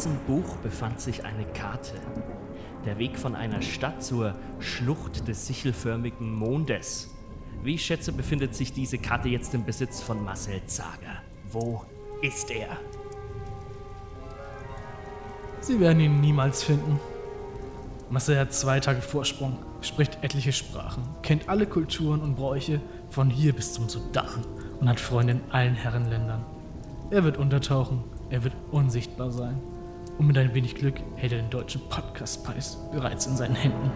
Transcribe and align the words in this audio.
Diesem 0.00 0.16
Buch 0.26 0.56
befand 0.62 0.98
sich 0.98 1.26
eine 1.26 1.44
Karte. 1.44 1.92
Der 2.86 2.96
Weg 2.96 3.18
von 3.18 3.36
einer 3.36 3.60
Stadt 3.60 4.02
zur 4.02 4.34
Schlucht 4.58 5.28
des 5.28 5.46
sichelförmigen 5.46 6.32
Mondes. 6.32 7.14
Wie 7.62 7.74
ich 7.74 7.84
schätze, 7.84 8.10
befindet 8.10 8.54
sich 8.54 8.72
diese 8.72 8.96
Karte 8.96 9.28
jetzt 9.28 9.52
im 9.52 9.66
Besitz 9.66 10.00
von 10.00 10.24
Marcel 10.24 10.64
Zager. 10.64 11.20
Wo 11.50 11.84
ist 12.22 12.50
er? 12.50 12.78
Sie 15.60 15.78
werden 15.78 16.00
ihn 16.00 16.22
niemals 16.22 16.62
finden. 16.62 16.98
Marcel 18.08 18.38
hat 18.38 18.54
zwei 18.54 18.80
Tage 18.80 19.02
Vorsprung, 19.02 19.58
spricht 19.82 20.24
etliche 20.24 20.54
Sprachen, 20.54 21.02
kennt 21.20 21.46
alle 21.50 21.66
Kulturen 21.66 22.22
und 22.22 22.36
Bräuche 22.36 22.80
von 23.10 23.28
hier 23.28 23.52
bis 23.52 23.74
zum 23.74 23.90
Sudan 23.90 24.46
und 24.80 24.88
hat 24.88 24.98
Freunde 24.98 25.34
in 25.34 25.42
allen 25.50 25.74
Herrenländern. 25.74 26.42
Er 27.10 27.22
wird 27.22 27.36
untertauchen, 27.36 28.02
er 28.30 28.44
wird 28.44 28.54
unsichtbar 28.70 29.30
sein. 29.30 29.60
Und 30.18 30.26
mit 30.26 30.36
ein 30.36 30.54
wenig 30.54 30.74
Glück 30.74 30.96
hält 31.16 31.32
er 31.32 31.38
den 31.38 31.50
deutschen 31.50 31.80
Podcastpreis 31.88 32.78
bereits 32.92 33.26
in 33.26 33.36
seinen 33.36 33.54
Händen. 33.54 33.90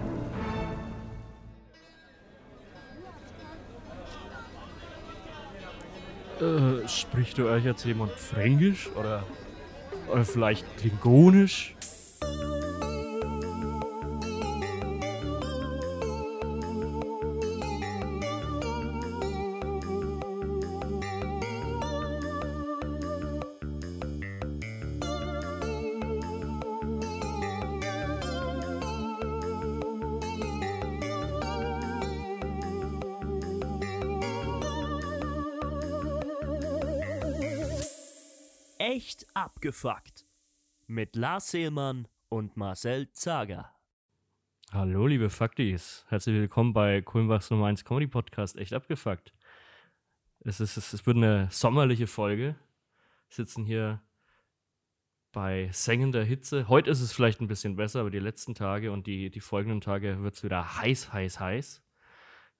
Äh, 6.40 6.88
spricht 6.88 7.38
du 7.38 7.48
euch 7.48 7.64
jetzt 7.64 7.84
jemand 7.84 8.12
Fränkisch 8.12 8.90
oder, 8.96 9.22
oder 10.10 10.24
vielleicht 10.24 10.64
Klingonisch? 10.78 11.74
Abgefuckt. 39.74 40.24
Mit 40.86 41.16
Lars 41.16 41.50
Seelmann 41.50 42.06
und 42.28 42.56
Marcel 42.56 43.10
Zager. 43.10 43.72
Hallo, 44.70 45.08
liebe 45.08 45.30
Faktis. 45.30 46.06
Herzlich 46.08 46.36
willkommen 46.36 46.72
bei 46.72 47.02
Kulmbachs 47.02 47.50
Nummer 47.50 47.66
1 47.66 47.84
Comedy 47.84 48.06
Podcast. 48.06 48.56
Echt 48.56 48.72
abgefuckt. 48.72 49.34
Es, 50.44 50.60
ist, 50.60 50.76
es 50.76 51.06
wird 51.06 51.16
eine 51.16 51.48
sommerliche 51.50 52.06
Folge. 52.06 52.54
Wir 53.26 53.34
sitzen 53.34 53.64
hier 53.64 54.00
bei 55.32 55.68
sengender 55.72 56.22
Hitze. 56.22 56.68
Heute 56.68 56.90
ist 56.90 57.00
es 57.00 57.12
vielleicht 57.12 57.40
ein 57.40 57.48
bisschen 57.48 57.74
besser, 57.74 57.98
aber 57.98 58.10
die 58.10 58.20
letzten 58.20 58.54
Tage 58.54 58.92
und 58.92 59.08
die, 59.08 59.28
die 59.28 59.40
folgenden 59.40 59.80
Tage 59.80 60.22
wird 60.22 60.36
es 60.36 60.44
wieder 60.44 60.78
heiß, 60.78 61.12
heiß, 61.12 61.40
heiß. 61.40 61.82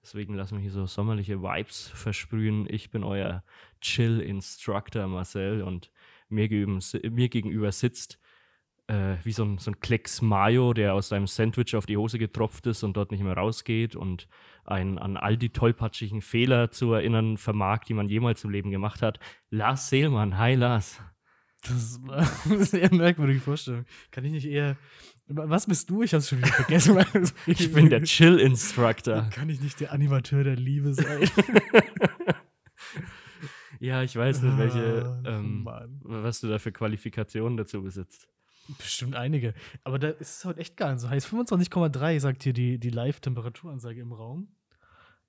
Deswegen 0.01 0.33
lassen 0.33 0.57
wir 0.57 0.61
hier 0.61 0.71
so 0.71 0.85
sommerliche 0.85 1.41
Vibes 1.41 1.87
versprühen. 1.87 2.67
Ich 2.69 2.91
bin 2.91 3.05
euer 3.05 3.41
Chill-Instructor 3.79 5.07
Marcel 5.07 5.61
und 5.61 5.91
mir, 6.35 6.47
gegenüber, 6.47 7.09
mir 7.09 7.29
gegenüber 7.29 7.71
sitzt 7.71 8.19
äh, 8.87 9.15
wie 9.23 9.31
so 9.31 9.43
ein, 9.43 9.57
so 9.57 9.71
ein 9.71 9.79
Klecks 9.79 10.21
Mayo, 10.21 10.73
der 10.73 10.93
aus 10.93 11.09
seinem 11.09 11.27
Sandwich 11.27 11.75
auf 11.75 11.85
die 11.85 11.97
Hose 11.97 12.19
getropft 12.19 12.67
ist 12.67 12.83
und 12.83 12.95
dort 12.95 13.11
nicht 13.11 13.23
mehr 13.23 13.33
rausgeht 13.33 13.95
und 13.95 14.27
einen 14.63 14.97
an 14.97 15.17
all 15.17 15.37
die 15.37 15.49
tollpatschigen 15.49 16.21
Fehler 16.21 16.71
zu 16.71 16.93
erinnern 16.93 17.37
vermag, 17.37 17.85
die 17.85 17.93
man 17.93 18.09
jemals 18.09 18.43
im 18.43 18.51
Leben 18.51 18.71
gemacht 18.71 19.01
hat. 19.01 19.19
Lars 19.49 19.89
Seelmann. 19.89 20.37
Hi, 20.37 20.55
Lars. 20.55 21.01
Das 21.63 21.99
war 22.03 22.27
eine 22.45 22.63
sehr 22.63 22.93
merkwürdige 22.93 23.39
Vorstellung. 23.39 23.85
Kann 24.11 24.25
ich 24.25 24.31
nicht 24.31 24.47
eher. 24.47 24.77
Was 25.27 25.65
bist 25.65 25.89
du? 25.89 26.03
Ich 26.03 26.13
hab's 26.13 26.29
schon 26.29 26.37
wieder 26.39 26.49
vergessen. 26.49 27.03
Ich 27.47 27.73
bin 27.73 27.89
der 27.89 28.03
Chill-Instructor. 28.03 29.29
Kann 29.31 29.49
ich 29.49 29.59
nicht 29.59 29.79
der 29.79 29.91
Animateur 29.91 30.43
der 30.43 30.55
Liebe 30.55 30.93
sein? 30.93 31.27
Ja, 33.79 34.03
ich 34.03 34.15
weiß 34.15 34.41
nicht, 34.41 34.57
welche, 34.57 35.05
Ah, 35.25 35.29
ähm, 35.29 35.63
Mann. 35.63 35.99
was 36.03 36.39
du 36.41 36.47
da 36.47 36.59
für 36.59 36.71
Qualifikationen 36.71 37.57
dazu 37.57 37.81
besitzt. 37.83 38.27
Bestimmt 38.79 39.15
einige. 39.15 39.53
Aber 39.83 39.99
da 39.99 40.09
ist 40.09 40.37
es 40.39 40.45
heute 40.45 40.59
echt 40.59 40.75
gar 40.77 40.91
nicht 40.91 41.01
so 41.01 41.09
heiß. 41.09 41.27
25,3 41.27 42.19
sagt 42.19 42.43
hier 42.43 42.53
die, 42.53 42.79
die 42.79 42.89
Live-Temperaturansage 42.89 44.01
im 44.01 44.11
Raum. 44.11 44.47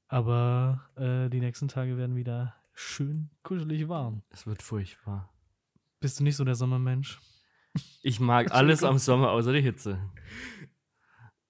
Aber 0.08 0.88
äh, 0.96 1.28
die 1.28 1.40
nächsten 1.40 1.68
Tage 1.68 1.98
werden 1.98 2.16
wieder 2.16 2.54
schön 2.72 3.30
kuschelig 3.42 3.88
warm. 3.88 4.22
Es 4.30 4.46
wird 4.46 4.62
furchtbar. 4.62 5.32
Bist 6.00 6.20
du 6.20 6.24
nicht 6.24 6.36
so 6.36 6.44
der 6.44 6.54
Sommermensch? 6.54 7.18
Ich 8.02 8.20
mag 8.20 8.52
alles 8.54 8.84
am 8.84 8.98
Sommer 8.98 9.30
außer 9.32 9.52
die 9.52 9.60
Hitze. 9.62 9.98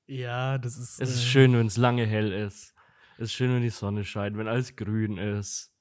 Ja, 0.06 0.58
das 0.58 0.76
ist. 0.78 1.00
Es 1.00 1.10
ist 1.10 1.22
äh, 1.22 1.26
schön, 1.26 1.52
wenn 1.52 1.66
es 1.66 1.76
lange 1.76 2.06
hell 2.06 2.32
ist. 2.32 2.74
Es 3.18 3.24
ist 3.24 3.32
schön, 3.34 3.52
wenn 3.52 3.62
die 3.62 3.70
Sonne 3.70 4.04
scheint, 4.04 4.36
wenn 4.36 4.48
alles 4.48 4.76
grün 4.76 5.18
ist. 5.18 5.72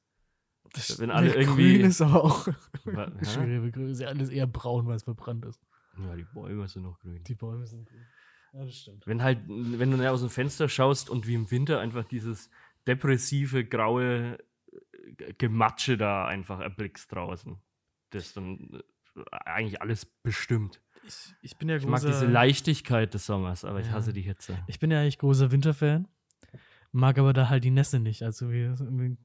Das- 0.74 1.00
wenn 1.00 1.12
alle 1.12 1.34
irgendwie- 1.36 1.78
Grün 1.78 1.86
ist 1.88 2.02
aber 2.02 2.24
auch. 2.24 2.48
Schwere 3.24 3.72
Grün 3.72 3.90
ist 3.90 4.00
ja 4.02 4.08
alles 4.08 4.30
eher 4.30 4.48
braun, 4.48 4.88
weil 4.88 4.96
es 4.96 5.04
verbrannt 5.04 5.46
ist. 5.46 5.62
Ja, 5.98 6.16
die 6.16 6.26
Bäume 6.34 6.68
sind 6.68 6.84
noch 6.84 7.00
grün. 7.00 7.24
Die 7.24 7.36
Bäume 7.36 7.66
sind 7.66 7.86
grün. 7.88 8.06
Ja, 8.54 8.66
das 8.66 8.76
stimmt. 8.76 9.06
Wenn 9.08 9.22
halt, 9.24 9.40
wenn 9.48 9.92
du 9.92 9.98
näher 9.98 10.12
aus 10.14 10.22
dem 10.22 10.30
Fenster 10.30 10.68
schaust 10.70 11.10
und 11.10 11.28
wie 11.28 11.34
im 11.36 11.50
Winter 11.52 11.80
einfach 11.80 12.04
dieses 12.06 12.50
depressive, 12.88 13.66
graue 13.66 14.38
äh, 15.18 15.34
Gematsche 15.38 15.98
da 15.98 16.26
einfach 16.26 16.60
erblickst 16.60 17.12
draußen. 17.12 17.58
Das 18.12 18.34
dann 18.34 18.82
äh, 19.16 19.22
eigentlich 19.32 19.82
alles 19.82 20.06
bestimmt. 20.06 20.82
Ich, 21.08 21.34
ich 21.42 21.58
bin 21.58 21.70
ja 21.70 21.76
Ich 21.78 21.86
mag 21.86 22.02
großer. 22.02 22.08
diese 22.14 22.26
Leichtigkeit 22.28 23.14
des 23.14 23.26
Sommers, 23.26 23.64
aber 23.66 23.80
ich 23.80 23.88
Ja. 23.88 23.94
hasse 23.94 24.12
die 24.14 24.22
Hitze. 24.22 24.58
Ich 24.68 24.80
bin 24.80 24.90
ja 24.92 25.00
eigentlich 25.02 25.18
großer 25.20 25.52
Winterfan, 25.52 26.08
mag 26.92 27.18
aber 27.20 27.32
da 27.34 27.48
halt 27.50 27.64
die 27.64 27.72
Nässe 27.72 28.00
nicht. 28.00 28.24
Also 28.24 28.50
wir, 28.52 28.78
wir 28.80 29.16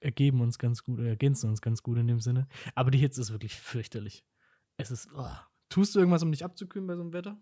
ergeben 0.00 0.40
uns 0.40 0.58
ganz 0.58 0.82
gut, 0.84 0.98
oder 0.98 1.08
ergänzen 1.08 1.50
uns 1.50 1.60
ganz 1.60 1.82
gut 1.82 1.98
in 1.98 2.06
dem 2.06 2.20
Sinne. 2.20 2.48
Aber 2.74 2.90
die 2.90 2.98
Hitze 2.98 3.20
ist 3.20 3.32
wirklich 3.32 3.54
fürchterlich. 3.54 4.24
Es 4.76 4.90
ist. 4.90 5.08
Oh. 5.14 5.26
Tust 5.68 5.94
du 5.94 5.98
irgendwas, 5.98 6.22
um 6.22 6.32
dich 6.32 6.44
abzukühlen 6.44 6.86
bei 6.86 6.96
so 6.96 7.02
einem 7.02 7.12
Wetter? 7.12 7.38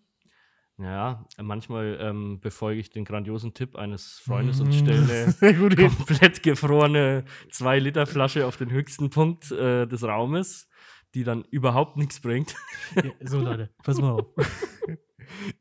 Ja, 0.78 1.24
manchmal 1.40 1.96
ähm, 2.00 2.40
befolge 2.40 2.80
ich 2.80 2.90
den 2.90 3.06
grandiosen 3.06 3.54
Tipp 3.54 3.76
eines 3.76 4.18
Freundes 4.18 4.60
und 4.60 4.68
Mm, 4.68 4.72
stelle 4.72 5.34
eine 5.40 5.88
komplett 5.88 6.42
gefrorene 6.42 7.24
2-Liter-Flasche 7.50 8.46
auf 8.46 8.58
den 8.58 8.70
höchsten 8.70 9.08
Punkt 9.08 9.50
äh, 9.52 9.86
des 9.86 10.02
Raumes, 10.02 10.68
die 11.14 11.24
dann 11.24 11.44
überhaupt 11.50 11.96
nichts 11.96 12.20
bringt. 12.20 12.54
Ja, 12.94 13.10
so, 13.20 13.40
Leute, 13.40 13.70
pass 13.82 14.00
mal 14.00 14.12
auf. 14.12 14.26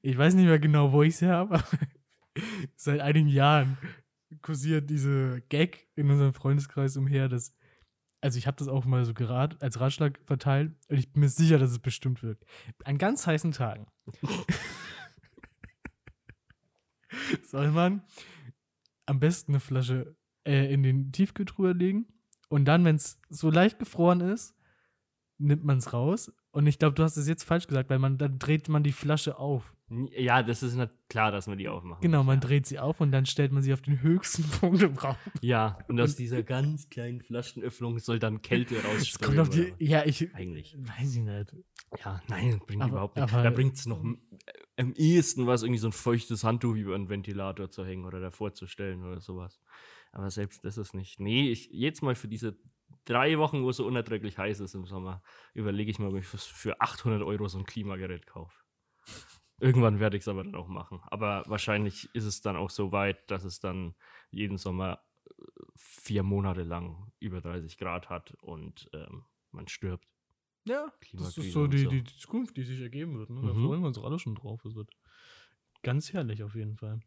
Ich 0.04 0.16
weiß 0.16 0.36
nicht 0.36 0.46
mehr 0.46 0.60
genau, 0.60 0.92
wo 0.92 1.02
ich 1.02 1.18
sie 1.18 1.28
habe, 1.28 1.56
aber 1.56 1.64
seit 2.76 3.00
einigen 3.00 3.28
Jahren 3.28 3.78
kursiert 4.42 4.90
diese 4.90 5.42
Gag 5.50 5.88
in 5.96 6.10
unserem 6.10 6.34
Freundeskreis 6.34 6.98
umher, 6.98 7.30
dass. 7.30 7.54
Also, 8.22 8.40
ich 8.40 8.48
habe 8.48 8.58
das 8.58 8.68
auch 8.68 8.86
mal 8.86 9.06
so 9.06 9.14
gerad, 9.14 9.62
als 9.62 9.80
Ratschlag 9.80 10.20
verteilt 10.26 10.74
und 10.90 10.98
ich 10.98 11.14
bin 11.14 11.22
mir 11.22 11.30
sicher, 11.30 11.60
dass 11.60 11.72
es 11.72 11.80
bestimmt 11.80 12.24
wirkt. 12.24 12.44
An 12.84 12.98
ganz 12.98 13.28
heißen 13.28 13.52
Tagen 13.52 13.86
soll 17.44 17.72
man 17.72 18.02
am 19.06 19.20
besten 19.20 19.52
eine 19.52 19.60
Flasche 19.60 20.16
äh, 20.48 20.74
in 20.74 20.82
den 20.82 21.12
Tiefkühltruhe 21.12 21.74
legen 21.74 22.08
und 22.50 22.66
dann, 22.66 22.84
wenn 22.86 22.96
es 22.96 23.20
so 23.30 23.52
leicht 23.52 23.80
gefroren 23.80 24.22
ist, 24.22 24.55
nimmt 25.38 25.64
man 25.64 25.78
es 25.78 25.94
raus. 25.94 26.32
Und 26.52 26.68
ich 26.68 26.80
glaube, 26.80 26.96
du 26.96 27.04
hast 27.04 27.18
es 27.18 27.28
jetzt 27.28 27.44
falsch 27.44 27.68
gesagt, 27.68 27.90
weil 27.90 28.00
man 28.00 28.18
dann 28.18 28.40
dreht 28.40 28.70
man 28.70 28.84
die 28.84 28.92
Flasche 28.94 29.38
auf. 29.38 29.74
Ja, 30.16 30.42
das 30.42 30.64
ist 30.64 30.76
nicht 30.76 30.90
klar, 31.10 31.32
dass 31.32 31.48
wir 31.48 31.56
die 31.56 31.68
aufmachen. 31.68 32.02
Genau, 32.02 32.24
man 32.24 32.38
ja. 32.38 32.48
dreht 32.48 32.66
sie 32.66 32.80
auf 32.80 33.02
und 33.02 33.12
dann 33.12 33.26
stellt 33.28 33.52
man 33.52 33.62
sie 33.62 33.72
auf 33.74 33.82
den 33.82 34.02
höchsten 34.02 34.44
Punkt 34.60 34.82
im 34.82 34.96
Raum. 34.96 35.16
Ja, 35.42 35.78
und 35.88 36.00
aus 36.02 36.16
dieser 36.16 36.42
ganz 36.42 36.90
kleinen 36.90 37.22
Flaschenöffnung 37.22 38.00
soll 38.00 38.18
dann 38.18 38.42
Kälte 38.42 38.76
rausströmen. 38.84 39.50
die. 39.52 39.74
Ja, 39.86 40.04
ich. 40.06 40.34
Eigentlich. 40.34 40.76
Weiß 40.80 41.16
ich 41.16 41.22
nicht. 41.22 41.56
Ja, 42.04 42.22
nein, 42.28 42.60
bringt 42.66 42.82
Aber- 42.82 42.92
überhaupt 42.94 43.16
nichts. 43.18 43.32
Da 43.32 43.50
bringt 43.52 43.76
es 43.76 43.86
noch 43.86 44.04
äh, 44.04 44.18
am 44.78 44.94
ehesten 44.94 45.46
was, 45.46 45.62
irgendwie 45.62 45.80
so 45.80 45.90
ein 45.90 45.94
feuchtes 45.94 46.44
Handtuch 46.44 46.76
über 46.76 46.96
einen 46.96 47.10
Ventilator 47.10 47.70
zu 47.70 47.86
hängen 47.86 48.06
oder 48.06 48.20
davor 48.20 48.54
zu 48.54 48.66
stellen 48.68 49.04
oder 49.04 49.22
sowas. 49.22 49.60
Aber 50.14 50.32
selbst 50.32 50.66
das 50.66 50.78
ist 50.78 50.96
nicht. 50.96 51.20
Nee, 51.20 51.52
ich, 51.52 51.70
jetzt 51.72 52.02
mal 52.02 52.16
für 52.16 52.28
diese 52.30 52.58
drei 53.06 53.38
Wochen, 53.38 53.64
wo 53.64 53.70
es 53.70 53.78
so 53.78 53.86
unerträglich 53.86 54.38
heiß 54.38 54.60
ist 54.60 54.76
im 54.76 54.86
Sommer, 54.86 55.22
überlege 55.54 55.92
ich 55.92 56.00
mal, 56.00 56.10
ob 56.10 56.16
ich 56.18 56.26
für, 56.28 56.38
für 56.38 56.82
800 56.82 57.24
Euro 57.24 57.48
so 57.48 57.58
ein 57.60 57.66
Klimagerät 57.66 58.28
kaufe. 58.28 58.58
Irgendwann 59.58 60.00
werde 60.00 60.18
ich 60.18 60.24
es 60.24 60.28
aber 60.28 60.44
dann 60.44 60.56
auch 60.56 60.68
machen. 60.68 61.00
Aber 61.08 61.44
wahrscheinlich 61.48 62.14
ist 62.14 62.26
es 62.26 62.42
dann 62.42 62.58
auch 62.58 62.70
so 62.70 62.92
weit, 62.92 63.32
dass 63.32 63.46
es 63.46 63.60
dann 63.60 63.96
jeden 64.30 64.58
Sommer 64.58 65.00
äh, 65.30 65.32
vier 65.78 66.24
Monate 66.24 66.64
lang 66.64 67.12
über 67.20 67.40
30 67.40 67.78
Grad 67.78 68.10
hat 68.10 68.34
und 68.42 68.90
ähm, 68.94 69.24
man 69.52 69.68
stirbt. 69.68 70.08
Ja, 70.68 70.92
das 71.14 71.38
ist 71.38 71.52
so 71.52 71.68
die, 71.68 71.84
so. 71.84 71.90
die 71.90 72.04
Zukunft, 72.04 72.58
die 72.58 72.64
sich 72.64 72.82
ergeben 72.82 73.18
wird. 73.18 73.30
Ne? 73.30 73.42
Da 73.42 73.54
Mhm. 73.54 73.68
freuen 73.68 73.82
wir 73.82 73.88
uns 73.88 74.00
alle 74.00 74.20
schon 74.20 74.36
drauf. 74.36 74.66
Es 74.66 74.76
wird 74.76 74.90
ganz 75.84 76.12
herrlich 76.12 76.44
auf 76.44 76.56
jeden 76.56 76.76
Fall. 76.76 77.00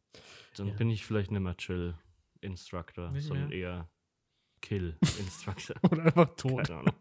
Dann 0.57 0.69
Ja. 0.69 0.75
bin 0.75 0.91
ich 0.91 1.05
vielleicht 1.05 1.31
nicht 1.31 1.41
mehr 1.41 1.57
Chill-Instructor, 1.57 3.11
sondern 3.21 3.51
mehr? 3.51 3.91
Eher 4.63 4.69
Kill-Instructor. 4.69 5.77
Oder 5.91 6.05
einfach 6.07 6.35
tot. 6.37 6.67
Keine 6.67 6.81
Ahnung. 6.81 6.95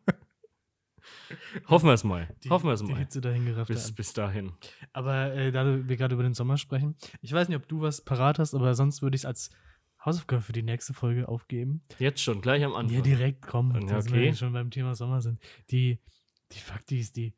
Hoffen 1.68 1.88
wir 1.88 1.94
es 1.94 2.04
mal. 2.04 2.34
Die, 2.44 2.50
Hoffen 2.50 2.68
wir 2.68 2.74
es 2.74 2.82
die 2.84 2.92
mal. 2.92 2.98
Hitze 3.00 3.22
dahin 3.22 3.46
gerafft 3.46 3.68
Bis, 3.68 3.94
bis 3.94 4.14
dahin. 4.14 4.54
Aber 4.94 5.34
äh, 5.34 5.52
da 5.52 5.88
wir 5.88 5.98
gerade 5.98 6.14
über 6.14 6.24
den 6.24 6.34
Sommer 6.34 6.58
sprechen, 6.58 6.96
ich 7.22 7.32
weiß 7.32 7.48
nicht, 7.48 7.58
ob 7.58 7.68
du 7.68 7.82
was 7.82 8.02
parat 8.04 8.40
hast, 8.40 8.54
aber 8.54 8.74
sonst 8.76 9.02
würde 9.02 9.16
ich 9.16 9.22
es 9.22 9.26
als 9.26 9.50
Hausaufgabe 10.04 10.42
für 10.42 10.54
die 10.54 10.64
nächste 10.64 10.94
Folge 10.94 11.28
aufgeben. 11.28 11.82
Jetzt 12.00 12.22
schon, 12.22 12.42
gleich 12.42 12.64
am 12.64 12.76
Anfang. 12.76 12.96
Ja, 12.96 13.02
direkt 13.02 13.42
kommen, 13.42 13.88
Ja, 13.88 13.96
dass 13.96 14.12
wir 14.12 14.22
okay. 14.22 14.36
schon 14.36 14.54
beim 14.54 14.70
Thema 14.72 14.96
Sommer 14.96 15.22
sind. 15.22 15.40
Die, 15.72 16.00
die 16.52 16.60
Faktis, 16.60 17.12
die 17.12 17.34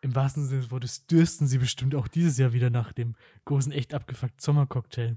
im 0.00 0.14
wahrsten 0.14 0.44
Sinne 0.44 0.62
des 0.62 0.70
Wortes 0.70 1.06
dürsten 1.06 1.46
sie 1.46 1.58
bestimmt 1.58 1.94
auch 1.94 2.08
dieses 2.08 2.38
Jahr 2.38 2.52
wieder 2.52 2.70
nach 2.70 2.92
dem 2.92 3.14
großen, 3.44 3.72
echt 3.72 3.94
abgefuckten 3.94 4.40
Sommercocktail. 4.40 5.16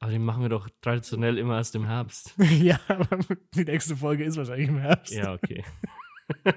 Aber 0.00 0.12
den 0.12 0.24
machen 0.24 0.42
wir 0.42 0.48
doch 0.48 0.68
traditionell 0.80 1.38
immer 1.38 1.56
erst 1.56 1.74
im 1.74 1.84
Herbst. 1.86 2.34
ja, 2.38 2.78
aber 2.88 3.18
die 3.54 3.64
nächste 3.64 3.96
Folge 3.96 4.24
ist 4.24 4.36
wahrscheinlich 4.36 4.68
im 4.68 4.78
Herbst. 4.78 5.12
Ja, 5.12 5.32
okay. 5.34 5.64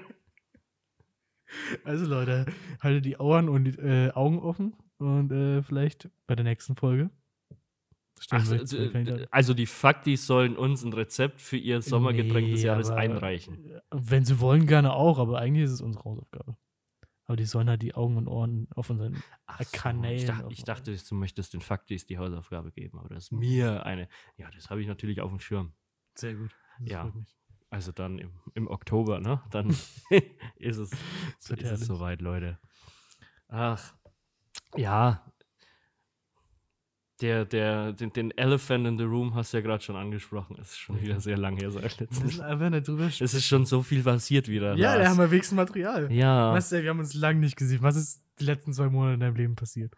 Also 1.84 2.06
Leute, 2.06 2.46
haltet 2.80 3.04
die 3.04 3.16
Ohren 3.18 3.48
und 3.50 3.64
die 3.64 3.78
äh, 3.78 4.10
Augen 4.12 4.38
offen 4.38 4.74
und 4.98 5.30
äh, 5.32 5.62
vielleicht 5.62 6.08
bei 6.26 6.34
der 6.34 6.44
nächsten 6.44 6.76
Folge. 6.76 7.10
Ach, 8.30 8.48
also, 8.48 8.56
Kandidaten. 8.90 9.26
also 9.30 9.52
die 9.52 9.66
Faktis 9.66 10.26
sollen 10.26 10.56
uns 10.56 10.82
ein 10.84 10.92
Rezept 10.92 11.40
für 11.42 11.56
ihr 11.58 11.82
Sommergetränk 11.82 12.48
des 12.50 12.60
Nee, 12.60 12.66
Jahres 12.68 12.88
aber- 12.88 13.00
einreichen. 13.00 13.80
Wenn 13.90 14.24
sie 14.24 14.40
wollen, 14.40 14.66
gerne 14.66 14.94
auch, 14.94 15.18
aber 15.18 15.38
eigentlich 15.40 15.64
ist 15.64 15.72
es 15.72 15.80
unsere 15.82 16.04
Hausaufgabe. 16.04 16.56
Aber 17.32 17.38
die 17.38 17.46
sollen 17.46 17.70
halt 17.70 17.80
die 17.80 17.94
Augen 17.94 18.18
und 18.18 18.28
Ohren 18.28 18.68
auf 18.74 18.90
unseren 18.90 19.22
Ach 19.46 19.58
Kanälen 19.72 20.18
Ich 20.18 20.26
dachte, 20.26 20.46
ich 20.50 20.64
dachte, 20.64 20.94
du 20.94 21.14
möchtest 21.14 21.54
den 21.54 21.62
Faktis 21.62 22.04
die 22.04 22.18
Hausaufgabe 22.18 22.72
geben, 22.72 22.98
aber 22.98 23.08
das 23.08 23.24
ist 23.24 23.32
mir 23.32 23.86
eine. 23.86 24.06
Ja, 24.36 24.50
das 24.50 24.68
habe 24.68 24.82
ich 24.82 24.86
natürlich 24.86 25.22
auf 25.22 25.30
dem 25.30 25.40
Schirm. 25.40 25.72
Sehr 26.14 26.34
gut. 26.34 26.54
Das 26.78 26.90
Ja. 26.90 27.12
Also 27.70 27.90
dann 27.90 28.18
im, 28.18 28.32
im 28.52 28.68
Oktober, 28.68 29.18
ne? 29.18 29.40
Dann 29.50 29.70
ist 30.56 30.76
es, 30.76 30.92
ist 31.38 31.50
es 31.50 31.86
soweit, 31.86 32.20
Leute. 32.20 32.58
Ach, 33.48 33.94
ja. 34.76 35.31
Der, 37.22 37.44
der, 37.44 37.92
den, 37.92 38.12
den 38.12 38.30
Elephant 38.32 38.86
in 38.86 38.98
the 38.98 39.04
Room 39.04 39.34
hast 39.34 39.52
du 39.52 39.58
ja 39.58 39.62
gerade 39.62 39.82
schon 39.82 39.96
angesprochen. 39.96 40.56
Es 40.60 40.70
ist 40.72 40.78
schon 40.78 41.00
wieder 41.00 41.20
sehr 41.20 41.38
lang 41.38 41.56
her 41.56 41.70
seit 41.70 41.82
Wir 42.00 42.06
letzten. 42.06 42.24
müssen 42.24 42.40
einfach 42.42 42.68
nicht 42.70 42.88
drüber 42.88 43.04
sprechen. 43.10 43.24
Es 43.24 43.34
ist 43.34 43.46
schon 43.46 43.64
so 43.64 43.82
viel 43.82 44.02
passiert 44.02 44.48
wieder. 44.48 44.74
Ja, 44.74 44.98
da 44.98 45.08
haben 45.08 45.18
wir 45.18 45.30
wenigstens 45.30 45.56
Material. 45.56 46.12
ja. 46.12 46.52
Was, 46.52 46.72
ey, 46.72 46.82
wir 46.82 46.90
haben 46.90 46.98
uns 46.98 47.14
lange 47.14 47.38
nicht 47.40 47.56
gesehen. 47.56 47.80
Was 47.82 47.96
ist 47.96 48.24
die 48.40 48.44
letzten 48.44 48.72
zwei 48.72 48.88
Monate 48.88 49.14
in 49.14 49.20
deinem 49.20 49.36
Leben 49.36 49.54
passiert? 49.54 49.94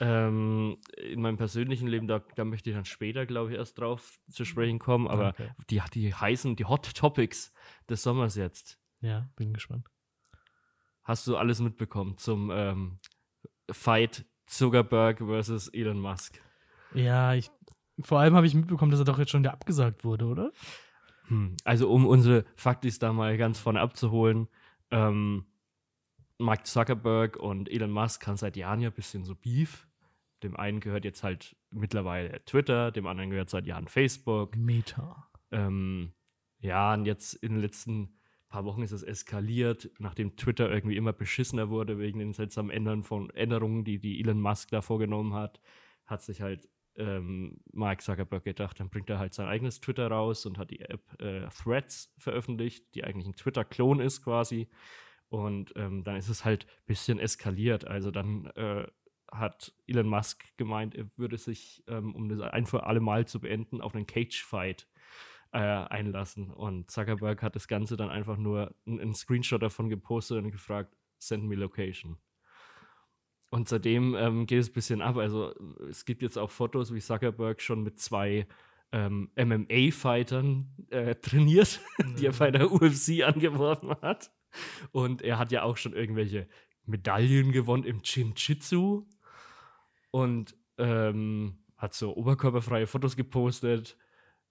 Ähm, 0.00 0.76
in 0.98 1.22
meinem 1.22 1.36
persönlichen 1.38 1.86
Leben, 1.88 2.06
da, 2.06 2.20
da 2.34 2.44
möchte 2.44 2.68
ich 2.68 2.76
dann 2.76 2.84
später, 2.84 3.24
glaube 3.26 3.52
ich, 3.52 3.56
erst 3.58 3.78
drauf 3.78 4.18
zu 4.28 4.44
sprechen 4.44 4.78
kommen. 4.78 5.08
Aber 5.08 5.28
Okay. 5.30 5.48
die, 5.70 5.80
die 5.94 6.12
heißen, 6.14 6.56
die 6.56 6.64
Hot 6.66 6.94
Topics 6.94 7.52
des 7.88 8.02
Sommers 8.02 8.34
jetzt. 8.34 8.78
Ja, 9.00 9.28
bin 9.36 9.54
gespannt. 9.54 9.86
Hast 11.04 11.26
du 11.28 11.36
alles 11.36 11.60
mitbekommen 11.60 12.18
zum 12.18 12.50
ähm, 12.52 12.98
Fight 13.70 14.24
Zuckerberg 14.46 15.18
versus 15.18 15.68
Elon 15.68 16.00
Musk? 16.00 16.40
Ja, 16.94 17.34
ich. 17.34 17.50
Vor 18.00 18.20
allem 18.20 18.34
habe 18.34 18.46
ich 18.46 18.54
mitbekommen, 18.54 18.90
dass 18.90 19.00
er 19.00 19.06
doch 19.06 19.18
jetzt 19.18 19.30
schon 19.30 19.40
wieder 19.40 19.54
abgesagt 19.54 20.04
wurde, 20.04 20.26
oder? 20.26 20.52
Hm. 21.28 21.56
Also, 21.64 21.90
um 21.90 22.06
unsere 22.06 22.44
Faktis 22.54 22.98
da 22.98 23.12
mal 23.12 23.36
ganz 23.38 23.58
vorne 23.58 23.80
abzuholen, 23.80 24.48
ähm, 24.90 25.46
Mark 26.38 26.66
Zuckerberg 26.66 27.36
und 27.36 27.70
Elon 27.70 27.90
Musk 27.90 28.26
haben 28.26 28.36
seit 28.36 28.56
Jahren 28.56 28.80
ja 28.80 28.90
ein 28.90 28.94
bisschen 28.94 29.24
so 29.24 29.34
Beef. 29.34 29.86
Dem 30.42 30.56
einen 30.56 30.80
gehört 30.80 31.04
jetzt 31.04 31.22
halt 31.22 31.56
mittlerweile 31.70 32.44
Twitter, 32.44 32.92
dem 32.92 33.06
anderen 33.06 33.30
gehört 33.30 33.48
seit 33.48 33.66
Jahren 33.66 33.88
Facebook. 33.88 34.54
Meta. 34.54 35.26
Ähm, 35.50 36.12
ja, 36.58 36.92
und 36.92 37.06
jetzt 37.06 37.34
in 37.34 37.52
den 37.52 37.60
letzten 37.60 38.18
paar 38.48 38.64
Wochen 38.64 38.82
ist 38.82 38.92
es 38.92 39.02
eskaliert, 39.02 39.90
nachdem 39.98 40.36
Twitter 40.36 40.70
irgendwie 40.70 40.96
immer 40.96 41.12
beschissener 41.12 41.68
wurde 41.68 41.98
wegen 41.98 42.18
den 42.18 42.32
seltsamen 42.32 42.70
Ändern 42.70 43.02
von 43.02 43.30
Änderungen, 43.30 43.84
die, 43.84 43.98
die 43.98 44.20
Elon 44.20 44.40
Musk 44.40 44.70
da 44.70 44.82
vorgenommen 44.82 45.34
hat, 45.34 45.60
hat 46.04 46.22
sich 46.22 46.42
halt 46.42 46.68
ähm, 46.96 47.60
Mark 47.72 48.02
Zuckerberg 48.02 48.44
gedacht, 48.44 48.80
dann 48.80 48.90
bringt 48.90 49.10
er 49.10 49.18
halt 49.18 49.34
sein 49.34 49.46
eigenes 49.46 49.80
Twitter 49.80 50.08
raus 50.08 50.46
und 50.46 50.58
hat 50.58 50.70
die 50.70 50.80
App 50.80 51.20
äh, 51.20 51.48
Threads 51.48 52.14
veröffentlicht, 52.18 52.94
die 52.94 53.04
eigentlich 53.04 53.26
ein 53.26 53.36
Twitter-Klon 53.36 54.00
ist 54.00 54.22
quasi. 54.22 54.68
Und 55.28 55.72
ähm, 55.76 56.04
dann 56.04 56.16
ist 56.16 56.28
es 56.28 56.44
halt 56.44 56.66
ein 56.66 56.86
bisschen 56.86 57.18
eskaliert. 57.18 57.86
Also 57.86 58.10
dann 58.10 58.46
äh, 58.54 58.86
hat 59.30 59.72
Elon 59.86 60.08
Musk 60.08 60.44
gemeint, 60.56 60.94
er 60.94 61.06
würde 61.16 61.36
sich, 61.36 61.82
ähm, 61.88 62.14
um 62.14 62.28
das 62.28 62.40
ein 62.40 62.66
für 62.66 62.84
alle 62.84 63.00
Mal 63.00 63.26
zu 63.26 63.40
beenden, 63.40 63.80
auf 63.80 63.94
einen 63.94 64.06
Cage-Fight 64.06 64.86
äh, 65.52 65.58
einlassen. 65.58 66.50
Und 66.50 66.90
Zuckerberg 66.90 67.42
hat 67.42 67.56
das 67.56 67.68
Ganze 67.68 67.96
dann 67.96 68.10
einfach 68.10 68.36
nur 68.36 68.74
einen, 68.86 69.14
Screenshot 69.14 69.62
davon 69.62 69.88
gepostet 69.88 70.38
und 70.38 70.50
gefragt, 70.50 70.96
send 71.18 71.44
me 71.44 71.54
location. 71.54 72.18
Und 73.56 73.70
seitdem 73.70 74.14
ähm, 74.14 74.44
geht 74.44 74.60
es 74.60 74.68
ein 74.68 74.74
bisschen 74.74 75.00
ab. 75.00 75.16
Also 75.16 75.54
es 75.88 76.04
gibt 76.04 76.20
jetzt 76.20 76.36
auch 76.36 76.50
Fotos, 76.50 76.92
wie 76.92 77.00
Zuckerberg 77.00 77.62
schon 77.62 77.82
mit 77.82 77.98
zwei 77.98 78.46
ähm, 78.92 79.30
MMA-Fightern 79.34 80.68
äh, 80.90 81.14
trainiert, 81.14 81.80
die 82.18 82.26
er 82.26 82.34
bei 82.34 82.50
der 82.50 82.70
UFC 82.70 83.22
angeworfen 83.24 83.96
hat. 84.02 84.30
Und 84.92 85.22
er 85.22 85.38
hat 85.38 85.52
ja 85.52 85.62
auch 85.62 85.78
schon 85.78 85.94
irgendwelche 85.94 86.48
Medaillen 86.84 87.50
gewonnen 87.50 87.84
im 87.84 88.02
Jiu-Jitsu 88.04 89.06
und 90.10 90.54
ähm, 90.76 91.56
hat 91.78 91.94
so 91.94 92.14
oberkörperfreie 92.14 92.86
Fotos 92.86 93.16
gepostet, 93.16 93.96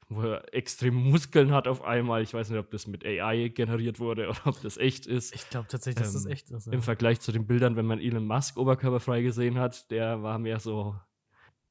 wo 0.07 0.21
er 0.21 0.53
extrem 0.53 0.93
Muskeln 0.95 1.51
hat 1.51 1.67
auf 1.67 1.83
einmal. 1.83 2.21
Ich 2.21 2.33
weiß 2.33 2.49
nicht, 2.49 2.59
ob 2.59 2.69
das 2.71 2.85
mit 2.87 3.03
AI 3.05 3.47
generiert 3.49 3.99
wurde 3.99 4.29
oder 4.29 4.39
ob 4.45 4.61
das 4.61 4.77
echt 4.77 5.07
ist. 5.07 5.33
Ich 5.33 5.49
glaube 5.49 5.67
tatsächlich, 5.67 6.03
dass 6.03 6.13
das 6.13 6.25
Ähm, 6.25 6.31
echt 6.31 6.51
ist. 6.51 6.67
Ja. 6.67 6.73
Im 6.73 6.81
Vergleich 6.81 7.19
zu 7.21 7.31
den 7.31 7.47
Bildern, 7.47 7.75
wenn 7.75 7.85
man 7.85 7.99
Elon 7.99 8.25
Musk 8.27 8.57
oberkörperfrei 8.57 9.21
gesehen 9.21 9.57
hat, 9.57 9.89
der 9.91 10.21
war 10.23 10.37
mehr 10.39 10.59
so 10.59 10.95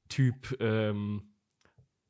Typ 0.09 0.57
ähm, 0.61 1.35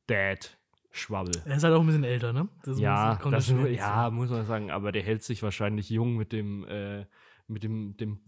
Dad. 0.06 0.58
Schwabbel. 0.96 1.42
Er 1.44 1.56
ist 1.56 1.64
halt 1.64 1.74
auch 1.74 1.80
ein 1.80 1.86
bisschen 1.86 2.04
älter, 2.04 2.32
ne? 2.32 2.48
Das 2.62 2.78
Ja, 2.78 3.18
muss- 3.20 3.32
das, 3.32 3.46
hinzu. 3.48 3.66
ja, 3.66 4.10
muss 4.10 4.30
man 4.30 4.46
sagen, 4.46 4.70
aber 4.70 4.92
der 4.92 5.02
hält 5.02 5.24
sich 5.24 5.42
wahrscheinlich 5.42 5.90
jung 5.90 6.16
mit 6.16 6.30
dem, 6.30 6.64
äh, 6.68 7.04
mit 7.48 7.64
dem, 7.64 7.96
dem 7.96 8.20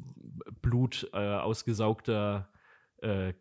Blut 0.62 1.08
äh, 1.12 1.16
ausgesaugter 1.36 2.50
äh, 2.98 3.34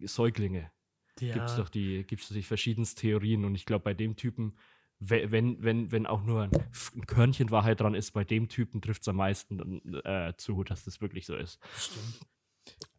Säuglinge. 0.00 0.72
Ja. 1.20 1.34
Gibt 1.34 1.48
es 1.48 1.56
doch 1.56 1.68
die, 1.68 2.04
doch 2.04 2.34
die 2.34 2.42
verschiedensten 2.42 3.00
Theorien 3.00 3.44
und 3.44 3.54
ich 3.54 3.66
glaube, 3.66 3.84
bei 3.84 3.94
dem 3.94 4.16
Typen, 4.16 4.56
we- 5.00 5.30
wenn, 5.30 5.62
wenn, 5.62 5.92
wenn 5.92 6.06
auch 6.06 6.22
nur 6.22 6.42
ein 6.42 7.06
Körnchen 7.06 7.50
Wahrheit 7.50 7.80
dran 7.80 7.94
ist, 7.94 8.12
bei 8.12 8.24
dem 8.24 8.48
Typen 8.48 8.80
trifft 8.80 9.02
es 9.02 9.08
am 9.08 9.16
meisten 9.16 9.94
äh, 10.04 10.34
zu, 10.36 10.64
dass 10.64 10.84
das 10.84 11.00
wirklich 11.00 11.26
so 11.26 11.36
ist. 11.36 11.58
Stimmt. 11.76 12.20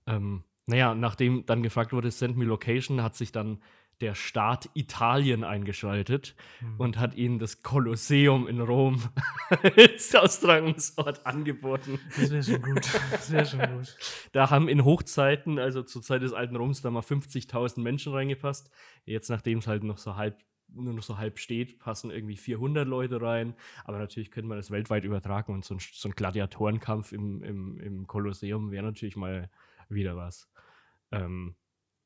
Ähm, 0.07 0.43
naja, 0.67 0.95
nachdem 0.95 1.45
dann 1.45 1.63
gefragt 1.63 1.93
wurde, 1.93 2.11
send 2.11 2.37
me 2.37 2.45
location, 2.45 3.03
hat 3.03 3.15
sich 3.15 3.31
dann 3.31 3.61
der 4.01 4.15
Staat 4.15 4.69
Italien 4.73 5.43
eingeschaltet 5.43 6.35
Hm. 6.59 6.75
und 6.77 6.97
hat 6.97 7.15
ihnen 7.15 7.39
das 7.39 7.63
Kolosseum 7.63 8.47
in 8.47 8.59
Rom 8.61 9.01
als 9.77 10.13
Austragungsort 10.15 11.25
angeboten. 11.25 11.99
Das 12.17 12.29
wäre 12.31 12.43
schon 12.43 12.61
gut. 12.61 12.87
Das 13.11 13.31
wäre 13.31 13.45
schon 13.45 13.59
gut. 13.59 13.97
Da 14.31 14.49
haben 14.49 14.67
in 14.67 14.83
Hochzeiten, 14.83 15.59
also 15.59 15.83
zur 15.83 16.01
Zeit 16.01 16.21
des 16.21 16.33
alten 16.33 16.55
Roms, 16.55 16.81
da 16.81 16.91
mal 16.91 17.01
50.000 17.01 17.81
Menschen 17.81 18.13
reingepasst. 18.13 18.69
Jetzt, 19.05 19.29
nachdem 19.29 19.59
es 19.59 19.67
halt 19.67 19.83
noch 19.83 19.97
so 19.97 20.15
halb 20.15 20.37
nur 20.67 20.93
noch 20.93 21.03
so 21.03 21.17
halb 21.17 21.39
steht, 21.39 21.79
passen 21.79 22.11
irgendwie 22.11 22.35
400 22.35 22.87
Leute 22.87 23.21
rein. 23.21 23.55
Aber 23.85 23.97
natürlich 23.97 24.29
könnte 24.31 24.49
man 24.49 24.57
das 24.57 24.71
weltweit 24.71 25.05
übertragen 25.05 25.53
und 25.53 25.63
so 25.63 25.75
ein, 25.75 25.79
so 25.79 26.09
ein 26.09 26.15
Gladiatorenkampf 26.15 27.13
im, 27.13 27.41
im, 27.43 27.79
im 27.79 28.07
Kolosseum 28.07 28.71
wäre 28.71 28.83
natürlich 28.83 29.15
mal 29.15 29.49
wieder 29.87 30.17
was. 30.17 30.49
Ähm, 31.11 31.55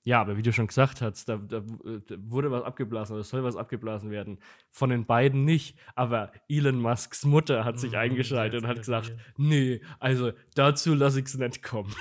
ja, 0.03 0.21
aber 0.21 0.37
wie 0.37 0.41
du 0.41 0.53
schon 0.53 0.67
gesagt 0.67 1.01
hast, 1.01 1.27
da, 1.29 1.37
da, 1.37 1.59
da 1.59 2.15
wurde 2.19 2.51
was 2.51 2.63
abgeblasen 2.63 3.15
oder 3.15 3.23
soll 3.23 3.43
was 3.43 3.55
abgeblasen 3.55 4.11
werden. 4.11 4.39
Von 4.71 4.89
den 4.89 5.05
beiden 5.05 5.43
nicht, 5.45 5.77
aber 5.95 6.31
Elon 6.47 6.79
Musks 6.81 7.25
Mutter 7.25 7.65
hat 7.65 7.79
sich 7.79 7.91
Mhm, 7.91 7.97
eingeschaltet 7.97 8.63
und 8.63 8.67
hat 8.67 8.77
gesagt, 8.77 9.13
nee, 9.37 9.81
also 9.99 10.31
dazu 10.55 10.93
lasse 10.95 11.19
ich 11.19 11.25
es 11.25 11.37
nicht 11.37 11.63
kommen. 11.63 11.93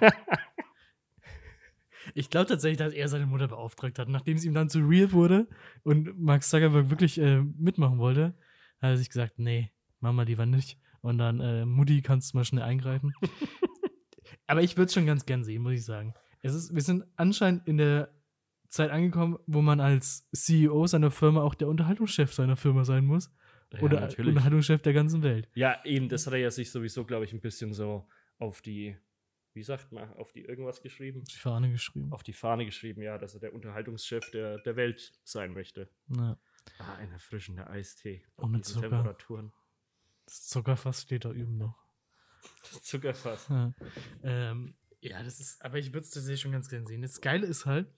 Ich 2.14 2.30
glaube 2.30 2.46
tatsächlich, 2.46 2.78
dass 2.78 2.92
er 2.92 3.08
seine 3.08 3.26
Mutter 3.26 3.48
beauftragt 3.48 3.98
hat. 3.98 4.08
Nachdem 4.08 4.36
es 4.36 4.44
ihm 4.44 4.54
dann 4.54 4.68
zu 4.68 4.80
real 4.80 5.12
wurde 5.12 5.46
und 5.82 6.18
Mark 6.18 6.42
Zuckerberg 6.42 6.90
wirklich 6.90 7.20
äh, 7.20 7.42
mitmachen 7.42 7.98
wollte, 7.98 8.34
hat 8.80 8.90
er 8.90 8.96
sich 8.96 9.08
gesagt, 9.08 9.38
nee, 9.38 9.70
Mama 10.00 10.22
lieber 10.22 10.46
nicht. 10.46 10.78
Und 11.00 11.18
dann, 11.18 11.40
äh, 11.40 11.64
Mutti, 11.64 12.02
kannst 12.02 12.32
du 12.32 12.38
mal 12.38 12.44
schnell 12.44 12.62
eingreifen. 12.62 13.12
Aber 14.46 14.62
ich 14.62 14.76
würde 14.76 14.86
es 14.86 14.94
schon 14.94 15.06
ganz 15.06 15.26
gern 15.26 15.44
sehen, 15.44 15.62
muss 15.62 15.74
ich 15.74 15.84
sagen. 15.84 16.14
Es 16.42 16.54
ist, 16.54 16.74
wir 16.74 16.82
sind 16.82 17.04
anscheinend 17.16 17.66
in 17.66 17.78
der 17.78 18.10
Zeit 18.68 18.90
angekommen, 18.90 19.38
wo 19.46 19.62
man 19.62 19.80
als 19.80 20.28
CEO 20.32 20.86
seiner 20.86 21.10
Firma 21.10 21.42
auch 21.42 21.54
der 21.54 21.68
Unterhaltungschef 21.68 22.32
seiner 22.32 22.56
Firma 22.56 22.84
sein 22.84 23.04
muss. 23.04 23.30
Oder 23.80 24.08
Unterhaltungschef 24.18 24.80
der 24.80 24.94
ganzen 24.94 25.22
Welt. 25.22 25.48
Ja, 25.54 25.84
eben, 25.84 26.08
das 26.08 26.26
hat 26.26 26.32
er 26.32 26.38
ja 26.38 26.50
sich 26.50 26.70
sowieso, 26.70 27.04
glaube 27.04 27.26
ich, 27.26 27.32
ein 27.34 27.40
bisschen 27.40 27.74
so 27.74 28.08
auf 28.38 28.62
die, 28.62 28.96
wie 29.52 29.62
sagt 29.62 29.92
man, 29.92 30.10
auf 30.14 30.32
die 30.32 30.42
irgendwas 30.44 30.80
geschrieben? 30.80 31.24
Die 31.24 31.36
Fahne 31.36 31.70
geschrieben. 31.70 32.12
Auf 32.12 32.22
die 32.22 32.32
Fahne 32.32 32.64
geschrieben, 32.64 33.02
ja, 33.02 33.18
dass 33.18 33.34
er 33.34 33.40
der 33.40 33.52
Unterhaltungschef 33.52 34.30
der, 34.30 34.58
der 34.58 34.76
Welt 34.76 35.12
sein 35.24 35.52
möchte. 35.52 35.90
Ja. 36.08 36.38
Ah, 36.78 36.94
ein 36.96 37.12
erfrischender 37.12 37.68
Eistee. 37.68 38.24
Ohne 38.36 38.58
Diesen 38.58 38.74
Zucker. 38.74 38.88
Temperaturen. 38.88 39.52
Das 40.24 40.46
Zuckerfass 40.46 41.02
steht 41.02 41.24
da 41.24 41.32
üben 41.32 41.56
noch. 41.58 41.78
Das 42.62 42.82
Zuckerfass. 42.82 43.48
Ja, 43.48 43.74
ähm, 44.22 44.74
ja 45.00 45.22
das 45.22 45.40
ist, 45.40 45.62
aber 45.62 45.78
ich 45.78 45.92
würde 45.92 46.04
es 46.04 46.10
tatsächlich 46.10 46.40
schon 46.40 46.52
ganz 46.52 46.68
gerne 46.68 46.86
sehen. 46.86 47.02
Das 47.02 47.20
Geile 47.20 47.46
ist 47.46 47.66
halt, 47.66 47.88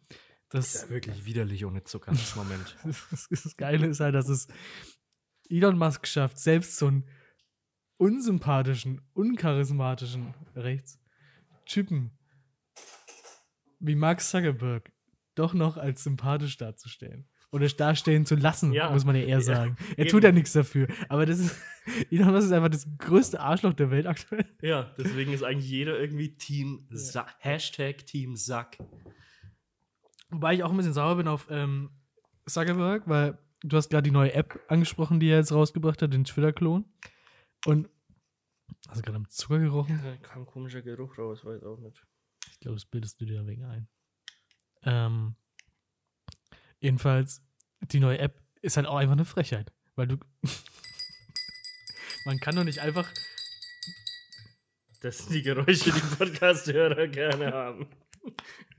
dass. 0.48 0.72
Das 0.72 0.74
ist 0.74 0.82
ja 0.82 0.90
wirklich 0.90 1.24
widerlich 1.24 1.64
ohne 1.64 1.84
Zucker, 1.84 2.10
das 2.12 2.36
Moment. 2.36 2.76
das, 3.10 3.28
das 3.28 3.56
Geile 3.56 3.86
ist 3.86 4.00
halt, 4.00 4.14
dass 4.14 4.28
es 4.28 4.48
Elon 5.48 5.78
Musk 5.78 6.06
schafft, 6.06 6.38
selbst 6.38 6.76
so 6.76 6.86
einen 6.86 7.08
unsympathischen, 7.96 9.00
uncharismatischen 9.12 10.34
rechts 10.54 10.98
Typen 11.66 12.18
wie 13.78 13.94
Mark 13.94 14.20
Zuckerberg 14.20 14.92
doch 15.34 15.54
noch 15.54 15.76
als 15.76 16.04
sympathisch 16.04 16.56
darzustellen. 16.56 17.29
Oder 17.52 17.66
dastehen 17.66 18.26
zu 18.26 18.36
lassen, 18.36 18.72
Ja. 18.72 18.90
muss 18.90 19.04
man 19.04 19.16
ja 19.16 19.22
eher 19.22 19.28
Ja, 19.38 19.40
sagen. 19.40 19.76
Er 19.96 20.00
eben. 20.04 20.08
tut 20.10 20.22
ja 20.24 20.30
nichts 20.32 20.52
dafür. 20.52 20.86
Aber 21.08 21.26
das 21.26 21.40
ist, 21.40 21.56
Elon 22.10 22.30
Musk 22.32 22.46
ist 22.46 22.52
einfach 22.52 22.68
das 22.68 22.86
größte 22.98 23.40
Arschloch 23.40 23.72
der 23.74 23.90
Welt 23.90 24.06
aktuell. 24.06 24.46
ja, 24.62 24.94
deswegen 24.96 25.32
ist 25.32 25.42
eigentlich 25.42 25.68
jeder 25.68 25.98
irgendwie 25.98 26.36
Team 26.36 26.86
Sack. 26.90 27.34
Hashtag 27.40 28.06
Team 28.06 28.36
Sack. 28.36 28.78
Wobei 30.30 30.54
ich 30.54 30.62
auch 30.62 30.70
ein 30.70 30.76
bisschen 30.76 30.92
sauer 30.92 31.16
bin 31.16 31.26
auf 31.26 31.48
ähm, 31.50 31.90
Zuckerberg, 32.46 33.08
weil 33.08 33.36
du 33.64 33.76
hast 33.76 33.88
gerade 33.90 34.04
die 34.04 34.12
neue 34.12 34.32
App 34.32 34.60
angesprochen, 34.68 35.18
die 35.18 35.28
er 35.28 35.38
jetzt 35.38 35.52
rausgebracht 35.52 36.00
hat, 36.02 36.12
den 36.12 36.24
Twitter-Klon. 36.24 36.84
Und 37.66 37.88
hast 38.88 38.98
du 38.98 39.02
gerade 39.02 39.16
am 39.16 39.28
Zucker 39.28 39.58
gerochen? 39.58 40.00
Da 40.04 40.16
kam 40.18 40.42
ein 40.42 40.46
komischer 40.46 40.82
Geruch 40.82 41.18
raus, 41.18 41.44
weiß 41.44 41.64
auch 41.64 41.78
nicht. 41.80 42.00
Ich 42.52 42.60
glaube, 42.60 42.76
das 42.76 42.86
bildest 42.86 43.20
du 43.20 43.24
dir 43.26 43.44
wegen 43.46 43.64
ein. 43.64 43.88
Ähm, 44.84 45.34
jedenfalls, 46.80 47.42
die 47.80 48.00
neue 48.00 48.18
App 48.18 48.42
ist 48.62 48.76
halt 48.76 48.86
auch 48.86 48.96
einfach 48.96 49.12
eine 49.12 49.24
Frechheit. 49.24 49.72
Weil 49.96 50.08
du. 50.08 50.16
Man 52.24 52.38
kann 52.38 52.56
doch 52.56 52.64
nicht 52.64 52.80
einfach. 52.80 53.08
Das 55.00 55.18
sind 55.18 55.32
die 55.32 55.42
Geräusche, 55.42 55.92
die 55.92 56.16
Podcast-Hörer 56.16 57.08
gerne 57.08 57.52
haben. 57.52 57.86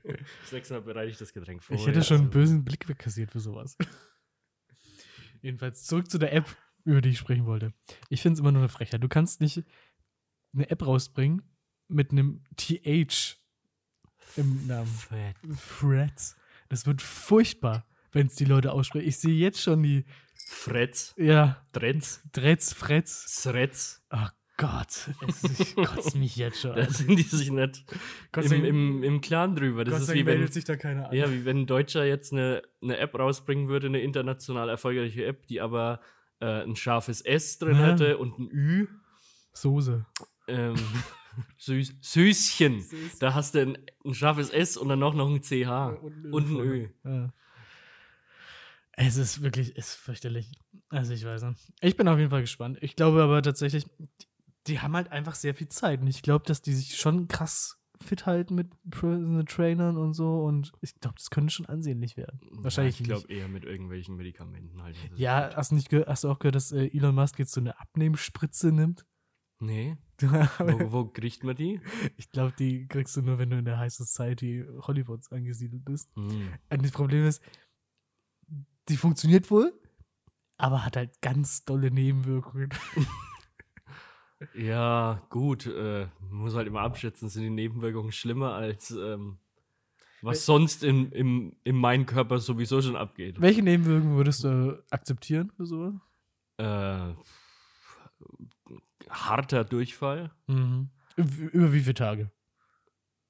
Das 0.04 0.50
nächste 0.50 0.74
Mal 0.74 0.80
bereite 0.80 1.10
ich 1.10 1.16
das 1.16 1.32
Getränk 1.32 1.62
vor. 1.62 1.76
ich 1.76 1.86
hätte 1.86 2.02
schon 2.02 2.16
einen 2.16 2.26
also- 2.26 2.38
bösen 2.38 2.64
Blick 2.64 2.88
wegkassiert 2.88 3.30
für 3.30 3.38
sowas. 3.38 3.76
Jedenfalls 5.42 5.84
zurück 5.84 6.10
zu 6.10 6.18
der 6.18 6.32
App, 6.32 6.56
über 6.84 7.00
die 7.00 7.10
ich 7.10 7.18
sprechen 7.18 7.46
wollte. 7.46 7.72
Ich 8.08 8.20
finde 8.20 8.34
es 8.34 8.40
immer 8.40 8.50
nur 8.50 8.62
eine 8.62 8.68
Frechheit. 8.68 9.02
Du 9.02 9.08
kannst 9.08 9.40
nicht 9.40 9.62
eine 10.54 10.68
App 10.70 10.84
rausbringen 10.84 11.42
mit 11.86 12.10
einem 12.10 12.42
TH 12.56 13.36
im 14.36 14.66
Namen. 14.66 14.92
Threads. 15.78 16.36
Das 16.68 16.84
wird 16.84 17.00
furchtbar, 17.00 17.86
wenn 18.12 18.26
es 18.28 18.34
die 18.36 18.44
Leute 18.44 18.72
aussprechen. 18.72 19.08
Ich 19.08 19.18
sehe 19.18 19.34
jetzt 19.34 19.60
schon 19.60 19.82
die, 19.82 20.04
Fretz. 20.34 21.14
ja, 21.16 21.64
Dretz. 21.72 22.22
Dretz, 22.32 22.72
Fretz. 22.72 23.42
Sretz. 23.42 24.02
Ach 24.10 24.32
Gott, 24.58 25.08
es 25.26 25.42
ich 25.60 25.74
kotze 25.76 26.18
mich 26.18 26.36
jetzt 26.36 26.60
schon. 26.60 26.74
Da 26.76 26.88
sind 26.88 27.16
die 27.16 27.22
sich 27.22 27.50
nicht 27.50 27.84
Gott 28.32 28.44
im, 28.52 28.64
im, 28.64 29.02
im 29.02 29.20
Clan 29.20 29.56
drüber. 29.56 29.84
Das 29.84 29.92
Gott 29.94 30.00
ist 30.02 30.06
sei 30.08 30.12
wie 30.14 30.18
Dank 30.18 30.26
wenn, 30.28 30.38
meldet 30.38 30.54
sich 30.54 30.64
da 30.64 30.76
keiner 30.76 31.08
an. 31.08 31.16
ja, 31.16 31.30
wie 31.32 31.44
wenn 31.44 31.60
ein 31.62 31.66
Deutscher 31.66 32.04
jetzt 32.04 32.32
eine, 32.32 32.62
eine 32.82 32.98
App 32.98 33.18
rausbringen 33.18 33.68
würde, 33.68 33.86
eine 33.88 34.00
international 34.00 34.68
erfolgreiche 34.68 35.24
App, 35.24 35.46
die 35.46 35.60
aber 35.60 36.00
äh, 36.40 36.62
ein 36.62 36.76
scharfes 36.76 37.22
S 37.22 37.58
drin 37.58 37.76
Ja. 37.76 37.86
hätte 37.92 38.18
und 38.18 38.38
ein 38.38 38.48
Ü. 38.52 38.86
Soße. 39.54 40.04
Ähm, 40.48 40.74
Süß, 41.56 41.94
Süßchen. 42.02 42.84
Da 43.20 43.34
hast 43.34 43.54
du 43.54 43.62
ein, 43.62 43.78
ein 44.04 44.14
scharfes 44.14 44.50
S 44.50 44.76
und 44.76 44.88
dann 44.90 44.98
noch, 44.98 45.14
noch 45.14 45.28
ein 45.28 45.40
CH. 45.40 45.96
Und 46.30 46.50
ein 46.50 46.56
Ö. 46.60 46.88
Ja. 47.04 47.32
Es 48.96 49.16
ist 49.16 49.42
wirklich, 49.42 49.70
es 49.76 49.88
ist 49.88 49.94
fürchterlich. 49.94 50.52
Also 50.88 51.12
ich 51.12 51.24
weiß 51.24 51.42
nicht. 51.44 51.72
Ich 51.80 51.96
bin 51.96 52.08
auf 52.08 52.18
jeden 52.18 52.30
Fall 52.30 52.42
gespannt. 52.42 52.78
Ich 52.82 52.96
glaube 52.96 53.22
aber 53.22 53.42
tatsächlich, 53.42 53.86
die, 54.66 54.80
haben 54.80 54.94
halt 54.94 55.10
einfach 55.10 55.34
sehr 55.34 55.54
viel 55.54 55.68
Zeit. 55.68 56.00
Und 56.00 56.08
ich 56.08 56.22
glaube, 56.22 56.44
dass 56.46 56.62
die 56.62 56.74
sich 56.74 56.96
schon 56.96 57.26
krass 57.28 57.78
fit 58.02 58.26
halten 58.26 58.54
mit 58.54 58.70
Personal 58.90 59.44
Trainern 59.44 59.96
und 59.96 60.12
so. 60.12 60.42
Und 60.42 60.72
ich 60.82 60.94
glaube, 61.00 61.16
das 61.16 61.30
könnte 61.30 61.52
schon 61.52 61.66
ansehnlich 61.66 62.16
werden. 62.16 62.40
Wahrscheinlich 62.50 62.98
ja, 62.98 63.02
Ich 63.02 63.08
glaube 63.08 63.32
eher 63.32 63.48
mit 63.48 63.64
irgendwelchen 63.64 64.16
Medikamenten 64.16 64.82
halt. 64.82 64.96
Ja, 65.16 65.50
hast 65.54 65.70
du, 65.70 65.76
nicht 65.76 65.88
gehört, 65.88 66.08
hast 66.08 66.24
du 66.24 66.30
auch 66.30 66.38
gehört, 66.38 66.56
dass 66.56 66.72
äh, 66.72 66.86
Elon 66.92 67.14
Musk 67.14 67.38
jetzt 67.38 67.52
so 67.52 67.60
eine 67.60 67.78
Abnehmspritze 67.80 68.72
nimmt? 68.72 69.06
Nee. 69.60 69.96
Wo, 70.20 70.92
wo 70.92 71.04
kriegt 71.06 71.44
man 71.44 71.56
die? 71.56 71.80
ich 72.16 72.30
glaube, 72.30 72.52
die 72.58 72.86
kriegst 72.86 73.16
du 73.16 73.22
nur, 73.22 73.38
wenn 73.38 73.50
du 73.50 73.58
in 73.58 73.64
der 73.64 73.78
High 73.78 73.92
Society 73.92 74.64
Hollywoods 74.86 75.32
angesiedelt 75.32 75.84
bist. 75.84 76.14
Hm. 76.14 76.52
Und 76.70 76.84
das 76.84 76.92
Problem 76.92 77.24
ist, 77.24 77.42
die 78.88 78.96
funktioniert 78.96 79.50
wohl, 79.50 79.72
aber 80.58 80.84
hat 80.84 80.96
halt 80.96 81.20
ganz 81.22 81.64
dolle 81.64 81.90
Nebenwirkungen. 81.90 82.70
Ja, 84.54 85.22
gut. 85.30 85.66
Äh, 85.66 86.08
muss 86.30 86.56
halt 86.56 86.66
immer 86.66 86.80
abschätzen, 86.80 87.28
sind 87.28 87.44
die 87.44 87.50
Nebenwirkungen 87.50 88.10
schlimmer 88.10 88.54
als 88.54 88.90
ähm, 88.90 89.38
was 90.20 90.44
sonst 90.46 90.82
in, 90.82 91.12
im, 91.12 91.54
in 91.62 91.76
meinem 91.76 92.06
Körper 92.06 92.38
sowieso 92.40 92.82
schon 92.82 92.96
abgeht. 92.96 93.40
Welche 93.40 93.62
Nebenwirkungen 93.62 94.16
würdest 94.16 94.42
du 94.42 94.82
akzeptieren 94.90 95.52
für 95.56 95.64
sowas? 95.66 95.94
Äh, 96.58 97.14
harter 99.08 99.64
Durchfall. 99.64 100.32
Mhm. 100.48 100.90
Über 101.16 101.72
wie 101.72 101.80
viele 101.80 101.94
Tage? 101.94 102.30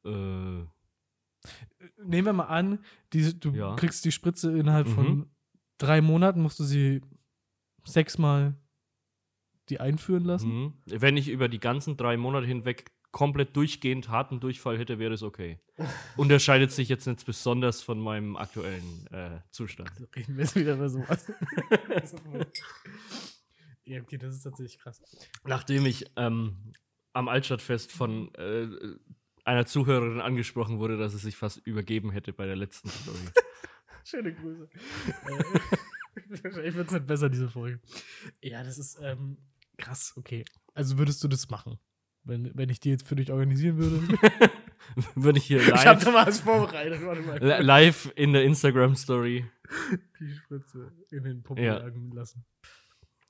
Äh, 0.07 0.65
Nehmen 2.05 2.27
wir 2.27 2.33
mal 2.33 2.45
an, 2.45 2.79
diese, 3.13 3.35
du 3.35 3.51
Ja. 3.53 3.75
kriegst 3.75 4.05
die 4.05 4.13
Spritze 4.13 4.57
innerhalb 4.57 4.87
Mhm. 4.87 4.93
von 4.95 5.31
drei 5.83 6.01
Monaten, 6.01 6.41
musst 6.41 6.59
du 6.59 6.65
sie 6.65 7.01
sechsmal 7.85 8.55
die 9.69 9.81
einführen 9.81 10.25
lassen. 10.25 10.49
mhm. 10.49 10.75
Wenn 10.87 11.17
ich 11.17 11.29
über 11.29 11.49
die 11.49 11.61
ganzen 11.61 11.97
drei 11.97 12.17
Monate 12.17 12.47
hinweg 12.47 12.91
komplett 13.11 13.55
durchgehend 13.57 14.09
harten 14.09 14.41
Durchfall 14.41 14.79
hätte, 14.79 14.99
wäre 14.99 15.15
es 15.15 15.23
okay. 15.23 15.61
Unterscheidet 16.17 16.73
sich 16.73 16.89
jetzt 16.89 17.07
nicht 17.07 17.25
besonders 17.25 17.83
von 17.83 18.01
meinem 18.01 18.37
aktuellen 18.37 19.07
äh, 19.11 19.41
Zustand. 19.51 19.91
Also 19.91 20.07
reden 20.17 20.37
wir 20.37 20.45
jetzt 20.45 20.57
wieder 20.57 20.75
über 20.75 20.89
sowas. 20.89 21.31
ja, 23.85 24.01
okay, 24.01 24.19
das 24.19 24.35
ist 24.35 24.43
tatsächlich 24.43 24.79
krass. 24.79 25.03
Nachdem 25.45 25.87
ich 25.87 26.11
ähm, 26.17 26.73
am 27.13 27.29
Altstadtfest 27.29 27.93
von 27.93 28.35
äh, 28.35 28.67
einer 29.45 29.67
Zuhörerin 29.67 30.21
angesprochen 30.21 30.79
wurde, 30.79 30.97
dass 30.97 31.15
es 31.15 31.23
sich 31.23 31.37
fast 31.37 31.59
übergeben 31.67 32.11
hätte 32.11 32.33
bei 32.33 32.47
der 32.47 32.57
letzten 32.57 32.89
Story. 32.89 33.19
Schöne 34.05 34.33
Grüße. 34.35 34.69
Wahrscheinlich 36.43 36.75
wird 36.75 36.89
es 36.89 36.93
nicht 36.95 37.07
besser, 37.07 37.31
diese 37.31 37.49
Folge. 37.49 37.81
Ja, 38.43 38.63
das 38.63 38.79
ist 38.79 38.99
ähm, 39.03 39.39
krass, 39.79 40.13
okay. 40.17 40.45
Also 40.75 40.99
würdest 40.99 41.23
du 41.25 41.29
das 41.29 41.49
machen? 41.51 41.79
Wenn, 42.25 42.51
wenn 42.55 42.69
ich 42.69 42.81
die 42.81 42.91
jetzt 42.91 43.07
für 43.09 43.17
dich 43.17 43.33
organisieren 43.33 43.79
würde? 43.79 44.19
Würde 45.15 45.39
ich 45.39 45.45
hier 45.45 45.61
ich 45.61 45.69
hab 45.71 45.85
live, 45.97 46.05
da 46.05 46.11
mal 46.11 46.27
was 46.27 46.41
vorbereitet, 46.41 47.01
warte 47.05 47.23
mal. 47.23 47.39
li- 47.39 47.63
live 47.65 48.13
in 48.17 48.33
der 48.33 48.43
Instagram-Story. 48.45 49.45
Die 50.21 50.35
Spritze 50.35 50.93
in 51.11 51.23
den 51.23 51.43
Popo 51.45 51.61
Ja. 51.63 51.87
lassen. 52.13 52.45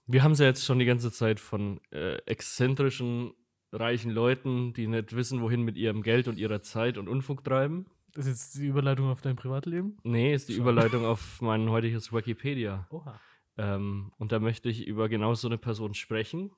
Wir 0.06 0.22
haben 0.22 0.32
es 0.32 0.38
ja 0.38 0.46
jetzt 0.46 0.64
schon 0.64 0.78
die 0.78 0.86
ganze 0.86 1.12
Zeit 1.12 1.40
von 1.40 1.78
äh, 1.90 2.16
exzentrischen, 2.26 3.32
reichen 3.70 4.10
Leuten, 4.10 4.72
die 4.72 4.86
nicht 4.86 5.14
wissen, 5.14 5.40
wohin 5.42 5.62
mit 5.62 5.76
ihrem 5.76 6.02
Geld 6.02 6.26
und 6.26 6.38
ihrer 6.38 6.62
Zeit 6.62 6.96
und 6.98 7.06
Unfug 7.08 7.44
treiben. 7.44 7.86
Das 8.14 8.26
ist 8.26 8.32
jetzt 8.32 8.54
die 8.56 8.66
Überleitung 8.66 9.08
auf 9.08 9.20
dein 9.20 9.36
Privatleben? 9.36 9.96
Nee, 10.02 10.34
ist 10.34 10.48
die 10.48 10.54
Schon. 10.54 10.62
Überleitung 10.62 11.06
auf 11.06 11.40
mein 11.40 11.70
heutiges 11.70 12.12
Wikipedia. 12.12 12.86
Oha. 12.90 13.18
Ähm, 13.56 14.12
und 14.18 14.32
da 14.32 14.38
möchte 14.38 14.68
ich 14.68 14.86
über 14.86 15.08
genau 15.08 15.34
so 15.34 15.48
eine 15.48 15.58
Person 15.58 15.94
sprechen. 15.94 16.50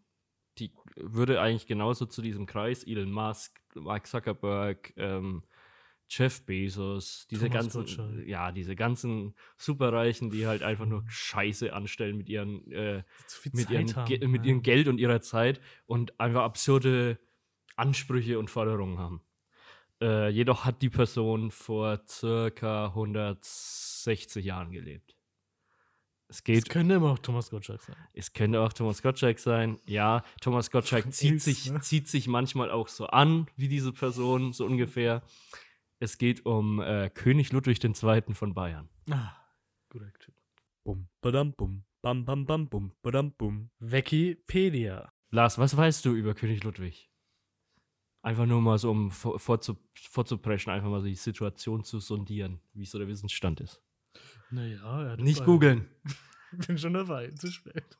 Die 0.59 0.73
würde 0.97 1.41
eigentlich 1.41 1.67
genauso 1.67 2.07
zu 2.07 2.23
diesem 2.23 2.47
Kreis, 2.47 2.85
Elon 2.85 3.11
Musk, 3.11 3.61
Mark 3.75 4.07
Zuckerberg, 4.07 4.93
ähm, 4.97 5.43
Jeff 6.09 6.45
Bezos, 6.45 7.27
diese 7.29 7.49
Thomas 7.49 7.63
ganzen, 7.63 7.79
Gottschalk. 7.79 8.27
ja, 8.27 8.53
diese 8.53 8.77
ganzen 8.77 9.35
Superreichen, 9.57 10.31
die 10.31 10.47
halt 10.47 10.63
einfach 10.63 10.87
nur 10.87 11.05
Scheiße 11.09 11.73
anstellen 11.73 12.17
mit 12.17 12.29
ihren, 12.29 12.71
äh, 12.71 13.03
mit, 13.53 13.71
ihren 13.71 13.97
haben. 13.97 14.31
Mit 14.31 14.45
ja. 14.45 14.51
ihrem 14.51 14.63
Geld 14.63 14.87
und 14.87 14.99
ihrer 14.99 15.21
Zeit 15.23 15.61
und 15.87 16.19
einfach 16.21 16.43
absurde 16.43 17.19
Ansprüche 17.77 18.39
und 18.39 18.51
Forderungen 18.51 18.99
haben. 18.99 19.23
Äh, 20.05 20.29
jedoch 20.29 20.67
hat 20.67 20.83
die 20.83 20.91
Person 20.91 21.51
vor 21.51 21.99
circa 22.07 22.89
160 22.89 24.45
Jahren 24.45 24.71
gelebt. 24.71 25.17
Es 26.29 26.45
geht 26.45 26.69
könnte 26.69 26.95
immer 26.95 27.13
auch 27.13 27.19
Thomas 27.19 27.49
Gottschalk 27.49 27.81
sein. 27.81 27.97
es 28.13 28.35
könnte 28.35 28.61
auch 28.61 28.75
Thomas 28.75 29.01
Gottschalk 29.01 29.39
sein. 29.39 29.79
Ja, 29.87 30.23
Thomas 30.43 30.71
Gottschalk 30.71 31.11
zieht 31.11 31.33
Ilse, 31.33 31.45
sich, 31.45 31.71
ne? 31.71 31.81
zieht 31.81 32.09
sich 32.09 32.29
manchmal 32.29 32.71
auch 32.71 32.89
so 32.89 33.07
an 33.07 33.47
wie 33.57 33.69
diese 33.69 33.93
Person, 33.93 34.53
so 34.53 34.67
ungefähr. 34.67 35.23
Es 36.01 36.19
geht 36.19 36.45
um 36.45 36.83
äh, 36.83 37.09
König 37.09 37.53
Ludwig 37.53 37.83
II. 37.83 38.35
von 38.35 38.53
Bayern. 38.53 38.91
Ah, 39.11 39.35
guter 39.89 40.13
Typ. 40.19 40.35
Bum, 40.83 41.09
badam, 41.23 41.55
bum, 41.55 41.85
bam, 42.03 42.27
bam, 42.27 42.45
bam, 42.45 42.69
bum, 42.69 42.93
badam, 43.01 43.33
bum. 43.33 43.71
Wikipedia. 43.79 45.11
Lars, 45.31 45.57
was 45.57 45.75
weißt 45.75 46.05
du 46.05 46.13
über 46.15 46.35
König 46.35 46.63
Ludwig? 46.63 47.11
Einfach 48.25 48.47
nur 48.47 48.63
mal 48.63 48.79
so, 48.79 48.91
um 48.91 49.11
vor, 49.11 49.39
vorzu, 49.39 49.77
vorzupreschen, 49.95 50.73
einfach 50.73 50.89
mal 50.89 51.01
so 51.01 51.07
die 51.07 51.15
Situation 51.15 51.85
zu 51.85 52.01
sondieren, 52.01 52.59
wie 52.73 52.87
so 52.87 52.99
der 52.99 53.07
Wissensstand 53.07 53.61
ist. 53.61 53.83
Naja, 54.51 55.03
er 55.03 55.11
hat 55.13 55.21
Nicht 55.21 55.45
googeln. 55.45 55.91
Bin 56.67 56.79
schon 56.79 56.95
dabei, 56.95 57.29
zu 57.33 57.53
spät. 57.53 57.99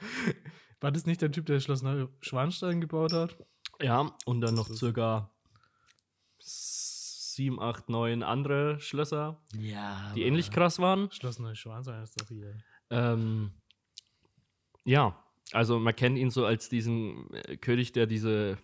War 0.80 0.92
das 0.92 1.04
nicht 1.04 1.20
der 1.20 1.30
Typ, 1.30 1.44
der 1.44 1.60
Schloss 1.60 1.82
Neuschwanstein 1.82 2.80
gebaut 2.80 3.12
hat? 3.12 3.36
Ja, 3.82 4.16
und 4.24 4.40
dann 4.40 4.54
noch 4.54 4.66
circa 4.68 5.30
sieben, 6.38 7.60
acht, 7.60 7.90
neun 7.90 8.22
andere 8.22 8.80
Schlösser, 8.80 9.42
Ja. 9.58 10.10
die 10.14 10.22
ähnlich 10.22 10.50
krass 10.50 10.78
waren. 10.78 11.10
Schloss 11.12 11.38
Neuschwanstein 11.38 12.02
ist 12.02 12.18
doch 12.18 12.28
hier. 12.28 12.56
Ähm, 12.88 13.52
ja, 14.84 15.22
also 15.52 15.78
man 15.78 15.94
kennt 15.94 16.16
ihn 16.16 16.30
so 16.30 16.46
als 16.46 16.70
diesen 16.70 17.30
äh, 17.34 17.58
König, 17.58 17.92
der 17.92 18.06
diese 18.06 18.56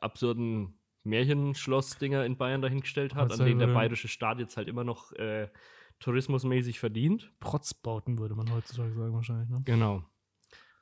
absurden 0.00 0.78
Märchenschloss-Dinger 1.04 2.24
in 2.24 2.36
Bayern 2.36 2.62
dahingestellt 2.62 3.14
hat, 3.14 3.32
an 3.32 3.38
denen 3.46 3.58
der 3.58 3.68
bayerische 3.68 4.08
Staat 4.08 4.38
jetzt 4.38 4.56
halt 4.56 4.68
immer 4.68 4.84
noch 4.84 5.12
äh, 5.12 5.48
tourismusmäßig 5.98 6.78
verdient. 6.78 7.32
Protzbauten 7.40 8.18
würde 8.18 8.34
man 8.34 8.50
heutzutage 8.52 8.92
sagen, 8.94 9.14
wahrscheinlich, 9.14 9.48
ne? 9.48 9.62
Genau. 9.64 10.04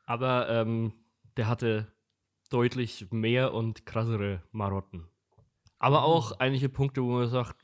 Aber 0.06 0.48
ähm, 0.48 0.92
der 1.36 1.48
hatte 1.48 1.92
deutlich 2.50 3.10
mehr 3.10 3.52
und 3.54 3.86
krassere 3.86 4.42
Marotten. 4.52 5.08
Aber 5.78 6.02
auch 6.04 6.32
einige 6.40 6.68
Punkte, 6.68 7.02
wo 7.02 7.18
man 7.18 7.28
sagt, 7.28 7.56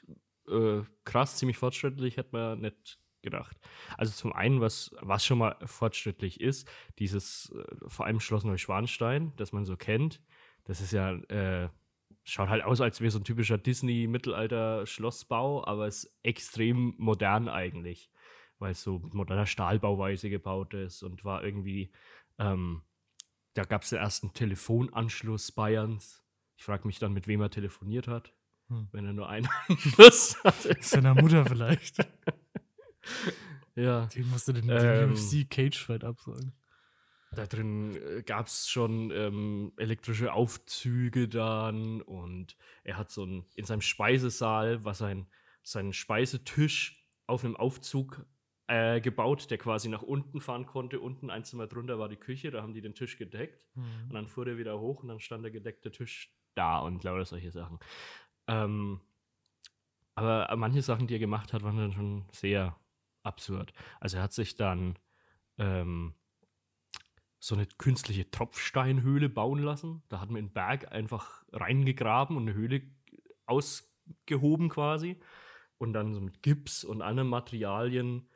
äh, 0.48 0.82
krass, 1.04 1.36
ziemlich 1.36 1.56
fortschrittlich, 1.56 2.16
hätte 2.16 2.30
man 2.32 2.60
nicht 2.60 3.00
gedacht. 3.22 3.58
Also 3.96 4.12
zum 4.12 4.32
einen, 4.32 4.60
was, 4.60 4.94
was 5.00 5.24
schon 5.24 5.38
mal 5.38 5.56
fortschrittlich 5.64 6.40
ist, 6.40 6.70
dieses 6.98 7.50
äh, 7.50 7.88
vor 7.88 8.06
allem 8.06 8.20
Schloss 8.20 8.44
Neuschwanstein, 8.44 9.32
das 9.36 9.52
man 9.52 9.64
so 9.64 9.76
kennt, 9.76 10.20
das 10.64 10.80
ist 10.80 10.92
ja, 10.92 11.12
äh, 11.14 11.68
schaut 12.24 12.48
halt 12.48 12.64
aus, 12.64 12.80
als 12.80 13.00
wäre 13.00 13.10
so 13.10 13.18
ein 13.18 13.24
typischer 13.24 13.58
Disney-Mittelalter-Schlossbau, 13.58 15.66
aber 15.66 15.86
ist 15.86 16.12
extrem 16.22 16.94
modern 16.98 17.48
eigentlich, 17.48 18.10
weil 18.58 18.72
es 18.72 18.82
so 18.82 18.98
mit 18.98 19.14
moderner 19.14 19.46
Stahlbauweise 19.46 20.30
gebaut 20.30 20.74
ist 20.74 21.02
und 21.02 21.24
war 21.24 21.44
irgendwie, 21.44 21.90
ähm, 22.38 22.82
da 23.54 23.64
gab 23.64 23.82
es 23.82 23.90
den 23.90 23.98
ersten 23.98 24.32
Telefonanschluss 24.32 25.52
Bayerns. 25.52 26.22
Ich 26.56 26.64
frage 26.64 26.86
mich 26.86 26.98
dann, 26.98 27.12
mit 27.12 27.26
wem 27.28 27.40
er 27.40 27.50
telefoniert 27.50 28.08
hat, 28.08 28.32
Hm. 28.68 28.88
wenn 28.92 29.04
er 29.04 29.12
nur 29.12 29.28
einen 29.28 29.48
Anschluss 29.68 30.42
hatte. 30.42 30.76
Seiner 30.80 31.14
Mutter 31.14 31.44
vielleicht. 31.46 31.98
Ja. 33.76 34.06
Den 34.06 34.30
musste 34.30 34.52
den, 34.52 34.68
Ähm. 34.70 34.78
den 34.78 35.10
UFC 35.12 35.50
Cage 35.50 35.84
Fight 35.84 36.04
absagen. 36.04 36.52
Da 37.34 37.46
drin 37.46 37.96
äh, 37.96 38.22
gab 38.22 38.46
es 38.46 38.68
schon 38.68 39.10
ähm, 39.10 39.72
elektrische 39.76 40.32
Aufzüge 40.32 41.28
dann 41.28 42.02
und 42.02 42.56
er 42.82 42.96
hat 42.96 43.10
so 43.10 43.24
ein, 43.24 43.46
in 43.54 43.64
seinem 43.64 43.80
Speisesaal 43.80 44.84
war 44.84 44.94
sein, 44.94 45.26
sein 45.62 45.92
Speisetisch 45.92 47.06
auf 47.26 47.44
einem 47.44 47.56
Aufzug 47.56 48.26
äh, 48.66 49.00
gebaut, 49.00 49.50
der 49.50 49.58
quasi 49.58 49.88
nach 49.88 50.02
unten 50.02 50.40
fahren 50.40 50.66
konnte. 50.66 51.00
Unten 51.00 51.30
ein 51.30 51.44
Zimmer 51.44 51.66
drunter 51.66 51.98
war 51.98 52.08
die 52.08 52.16
Küche, 52.16 52.50
da 52.50 52.62
haben 52.62 52.74
die 52.74 52.80
den 52.80 52.94
Tisch 52.94 53.18
gedeckt 53.18 53.66
und 53.74 54.14
dann 54.14 54.28
fuhr 54.28 54.44
der 54.44 54.58
wieder 54.58 54.78
hoch 54.80 55.02
und 55.02 55.08
dann 55.08 55.20
stand 55.20 55.44
der 55.44 55.50
gedeckte 55.50 55.90
Tisch 55.90 56.34
da 56.54 56.78
und 56.78 57.04
lauter 57.04 57.24
solche 57.24 57.50
Sachen. 57.50 57.78
Ähm, 58.46 59.00
aber 60.14 60.54
manche 60.56 60.82
Sachen, 60.82 61.06
die 61.06 61.14
er 61.14 61.20
gemacht 61.20 61.52
hat, 61.52 61.62
waren 61.62 61.76
dann 61.76 61.92
schon 61.92 62.24
sehr 62.30 62.78
absurd. 63.22 63.72
Also 64.00 64.18
er 64.18 64.22
hat 64.22 64.32
sich 64.32 64.56
dann 64.56 64.98
ähm, 65.58 66.14
so 67.44 67.54
eine 67.54 67.66
künstliche 67.66 68.30
Tropfsteinhöhle 68.30 69.28
bauen 69.28 69.58
lassen. 69.58 70.02
Da 70.08 70.18
hat 70.18 70.30
man 70.30 70.38
in 70.38 70.46
den 70.46 70.52
Berg 70.54 70.90
einfach 70.90 71.44
reingegraben 71.52 72.38
und 72.38 72.44
eine 72.44 72.54
Höhle 72.54 72.80
ausgehoben 73.44 74.70
quasi. 74.70 75.20
Und 75.76 75.92
dann 75.92 76.14
so 76.14 76.22
mit 76.22 76.40
Gips 76.42 76.84
und 76.84 77.02
anderen 77.02 77.28
Materialien 77.28 78.30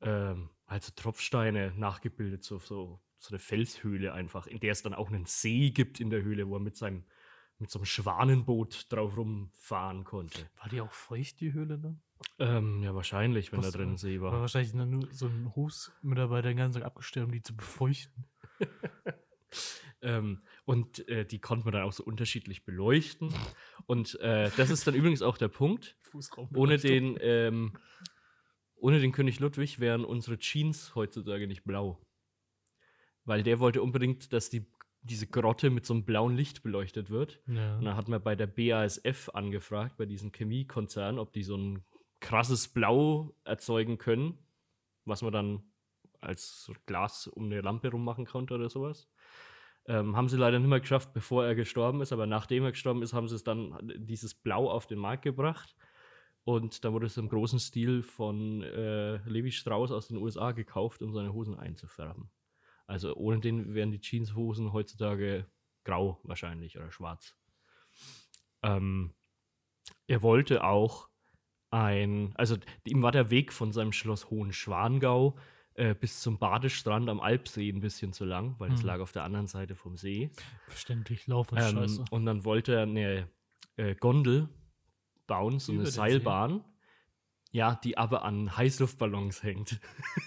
ähm, 0.00 0.48
halt 0.66 0.82
so 0.82 0.92
Tropfsteine 0.96 1.74
nachgebildet, 1.76 2.42
so, 2.42 2.58
so, 2.58 3.02
so 3.18 3.28
eine 3.30 3.38
Felshöhle 3.38 4.14
einfach, 4.14 4.46
in 4.46 4.60
der 4.60 4.72
es 4.72 4.82
dann 4.82 4.94
auch 4.94 5.08
einen 5.08 5.26
See 5.26 5.70
gibt 5.70 6.00
in 6.00 6.08
der 6.08 6.22
Höhle, 6.22 6.48
wo 6.48 6.56
er 6.56 6.60
mit 6.60 6.76
seinem 6.76 7.04
mit 7.58 7.70
so 7.70 7.78
einem 7.78 7.86
Schwanenboot 7.86 8.90
drauf 8.90 9.16
rumfahren 9.16 10.04
konnte. 10.04 10.50
War 10.56 10.68
die 10.70 10.80
auch 10.80 10.90
feucht, 10.90 11.38
die 11.40 11.52
Höhle 11.52 11.78
dann? 11.78 12.02
Ähm, 12.38 12.82
ja, 12.82 12.94
wahrscheinlich, 12.94 13.52
wenn 13.52 13.60
Was- 13.60 13.70
da 13.72 13.78
drin 13.78 13.90
ein 13.92 13.96
See 13.96 14.20
War 14.20 14.32
war. 14.32 14.40
wahrscheinlich 14.40 14.74
nur 14.74 15.06
so 15.12 15.26
ein 15.26 15.54
Hofsmitarbeiter 15.54 16.48
den 16.48 16.56
ganzen 16.56 16.80
Tag 16.80 16.86
abgestellt, 16.86 17.26
um 17.26 17.32
die 17.32 17.42
zu 17.42 17.54
befeuchten. 17.54 18.24
Ähm, 20.04 20.42
und 20.66 21.08
äh, 21.08 21.24
die 21.24 21.40
konnte 21.40 21.64
man 21.64 21.72
dann 21.72 21.82
auch 21.82 21.92
so 21.92 22.04
unterschiedlich 22.04 22.64
beleuchten. 22.64 23.32
Und 23.86 24.20
äh, 24.20 24.50
das 24.56 24.70
ist 24.70 24.86
dann 24.86 24.94
übrigens 24.94 25.22
auch 25.22 25.38
der 25.38 25.48
Punkt. 25.48 25.96
Ohne 26.54 26.78
den, 26.78 27.16
ähm, 27.20 27.72
ohne 28.76 29.00
den 29.00 29.12
König 29.12 29.40
Ludwig 29.40 29.80
wären 29.80 30.04
unsere 30.04 30.38
Jeans 30.38 30.94
heutzutage 30.94 31.48
nicht 31.48 31.64
blau. 31.64 32.00
Weil 33.24 33.42
der 33.42 33.58
wollte 33.58 33.82
unbedingt, 33.82 34.32
dass 34.32 34.50
die, 34.50 34.66
diese 35.00 35.26
Grotte 35.26 35.70
mit 35.70 35.86
so 35.86 35.94
einem 35.94 36.04
blauen 36.04 36.36
Licht 36.36 36.62
beleuchtet 36.62 37.08
wird. 37.08 37.40
Ja. 37.46 37.78
Und 37.78 37.86
dann 37.86 37.96
hat 37.96 38.08
man 38.08 38.22
bei 38.22 38.36
der 38.36 38.46
BASF 38.46 39.30
angefragt, 39.30 39.96
bei 39.96 40.04
diesem 40.04 40.32
Chemiekonzern, 40.32 41.18
ob 41.18 41.32
die 41.32 41.42
so 41.42 41.56
ein 41.56 41.82
krasses 42.20 42.68
Blau 42.68 43.34
erzeugen 43.44 43.96
können, 43.96 44.38
was 45.04 45.22
man 45.22 45.32
dann 45.32 45.62
als 46.24 46.70
Glas 46.86 47.26
um 47.26 47.44
eine 47.44 47.60
Lampe 47.60 47.90
rummachen 47.90 48.26
konnte 48.26 48.54
oder 48.54 48.68
sowas. 48.68 49.08
Ähm, 49.86 50.16
haben 50.16 50.28
sie 50.28 50.38
leider 50.38 50.58
nicht 50.58 50.68
mehr 50.68 50.80
geschafft, 50.80 51.12
bevor 51.12 51.44
er 51.44 51.54
gestorben 51.54 52.00
ist, 52.00 52.12
aber 52.12 52.26
nachdem 52.26 52.64
er 52.64 52.70
gestorben 52.70 53.02
ist, 53.02 53.12
haben 53.12 53.28
sie 53.28 53.34
es 53.34 53.44
dann 53.44 53.78
dieses 53.96 54.34
Blau 54.34 54.70
auf 54.70 54.86
den 54.86 54.98
Markt 54.98 55.22
gebracht. 55.22 55.76
Und 56.44 56.84
da 56.84 56.92
wurde 56.92 57.06
es 57.06 57.16
im 57.16 57.28
großen 57.28 57.58
Stil 57.58 58.02
von 58.02 58.62
äh, 58.62 59.16
Levi 59.28 59.50
Strauss 59.50 59.90
aus 59.90 60.08
den 60.08 60.18
USA 60.18 60.52
gekauft, 60.52 61.02
um 61.02 61.12
seine 61.12 61.32
Hosen 61.32 61.58
einzufärben. 61.58 62.30
Also 62.86 63.14
ohne 63.14 63.40
den 63.40 63.74
wären 63.74 63.92
die 63.92 64.00
Jeanshosen 64.00 64.72
heutzutage 64.72 65.46
grau 65.84 66.20
wahrscheinlich 66.22 66.76
oder 66.76 66.90
schwarz. 66.90 67.34
Ähm, 68.62 69.14
er 70.06 70.22
wollte 70.22 70.64
auch 70.64 71.08
ein, 71.70 72.32
also 72.36 72.56
ihm 72.84 73.02
war 73.02 73.12
der 73.12 73.30
Weg 73.30 73.52
von 73.52 73.72
seinem 73.72 73.92
Schloss 73.92 74.30
Hohenschwangau 74.30 75.36
äh, 75.74 75.94
bis 75.94 76.20
zum 76.20 76.38
Badestrand 76.38 77.08
am 77.08 77.20
Alpsee 77.20 77.68
ein 77.70 77.80
bisschen 77.80 78.12
zu 78.12 78.24
lang, 78.24 78.54
weil 78.58 78.72
es 78.72 78.80
Hm. 78.80 78.86
lag 78.86 79.00
auf 79.00 79.12
der 79.12 79.24
anderen 79.24 79.46
Seite 79.46 79.74
vom 79.74 79.96
See. 79.96 80.30
Verständlich, 80.68 81.26
laufen 81.26 81.56
Ähm, 81.58 81.76
scheiße. 81.76 82.04
und 82.10 82.26
dann 82.26 82.44
wollte 82.44 82.74
er 82.74 82.82
eine 82.82 83.28
äh, 83.76 83.94
Gondel 83.96 84.48
bauen, 85.26 85.58
so 85.58 85.72
Über 85.72 85.80
eine 85.82 85.88
den 85.88 85.92
See? 85.92 85.96
Seilbahn. 85.96 86.64
Ja, 87.50 87.74
die 87.76 87.96
aber 87.98 88.24
an 88.24 88.56
Heißluftballons 88.56 89.42
hängt. 89.42 89.80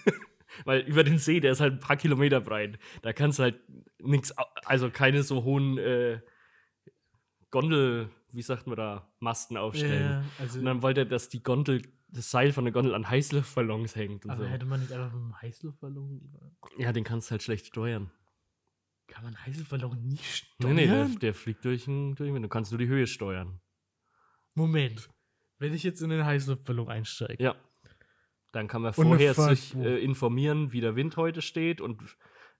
Weil 0.64 0.80
über 0.80 1.04
den 1.04 1.18
See, 1.18 1.40
der 1.40 1.52
ist 1.52 1.60
halt 1.60 1.74
ein 1.74 1.80
paar 1.80 1.96
Kilometer 1.98 2.40
breit. 2.40 2.78
Da 3.02 3.12
kannst 3.12 3.38
du 3.38 3.44
halt 3.44 3.60
nichts, 4.00 4.32
also 4.64 4.90
keine 4.90 5.22
so 5.22 5.44
hohen 5.44 5.76
äh, 5.78 6.20
Gondel, 7.50 8.10
wie 8.32 8.42
sagt 8.42 8.66
man 8.66 8.76
da, 8.76 9.10
Masten 9.20 9.56
aufstellen. 9.56 10.10
Ja, 10.10 10.24
also, 10.38 10.58
Und 10.58 10.64
dann 10.66 10.82
wollte 10.82 11.02
er, 11.02 11.06
dass 11.06 11.28
die 11.28 11.42
Gondel, 11.42 11.82
das 12.08 12.30
Seil 12.30 12.52
von 12.52 12.64
der 12.64 12.72
Gondel 12.72 12.94
an 12.94 13.08
Heißluftballons 13.08 13.94
hängt. 13.96 14.24
Und 14.24 14.30
aber 14.30 14.44
so. 14.44 14.50
hätte 14.50 14.66
man 14.66 14.80
nicht 14.80 14.92
einfach 14.92 15.12
mit 15.12 15.22
einem 15.22 15.42
Heißluftballon. 15.42 16.32
Ja, 16.78 16.92
den 16.92 17.04
kannst 17.04 17.28
du 17.28 17.32
halt 17.32 17.42
schlecht 17.42 17.66
steuern. 17.66 18.10
Kann 19.08 19.24
man 19.24 19.46
Heißluftballon 19.46 20.06
nicht 20.06 20.22
Nee, 20.58 20.58
steuern? 20.58 20.74
nee, 20.74 20.86
der, 20.86 21.08
der 21.08 21.34
fliegt 21.34 21.64
durch 21.64 21.84
den, 21.84 22.14
durch 22.14 22.32
den, 22.32 22.42
du 22.42 22.48
kannst 22.48 22.72
nur 22.72 22.78
die 22.78 22.88
Höhe 22.88 23.06
steuern. 23.06 23.60
Moment. 24.54 25.08
Wenn 25.58 25.74
ich 25.74 25.82
jetzt 25.82 26.00
in 26.02 26.10
den 26.10 26.24
Heißluftballon 26.24 26.88
einsteige. 26.88 27.42
Ja. 27.42 27.56
Dann 28.52 28.68
kann 28.68 28.82
man 28.82 28.92
vorher 28.94 29.34
sich 29.34 29.74
äh, 29.76 30.02
informieren, 30.02 30.72
wie 30.72 30.80
der 30.80 30.96
Wind 30.96 31.16
heute 31.16 31.42
steht 31.42 31.80
und 31.80 32.02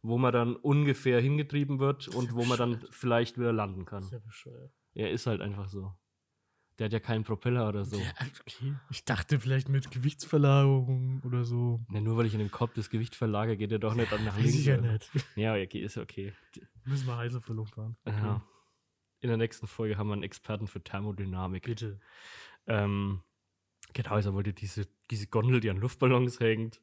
wo 0.02 0.18
man 0.18 0.32
dann 0.32 0.56
ungefähr 0.56 1.20
hingetrieben 1.20 1.78
wird 1.80 2.08
und 2.08 2.34
wo 2.34 2.44
man 2.44 2.58
dann 2.58 2.86
vielleicht 2.90 3.38
wieder 3.38 3.52
landen 3.52 3.84
kann. 3.84 4.02
Sehr 4.02 4.20
bescheuert. 4.20 4.72
Er 4.94 5.10
ist 5.10 5.26
halt 5.26 5.40
einfach 5.40 5.68
so. 5.68 5.92
Der 6.78 6.84
hat 6.84 6.92
ja 6.92 7.00
keinen 7.00 7.24
Propeller 7.24 7.68
oder 7.68 7.84
so. 7.84 8.00
Okay. 8.40 8.74
Ich 8.90 9.04
dachte 9.04 9.40
vielleicht 9.40 9.68
mit 9.68 9.90
Gewichtsverlagerung 9.90 11.22
oder 11.24 11.44
so. 11.44 11.80
Ja, 11.92 12.00
nur 12.00 12.16
weil 12.16 12.26
ich 12.26 12.32
in 12.34 12.38
dem 12.38 12.50
Kopf 12.50 12.74
das 12.74 12.88
Gewicht 12.90 13.14
verlagere, 13.14 13.56
geht 13.56 13.72
er 13.72 13.78
doch 13.78 13.94
nicht 13.94 14.10
dann 14.12 14.24
nach 14.24 14.36
Weiß 14.36 14.44
links. 14.44 14.58
ich 14.58 14.66
ja 14.66 14.76
nicht. 14.76 15.10
Ja, 15.36 15.54
okay, 15.54 15.80
ist 15.80 15.98
okay. 15.98 16.32
Müssen 16.84 17.06
wir 17.06 17.16
Heißluftballon 17.16 17.66
fahren. 17.66 17.96
Ja. 18.06 18.42
In 19.20 19.28
der 19.28 19.36
nächsten 19.36 19.66
Folge 19.66 19.98
haben 19.98 20.08
wir 20.08 20.12
einen 20.14 20.22
Experten 20.22 20.68
für 20.68 20.82
Thermodynamik. 20.82 21.64
Bitte. 21.64 22.00
Ähm, 22.66 23.22
genau, 23.92 24.10
also 24.10 24.30
er 24.30 24.34
wollte 24.34 24.52
diese, 24.52 24.86
diese 25.10 25.26
Gondel, 25.26 25.60
die 25.60 25.70
an 25.70 25.78
Luftballons 25.78 26.38
hängt. 26.38 26.80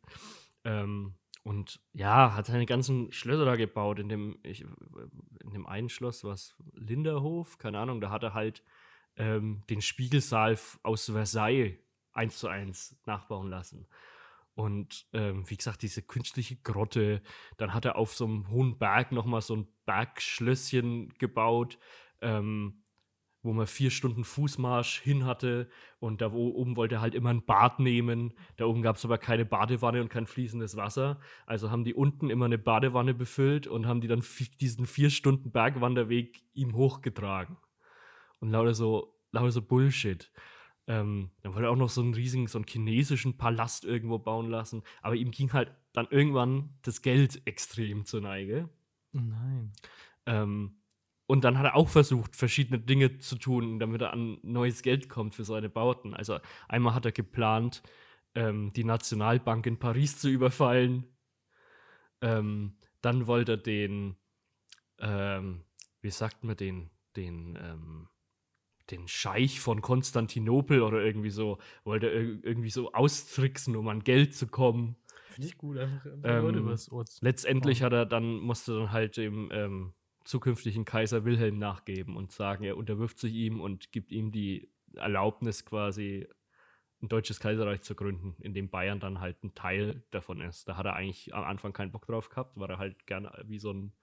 Ähm, 0.66 1.16
und 1.44 1.80
ja, 1.94 2.36
hat 2.36 2.48
seine 2.48 2.66
ganzen 2.66 3.12
Schlösser 3.12 3.46
da 3.46 3.56
gebaut. 3.56 4.00
In 4.00 4.10
dem, 4.10 4.40
ich, 4.44 4.62
in 4.62 5.52
dem 5.54 5.66
einen 5.68 5.90
Schloss, 5.90 6.24
was 6.24 6.56
Linderhof, 6.74 7.58
keine 7.58 7.80
Ahnung, 7.80 8.02
da 8.02 8.10
hat 8.10 8.24
er 8.24 8.34
halt 8.34 8.64
ähm, 9.18 9.64
den 9.70 9.82
Spiegelsaal 9.82 10.58
aus 10.84 11.06
Versailles 11.06 11.78
eins 12.14 12.38
zu 12.38 12.48
eins 12.48 12.98
nachbauen 13.06 13.50
lassen. 13.50 13.88
Und 14.56 15.06
ähm, 15.12 15.50
wie 15.50 15.58
gesagt, 15.58 15.82
diese 15.82 16.02
künstliche 16.02 16.56
Grotte. 16.56 17.22
Dann 17.58 17.74
hat 17.74 17.86
er 17.86 17.98
auf 17.98 18.14
so 18.14 18.26
einem 18.26 18.50
hohen 18.50 18.78
Berg 18.78 19.12
nochmal 19.12 19.42
so 19.42 19.58
ein 19.58 19.68
Bergschlösschen 19.86 21.14
gebaut, 21.20 21.78
ähm, 22.22 22.82
wo 23.44 23.54
man 23.54 23.68
vier 23.68 23.92
Stunden 23.92 24.24
Fußmarsch 24.24 25.02
hin 25.02 25.26
hatte 25.26 25.70
und 26.00 26.22
da 26.22 26.32
oben 26.32 26.78
wollte 26.78 26.96
er 26.96 27.02
halt 27.02 27.14
immer 27.14 27.30
ein 27.30 27.46
Bad 27.46 27.80
nehmen. 27.80 28.34
Da 28.56 28.66
oben 28.66 28.82
gab 28.82 28.96
es 28.96 29.06
aber 29.06 29.20
keine 29.20 29.46
Badewanne 29.46 30.02
und 30.02 30.10
kein 30.10 30.26
fließendes 30.26 30.78
Wasser. 30.78 31.20
Also 31.46 31.70
haben 31.70 31.84
die 31.84 31.94
unten 31.94 32.32
immer 32.32 32.46
eine 32.46 32.58
Badewanne 32.58 33.14
befüllt 33.14 33.68
und 33.68 33.86
haben 33.86 34.02
die 34.02 34.08
dann 34.08 34.24
diesen 34.60 34.88
vier 34.88 35.12
Stunden 35.12 35.52
Bergwanderweg 35.52 36.42
ihm 36.54 36.76
hochgetragen. 36.76 37.58
Und 38.46 38.52
lauter 38.52 38.76
so, 38.76 39.18
lauter 39.32 39.52
so 39.52 39.64
Bullshit. 39.64 40.32
Ähm, 40.86 41.32
dann 41.42 41.56
wollte 41.56 41.66
er 41.66 41.72
auch 41.72 41.76
noch 41.76 41.90
so 41.90 42.02
einen 42.02 42.14
riesigen, 42.14 42.46
so 42.46 42.60
einen 42.60 42.68
chinesischen 42.68 43.38
Palast 43.38 43.86
irgendwo 43.86 44.20
bauen 44.20 44.52
lassen. 44.52 44.84
Aber 45.02 45.16
ihm 45.16 45.32
ging 45.32 45.52
halt 45.52 45.72
dann 45.94 46.06
irgendwann 46.12 46.78
das 46.84 47.02
Geld 47.02 47.42
extrem 47.48 48.06
zur 48.06 48.22
Neige. 48.22 48.70
Nein. 49.14 49.74
Ähm, 50.28 50.78
und 51.26 51.44
dann 51.44 51.58
hat 51.58 51.66
er 51.66 51.76
auch 51.76 51.90
versucht, 51.90 52.36
verschiedene 52.36 52.78
Dinge 52.80 53.18
zu 53.18 53.36
tun, 53.38 53.80
damit 53.80 54.04
er 54.04 54.14
an 54.14 54.38
neues 54.44 54.84
Geld 54.84 55.10
kommt 55.10 55.34
für 55.34 55.44
seine 55.44 55.70
Bauten. 55.70 56.14
Also 56.14 56.38
einmal 56.68 56.94
hat 56.94 57.06
er 57.06 57.12
geplant, 57.12 57.82
ähm, 58.36 58.72
die 58.74 58.84
Nationalbank 58.84 59.66
in 59.66 59.80
Paris 59.80 60.20
zu 60.20 60.30
überfallen. 60.30 61.06
Ähm, 62.22 62.78
dann 63.02 63.26
wollte 63.26 63.54
er 63.54 63.58
den, 63.58 64.18
ähm, 65.00 65.64
wie 66.02 66.12
sagt 66.12 66.44
man 66.44 66.58
den, 66.58 66.92
den, 67.16 67.58
ähm, 67.60 68.08
den 68.92 69.08
Scheich 69.08 69.60
von 69.60 69.82
Konstantinopel 69.82 70.82
oder 70.82 71.04
irgendwie 71.04 71.30
so, 71.32 71.58
wollte 71.84 72.08
er 72.08 72.22
irgendwie 72.22 72.70
so 72.70 72.92
austricksen, 72.94 73.76
um 73.76 73.88
an 73.88 74.04
Geld 74.04 74.36
zu 74.36 74.48
kommen. 74.48 74.96
Finde 75.32 75.48
ich 75.48 75.58
gut, 75.58 75.78
einfach, 75.78 76.06
Ähm, 76.24 76.78
zu- 76.78 77.04
Letztendlich 77.22 77.82
hat 77.84 77.94
er 77.94 78.06
dann, 78.06 78.40
musste 78.40 78.76
dann 78.76 78.92
halt 78.92 79.18
dem 79.18 79.50
ähm, 79.52 79.94
zukünftigen 80.24 80.86
Kaiser 80.86 81.26
Wilhelm 81.26 81.58
nachgeben 81.60 82.16
und 82.16 82.32
sagen, 82.32 82.64
er 82.64 82.78
unterwirft 82.78 83.20
sich 83.20 83.34
ihm 83.34 83.62
und 83.62 83.92
gibt 83.92 84.12
ihm 84.12 84.32
die 84.32 84.70
Erlaubnis, 84.96 85.66
quasi 85.66 86.28
ein 87.02 87.10
deutsches 87.10 87.40
Kaiserreich 87.40 87.82
zu 87.82 87.94
gründen, 87.96 88.36
in 88.40 88.54
dem 88.54 88.70
Bayern 88.70 89.00
dann 89.00 89.20
halt 89.20 89.44
ein 89.44 89.54
Teil 89.54 90.04
davon 90.12 90.42
ist. 90.42 90.68
Da 90.68 90.78
hat 90.78 90.86
er 90.86 90.96
eigentlich 90.96 91.36
am 91.36 91.44
Anfang 91.44 91.74
keinen 91.74 91.92
Bock 91.92 92.08
drauf 92.08 92.30
gehabt, 92.30 92.58
weil 92.58 92.70
er 92.70 92.78
halt 92.78 93.06
gerne 93.06 93.32
wie 93.48 93.60
so 93.60 93.72
ein 93.72 93.94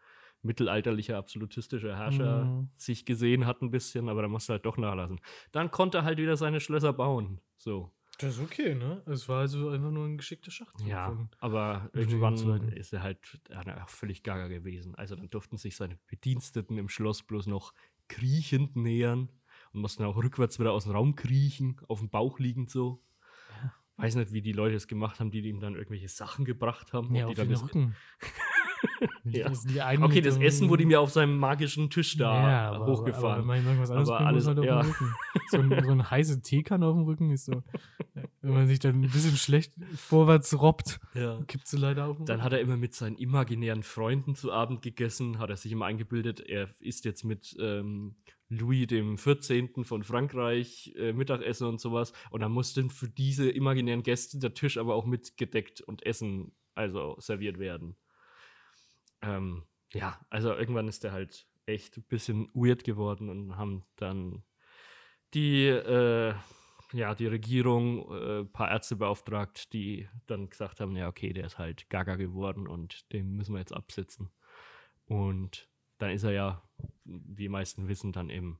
mittelalterlicher, 0.42 1.16
absolutistischer 1.16 1.96
Herrscher 1.96 2.44
Mhm. 2.44 2.68
sich 2.76 3.05
gesehen 3.05 3.46
hat 3.46 3.62
ein 3.62 3.70
bisschen, 3.70 4.09
aber 4.09 4.22
da 4.22 4.28
musste 4.28 4.55
halt 4.55 4.66
doch 4.66 4.76
nachlassen. 4.76 5.20
Dann 5.52 5.70
konnte 5.70 5.98
er 5.98 6.05
halt 6.05 6.18
wieder 6.18 6.37
seine 6.37 6.61
Schlösser 6.61 6.92
bauen. 6.92 7.40
So. 7.57 7.92
Das 8.18 8.37
ist 8.37 8.42
okay, 8.42 8.74
ne? 8.74 9.02
Es 9.07 9.28
war 9.28 9.40
also 9.40 9.70
einfach 9.70 9.90
nur 9.90 10.05
ein 10.07 10.18
geschickter 10.18 10.50
Schachzug. 10.50 10.87
Ja, 10.87 11.16
aber 11.38 11.90
irgendwann 11.92 12.35
ist 12.72 12.92
er 12.92 13.02
halt 13.02 13.40
er 13.48 13.83
auch 13.83 13.88
völlig 13.88 14.22
gaga 14.22 14.48
gewesen. 14.48 14.94
Also 14.94 15.16
dann 15.16 15.31
durften 15.31 15.57
sich 15.57 15.76
seine 15.76 15.98
Bediensteten 16.09 16.76
im 16.78 16.88
Schloss 16.88 17.22
bloß 17.22 17.46
noch 17.46 17.72
kriechend 18.09 18.76
nähern 18.76 19.28
und 19.72 19.81
mussten 19.81 20.05
auch 20.05 20.16
rückwärts 20.16 20.59
wieder 20.61 20.72
aus 20.72 20.85
dem 20.85 20.92
Raum 20.92 21.16
kriechen, 21.16 21.81
auf 21.88 22.00
dem 22.00 22.11
Bauch 22.11 22.38
liegend 22.38 22.70
so. 22.70 23.02
Weiß 23.96 24.14
nicht, 24.16 24.33
wie 24.33 24.42
die 24.42 24.52
Leute 24.52 24.74
es 24.74 24.88
gemacht 24.88 25.20
haben, 25.20 25.31
die 25.31 25.40
ihm 25.40 25.61
dann 25.61 25.74
irgendwelche 25.74 26.09
Sachen 26.09 26.44
gebracht 26.44 26.92
haben. 26.92 27.14
Ja, 27.14 27.24
auf 27.26 27.31
die 27.31 27.37
dann 27.37 27.48
den 27.48 27.57
Rücken. 27.59 27.96
Ja. 29.24 29.48
Das 29.48 29.64
okay, 30.00 30.20
das 30.20 30.38
Essen 30.38 30.68
wurde 30.68 30.82
ihm 30.82 30.90
ja 30.90 30.98
auf 30.98 31.10
seinem 31.10 31.38
magischen 31.38 31.90
Tisch 31.90 32.16
da 32.16 32.50
ja, 32.50 32.72
aber, 32.72 32.86
hochgefahren. 32.86 33.24
Aber, 33.26 33.38
wenn 33.38 33.46
man 33.46 33.66
irgendwas 33.66 33.90
anderes 33.90 34.10
Aber 34.10 34.18
bringen 34.18 34.34
muss, 34.34 34.46
alles- 34.46 34.56
halt 34.56 34.58
auf 34.58 34.64
ja. 34.64 34.80
dem 34.80 34.90
Rücken. 34.90 35.14
So 35.48 35.58
ein, 35.58 35.84
so 35.84 35.90
ein 35.92 36.10
heiße 36.10 36.42
Teekanne 36.42 36.86
auf 36.86 36.94
dem 36.94 37.04
Rücken 37.04 37.30
ist 37.30 37.44
so. 37.44 37.62
Wenn 38.40 38.52
man 38.52 38.66
sich 38.66 38.78
dann 38.78 39.02
ein 39.02 39.10
bisschen 39.10 39.36
schlecht 39.36 39.74
vorwärts 39.96 40.60
robbt, 40.60 41.00
ja. 41.14 41.40
kippt 41.46 41.66
sie 41.66 41.76
leider 41.76 42.06
auf 42.06 42.18
Dann 42.24 42.42
hat 42.42 42.52
er 42.52 42.60
immer 42.60 42.76
mit 42.76 42.94
seinen 42.94 43.16
imaginären 43.16 43.82
Freunden 43.82 44.34
zu 44.34 44.52
Abend 44.52 44.82
gegessen, 44.82 45.38
hat 45.38 45.50
er 45.50 45.56
sich 45.56 45.72
immer 45.72 45.86
eingebildet, 45.86 46.40
er 46.40 46.68
isst 46.80 47.04
jetzt 47.04 47.24
mit 47.24 47.56
ähm, 47.60 48.16
Louis 48.48 48.86
dem 48.86 49.16
14. 49.16 49.84
von 49.84 50.04
Frankreich 50.04 50.92
äh, 50.96 51.12
Mittagessen 51.12 51.66
und 51.66 51.80
sowas. 51.80 52.12
Und 52.30 52.40
dann 52.40 52.52
musste 52.52 52.88
für 52.90 53.08
diese 53.08 53.48
imaginären 53.50 54.02
Gäste 54.02 54.38
der 54.38 54.54
Tisch 54.54 54.76
aber 54.76 54.94
auch 54.94 55.06
mitgedeckt 55.06 55.80
und 55.80 56.04
Essen 56.04 56.52
also 56.74 57.16
serviert 57.18 57.58
werden. 57.58 57.96
Ähm, 59.22 59.64
ja, 59.92 60.20
also 60.30 60.52
irgendwann 60.54 60.88
ist 60.88 61.04
er 61.04 61.12
halt 61.12 61.46
echt 61.66 61.96
ein 61.96 62.04
bisschen 62.04 62.50
weird 62.54 62.85
geworden 62.85 63.28
und 63.28 63.56
haben 63.56 63.85
dann 63.96 64.42
die, 65.35 65.66
äh, 65.66 66.35
ja, 66.92 67.14
die 67.14 67.26
Regierung 67.26 68.11
äh, 68.12 68.40
ein 68.40 68.52
paar 68.52 68.70
Ärzte 68.70 68.96
beauftragt, 68.96 69.72
die 69.72 70.08
dann 70.26 70.50
gesagt 70.50 70.80
haben, 70.80 70.96
ja, 70.96 71.08
okay, 71.08 71.32
der 71.32 71.46
ist 71.46 71.58
halt 71.58 71.88
gaga 71.88 72.16
geworden 72.16 72.66
und 72.66 73.12
den 73.12 73.37
müssen 73.37 73.54
wir 73.54 73.61
jetzt 73.61 73.74
absetzen. 73.74 74.30
Und 75.06 75.68
dann 75.98 76.11
ist 76.11 76.24
er 76.24 76.32
ja, 76.32 76.62
wie 77.04 77.44
die 77.44 77.48
meisten 77.48 77.88
wissen, 77.88 78.12
dann 78.12 78.28
im, 78.28 78.58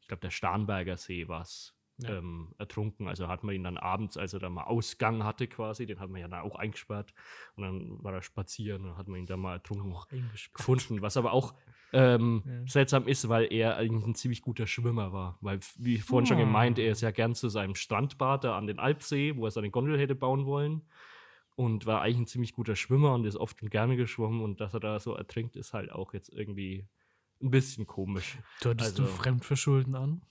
ich 0.00 0.08
glaube, 0.08 0.20
der 0.20 0.30
Starnberger 0.30 0.96
See 0.96 1.28
war 1.28 1.42
es, 1.42 1.74
Ja. 1.98 2.18
ähm, 2.18 2.52
ertrunken. 2.58 3.06
Also 3.06 3.28
hat 3.28 3.44
man 3.44 3.54
ihn 3.54 3.62
dann 3.62 3.76
abends, 3.76 4.16
als 4.16 4.32
er 4.32 4.40
da 4.40 4.50
mal 4.50 4.64
Ausgang 4.64 5.22
hatte 5.22 5.46
quasi, 5.46 5.86
den 5.86 6.00
hat 6.00 6.10
man 6.10 6.20
ja 6.20 6.26
dann 6.28 6.40
auch 6.40 6.56
eingesperrt 6.56 7.14
und 7.54 7.62
dann 7.62 8.02
war 8.02 8.12
er 8.14 8.22
spazieren 8.22 8.84
und 8.84 8.96
hat 8.96 9.06
man 9.06 9.20
ihn 9.20 9.26
da 9.26 9.36
mal 9.36 9.52
ertrunken 9.54 9.92
auch 9.92 10.08
gefunden, 10.54 11.02
was 11.02 11.16
aber 11.16 11.32
auch 11.32 11.54
ähm, 11.92 12.42
Ja. 12.44 12.66
seltsam 12.66 13.06
ist, 13.06 13.28
weil 13.28 13.52
er 13.52 13.76
eigentlich 13.76 14.04
ein 14.04 14.16
ziemlich 14.16 14.42
guter 14.42 14.66
Schwimmer 14.66 15.12
war. 15.12 15.38
Weil, 15.40 15.60
wie 15.76 15.98
vorhin 15.98 16.26
schon 16.26 16.38
Ah. 16.38 16.40
gemeint, 16.40 16.80
er 16.80 16.90
ist 16.90 17.00
ja 17.00 17.12
gern 17.12 17.36
zu 17.36 17.48
seinem 17.48 17.76
Strandbad 17.76 18.42
da 18.42 18.58
an 18.58 18.66
den 18.66 18.80
Alpsee, 18.80 19.36
wo 19.36 19.44
er 19.44 19.52
seine 19.52 19.70
Gondel 19.70 19.96
hätte 19.98 20.16
bauen 20.16 20.46
wollen. 20.46 20.82
Und 21.56 21.86
war 21.86 22.00
eigentlich 22.02 22.18
ein 22.18 22.26
ziemlich 22.26 22.52
guter 22.52 22.74
Schwimmer 22.74 23.14
und 23.14 23.24
ist 23.24 23.36
oft 23.36 23.62
und 23.62 23.70
gerne 23.70 23.96
geschwommen. 23.96 24.40
Und 24.42 24.60
dass 24.60 24.74
er 24.74 24.80
da 24.80 24.98
so 24.98 25.14
ertrinkt, 25.14 25.54
ist 25.54 25.72
halt 25.72 25.92
auch 25.92 26.12
jetzt 26.12 26.28
irgendwie 26.32 26.88
ein 27.40 27.52
bisschen 27.52 27.86
komisch. 27.86 28.38
Deutest 28.60 28.98
du 28.98 29.02
also- 29.04 29.14
Fremdverschulden 29.14 29.94
an? 29.94 30.22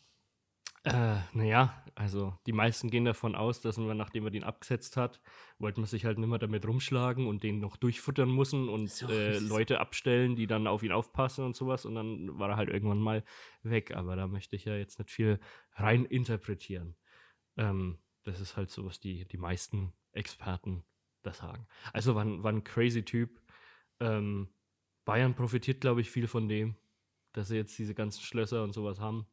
Äh, 0.85 1.15
naja, 1.31 1.81
also 1.95 2.37
die 2.45 2.51
meisten 2.51 2.89
gehen 2.89 3.05
davon 3.05 3.35
aus, 3.35 3.61
dass 3.61 3.77
man, 3.77 3.95
nachdem 3.95 4.23
man 4.25 4.33
den 4.33 4.43
abgesetzt 4.43 4.97
hat, 4.97 5.21
wollte 5.57 5.79
man 5.79 5.87
sich 5.87 6.03
halt 6.03 6.17
nicht 6.17 6.27
mehr 6.27 6.39
damit 6.39 6.65
rumschlagen 6.67 7.25
und 7.25 7.43
den 7.43 7.59
noch 7.59 7.77
durchfuttern 7.77 8.29
müssen 8.29 8.67
und 8.67 9.01
äh. 9.09 9.39
Leute 9.39 9.79
abstellen, 9.79 10.35
die 10.35 10.45
dann 10.45 10.67
auf 10.67 10.83
ihn 10.83 10.91
aufpassen 10.91 11.45
und 11.45 11.55
sowas. 11.55 11.85
Und 11.85 11.95
dann 11.95 12.37
war 12.37 12.49
er 12.49 12.57
halt 12.57 12.69
irgendwann 12.69 12.99
mal 12.99 13.23
weg. 13.61 13.95
Aber 13.95 14.17
da 14.17 14.27
möchte 14.27 14.57
ich 14.57 14.65
ja 14.65 14.75
jetzt 14.75 14.99
nicht 14.99 15.09
viel 15.11 15.39
rein 15.75 16.03
interpretieren. 16.03 16.95
Ähm, 17.55 17.99
das 18.23 18.41
ist 18.41 18.57
halt 18.57 18.69
so, 18.69 18.85
was 18.85 18.99
die, 18.99 19.25
die 19.25 19.37
meisten 19.37 19.93
Experten 20.11 20.83
das 21.21 21.37
sagen. 21.37 21.65
Also 21.93 22.15
war, 22.15 22.25
ein- 22.25 22.43
war 22.43 22.51
ein 22.51 22.63
crazy 22.65 23.03
Typ. 23.05 23.41
Ähm, 24.01 24.49
Bayern 25.05 25.33
profitiert, 25.33 25.79
glaube 25.79 26.01
ich, 26.01 26.09
viel 26.11 26.27
von 26.27 26.49
dem, 26.49 26.75
dass 27.31 27.47
sie 27.47 27.55
jetzt 27.55 27.77
diese 27.79 27.93
ganzen 27.95 28.21
Schlösser 28.21 28.63
und 28.63 28.73
sowas 28.73 28.99
haben. 28.99 29.25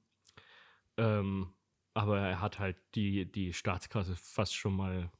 Ähm, 1.01 1.53
aber 1.95 2.21
er 2.21 2.41
hat 2.41 2.59
halt 2.59 2.77
die, 2.95 3.31
die 3.31 3.53
Staatskasse 3.53 4.17
fast 4.17 4.55
schon 4.55 4.77
mal 4.77 5.11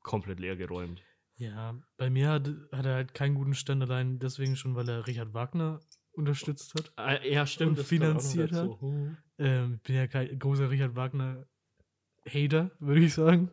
komplett 0.00 0.40
leer 0.40 0.56
geräumt. 0.56 1.02
Ja, 1.36 1.78
bei 1.96 2.10
mir 2.10 2.30
hat, 2.30 2.48
hat 2.72 2.86
er 2.86 2.94
halt 2.94 3.14
keinen 3.14 3.34
guten 3.34 3.54
Stand 3.54 3.82
allein 3.82 4.18
deswegen 4.18 4.56
schon, 4.56 4.74
weil 4.74 4.88
er 4.88 5.06
Richard 5.06 5.34
Wagner 5.34 5.80
unterstützt 6.12 6.74
hat. 6.74 6.92
Äh, 6.98 7.32
ja, 7.32 7.46
stimmt. 7.46 7.78
Und 7.78 7.84
finanziert 7.84 8.52
dazu. 8.52 8.80
Hm. 8.80 9.16
Ähm, 9.38 9.74
ich 9.76 9.82
bin 9.82 9.96
ja 9.96 10.06
kein 10.08 10.36
großer 10.38 10.68
Richard 10.68 10.96
Wagner-Hater, 10.96 12.72
würde 12.80 13.00
ich 13.00 13.14
sagen. 13.14 13.50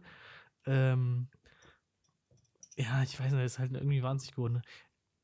Ähm, 0.65 1.27
ja, 2.75 3.03
ich 3.03 3.19
weiß 3.19 3.31
nicht, 3.31 3.39
er 3.39 3.45
ist 3.45 3.59
halt 3.59 3.73
irgendwie 3.73 4.01
wahnsinnig 4.01 4.35
geworden. 4.35 4.53
Ne? 4.53 4.61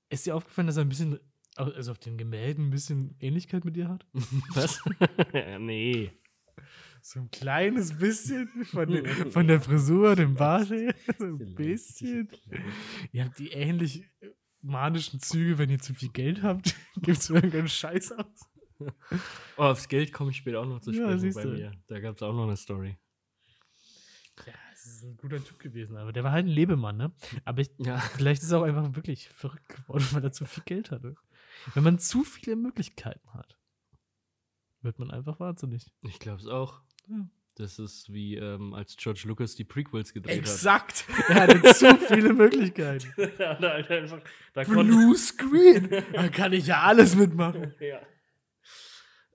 Ist 0.10 0.26
dir 0.26 0.36
aufgefallen, 0.36 0.68
dass 0.68 0.78
er 0.78 0.86
ein 0.86 0.90
bisschen, 0.90 1.20
also 1.56 1.92
auf 1.92 2.00
den 2.00 2.18
Gemälden 2.18 2.68
ein 2.68 2.72
bisschen 2.72 3.16
Ähnlichkeit 3.20 3.66
mit 3.66 3.76
dir 3.76 3.90
hat? 3.90 4.06
Was? 4.54 4.84
nee. 5.60 6.12
So 7.04 7.20
ein 7.20 7.32
kleines 7.32 7.98
bisschen 7.98 8.48
von, 8.66 8.90
der- 8.90 9.06
von 9.32 9.48
der 9.48 9.60
Frisur, 9.62 10.16
dem 10.16 10.36
Bart 10.36 10.70
her. 10.70 10.94
So 11.18 11.26
ein 11.26 11.56
bisschen. 11.56 12.30
Ihr 13.12 13.26
habt 13.26 13.40
die 13.40 13.50
ähnlich 13.52 14.06
manischen 14.62 15.20
Züge, 15.20 15.58
wenn 15.58 15.70
ihr 15.70 15.80
zu 15.80 15.94
viel 15.94 16.10
Geld 16.10 16.44
habt. 16.44 16.76
Gibt 16.96 17.18
es 17.18 17.30
irgendeinen 17.30 17.68
Scheiß 17.68 18.12
aus? 18.14 18.50
Oh, 19.58 19.64
aufs 19.64 19.88
Geld 19.88 20.12
komme 20.14 20.32
ich 20.32 20.38
später 20.38 20.60
auch 20.60 20.66
noch 20.66 20.80
zu 20.82 20.92
Ja, 20.92 21.04
sprechen 21.04 21.20
siehst 21.20 21.38
bei 21.38 21.46
mir. 21.46 21.72
Da 21.88 22.00
gab 22.00 22.16
es 22.16 22.22
auch 22.24 22.34
noch 22.34 22.44
eine 22.48 22.58
Story. 22.58 22.98
Ja, 24.46 24.54
es 24.74 24.86
ist 24.86 25.04
ein 25.04 25.18
guter 25.18 25.44
Typ 25.44 25.60
gewesen, 25.60 25.98
aber 25.98 26.12
der 26.14 26.24
war 26.24 26.32
halt 26.32 26.46
ein 26.46 26.50
Lebemann, 26.52 26.98
ne? 26.98 27.12
Aber 27.46 27.62
ich, 27.62 27.70
Ja. 27.78 27.98
vielleicht 28.00 28.42
ist 28.42 28.52
er 28.52 28.60
auch 28.60 28.64
einfach 28.64 28.96
wirklich 28.96 29.30
verrückt 29.30 29.68
geworden, 29.70 30.06
weil 30.12 30.24
er 30.24 30.32
zu 30.32 30.46
viel 30.46 30.64
Geld 30.64 30.90
hatte. 30.92 31.16
Wenn 31.76 31.84
man 31.84 32.00
zu 32.00 32.24
viele 32.24 32.56
Möglichkeiten 32.56 33.34
hat, 33.34 33.58
wird 34.82 34.98
man 34.98 35.12
einfach 35.12 35.40
wahnsinnig. 35.40 35.92
Ich 36.02 36.18
glaube 36.18 36.40
es 36.42 36.48
auch. 36.48 36.82
Ja. 37.12 37.30
Das 37.56 37.80
ist 37.80 38.12
wie 38.12 38.36
ähm, 38.38 38.74
als 38.74 38.96
George 38.96 39.24
Lucas 39.26 39.56
die 39.56 39.66
Prequels 39.66 40.14
gedreht 40.14 40.38
Exakt! 40.38 41.06
Er 41.28 41.42
hatte 41.44 41.62
zu 41.74 41.96
viele 42.08 42.34
Möglichkeiten. 42.34 43.14
hat. 43.18 43.40
da, 43.40 43.50
hat 43.50 43.64
er 43.64 43.74
halt 43.74 43.92
einfach, 43.92 44.22
da 44.54 44.64
Blue 44.64 45.16
Screen! 45.16 45.90
Da 46.14 46.30
kann 46.30 46.54
ich 46.54 46.68
ja 46.68 46.82
alles 46.82 47.16
mitmachen. 47.16 47.74
ja. 47.80 48.02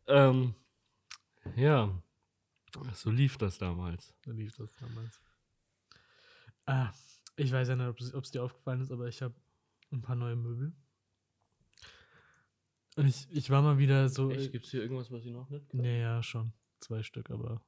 Ähm, 0.09 0.55
ja. 1.57 2.03
So 2.95 3.11
lief 3.11 3.37
das 3.37 3.59
damals. 3.59 4.15
So 4.25 4.33
lief 4.33 4.55
das 4.57 4.75
damals. 4.77 5.21
Ah, 6.65 6.93
ich 7.37 7.53
weiß 7.53 7.69
ja 7.69 7.77
nicht, 7.77 8.15
ob 8.15 8.25
es 8.25 8.31
dir 8.31 8.43
aufgefallen 8.43 8.81
ist, 8.81 8.91
aber 8.91 9.09
ich 9.09 9.23
habe 9.23 9.35
ein 9.93 10.03
paar 10.03 10.17
neue 10.17 10.37
Möbel. 10.37 10.73
Und 12.97 13.07
ich, 13.07 13.27
ich 13.31 13.51
war 13.51 13.63
mal 13.63 13.79
wieder 13.79 14.09
so. 14.09 14.31
Echt? 14.31 14.53
Gibt 14.53 14.65
es 14.65 14.71
hier 14.71 14.81
irgendwas, 14.81 15.11
was 15.13 15.25
ich 15.25 15.33
noch 15.33 15.49
nicht? 15.51 15.73
Nee, 15.75 16.01
ja, 16.01 16.23
schon. 16.23 16.53
Zwei 16.81 17.03
Stück, 17.03 17.31
aber 17.31 17.65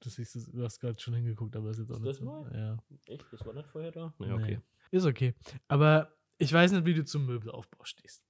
das 0.00 0.18
ist, 0.18 0.34
du 0.52 0.62
hast 0.62 0.78
gerade 0.80 1.00
schon 1.00 1.14
hingeguckt, 1.14 1.56
aber 1.56 1.70
ist 1.70 1.78
jetzt 1.78 1.90
auch 1.90 1.96
Ist 1.96 2.02
nicht 2.02 2.10
das 2.10 2.18
so. 2.18 2.24
neu? 2.24 2.50
Ja. 2.56 2.76
Echt? 3.06 3.26
Das 3.32 3.44
war 3.46 3.54
nicht 3.54 3.68
vorher 3.68 3.90
da? 3.92 4.14
Nee, 4.18 4.26
Nee. 4.26 4.32
okay. 4.32 4.60
Ist 4.90 5.06
okay. 5.06 5.34
Aber 5.68 6.14
ich 6.38 6.52
weiß 6.52 6.72
nicht, 6.72 6.84
wie 6.84 6.94
du 6.94 7.04
zum 7.04 7.26
Möbelaufbau 7.26 7.84
stehst. 7.84 8.22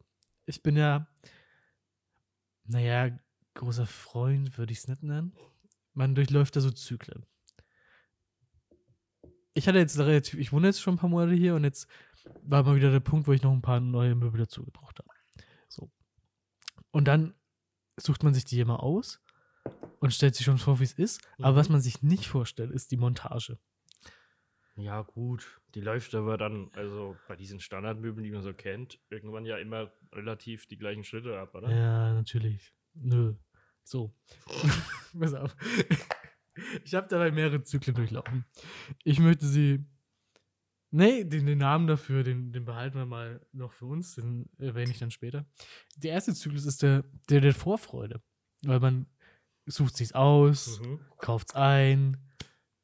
Ich 0.47 0.63
bin 0.63 0.77
ja, 0.77 1.09
naja, 2.65 3.19
großer 3.55 3.87
Freund 3.87 4.57
würde 4.59 4.73
ich 4.73 4.79
es 4.79 4.89
nicht 4.89 5.03
nennen. 5.03 5.37
Man 5.95 6.15
durchläuft 6.15 6.55
da 6.57 6.61
so 6.61 6.71
Zyklen. 6.71 7.27
Ich 9.55 9.67
hatte 9.67 9.79
jetzt 9.79 9.99
relativ, 9.99 10.39
ich 10.39 10.53
wohne 10.53 10.67
jetzt 10.69 10.81
schon 10.83 10.95
ein 10.95 10.99
paar 10.99 11.09
Monate 11.09 11.35
hier 11.35 11.55
und 11.55 11.65
jetzt 11.65 11.89
war 12.43 12.63
mal 12.63 12.77
wieder 12.77 12.91
der 12.91 13.01
Punkt, 13.01 13.27
wo 13.27 13.33
ich 13.33 13.43
noch 13.43 13.53
ein 13.53 13.63
paar 13.63 13.81
neue 13.81 14.15
Möbel 14.15 14.39
dazu 14.41 14.65
gebraucht 14.65 14.99
habe. 14.99 15.09
So. 15.69 15.91
Und 16.91 17.07
dann 17.09 17.35
sucht 17.97 18.23
man 18.23 18.35
sich 18.35 18.45
die 18.45 18.61
immer 18.61 18.83
aus 18.83 19.21
und 20.01 20.13
stellt 20.13 20.35
sich 20.35 20.45
schon 20.47 20.59
vor, 20.59 20.79
wie 20.81 20.85
es 20.85 20.93
ist. 20.93 21.21
Aber 21.39 21.57
was 21.57 21.69
Mhm. 21.69 21.75
man 21.75 21.81
sich 21.81 22.03
nicht 22.03 22.27
vorstellt, 22.29 22.71
ist 22.71 22.91
die 22.91 22.97
Montage. 22.97 23.59
Ja, 24.77 25.03
gut. 25.03 25.61
Die 25.75 25.81
läuft 25.81 26.15
aber 26.15 26.37
dann, 26.37 26.71
also 26.75 27.17
bei 27.29 27.37
diesen 27.37 27.61
Standardmöbeln, 27.61 28.25
die 28.25 28.31
man 28.31 28.43
so 28.43 28.53
kennt, 28.53 28.99
irgendwann 29.09 29.47
ja 29.47 29.57
immer 29.57 29.91
relativ 30.13 30.67
die 30.67 30.77
gleichen 30.77 31.03
Schritte 31.03 31.39
ab, 31.39 31.55
oder? 31.55 31.71
Ja, 31.71 32.13
natürlich. 32.13 32.75
Nö. 32.95 33.35
So. 33.83 34.15
Pass 35.19 35.33
auf. 35.35 35.57
Ich 36.85 36.95
habe 36.95 37.09
dabei 37.09 37.31
mehrere 37.31 37.63
Zyklen 37.63 37.95
durchlaufen. 37.97 38.45
Ich 39.05 39.19
möchte 39.19 39.47
sie. 39.47 39.85
Nee, 40.91 41.25
den, 41.25 41.47
den 41.47 41.59
Namen 41.59 41.87
dafür, 41.87 42.23
den, 42.23 42.53
den 42.53 42.65
behalten 42.65 42.97
wir 42.97 43.07
mal 43.07 43.45
noch 43.53 43.73
für 43.73 43.87
uns, 43.87 44.15
den 44.15 44.49
erwähne 44.59 44.91
ich 44.93 44.99
dann 44.99 45.11
später. 45.11 45.45
Der 45.97 46.13
erste 46.13 46.33
Zyklus 46.35 46.65
ist 46.65 46.83
der, 46.83 47.05
der 47.29 47.41
der 47.41 47.55
Vorfreude. 47.55 48.23
Weil 48.63 48.81
man 48.81 49.07
sucht 49.67 49.97
sich's 49.97 50.13
aus, 50.13 50.81
Mhm. 50.81 51.01
kauft's 51.19 51.55
ein, 51.55 52.17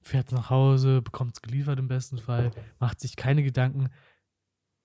fährt 0.03 0.33
nach 0.33 0.51
Hause, 0.51 1.01
bekommt's 1.03 1.41
geliefert 1.43 1.79
im 1.79 1.89
besten 1.89 2.19
Fall, 2.19 2.51
macht 2.81 3.01
sich 3.01 3.17
keine 3.17 3.43
Gedanken, 3.43 3.89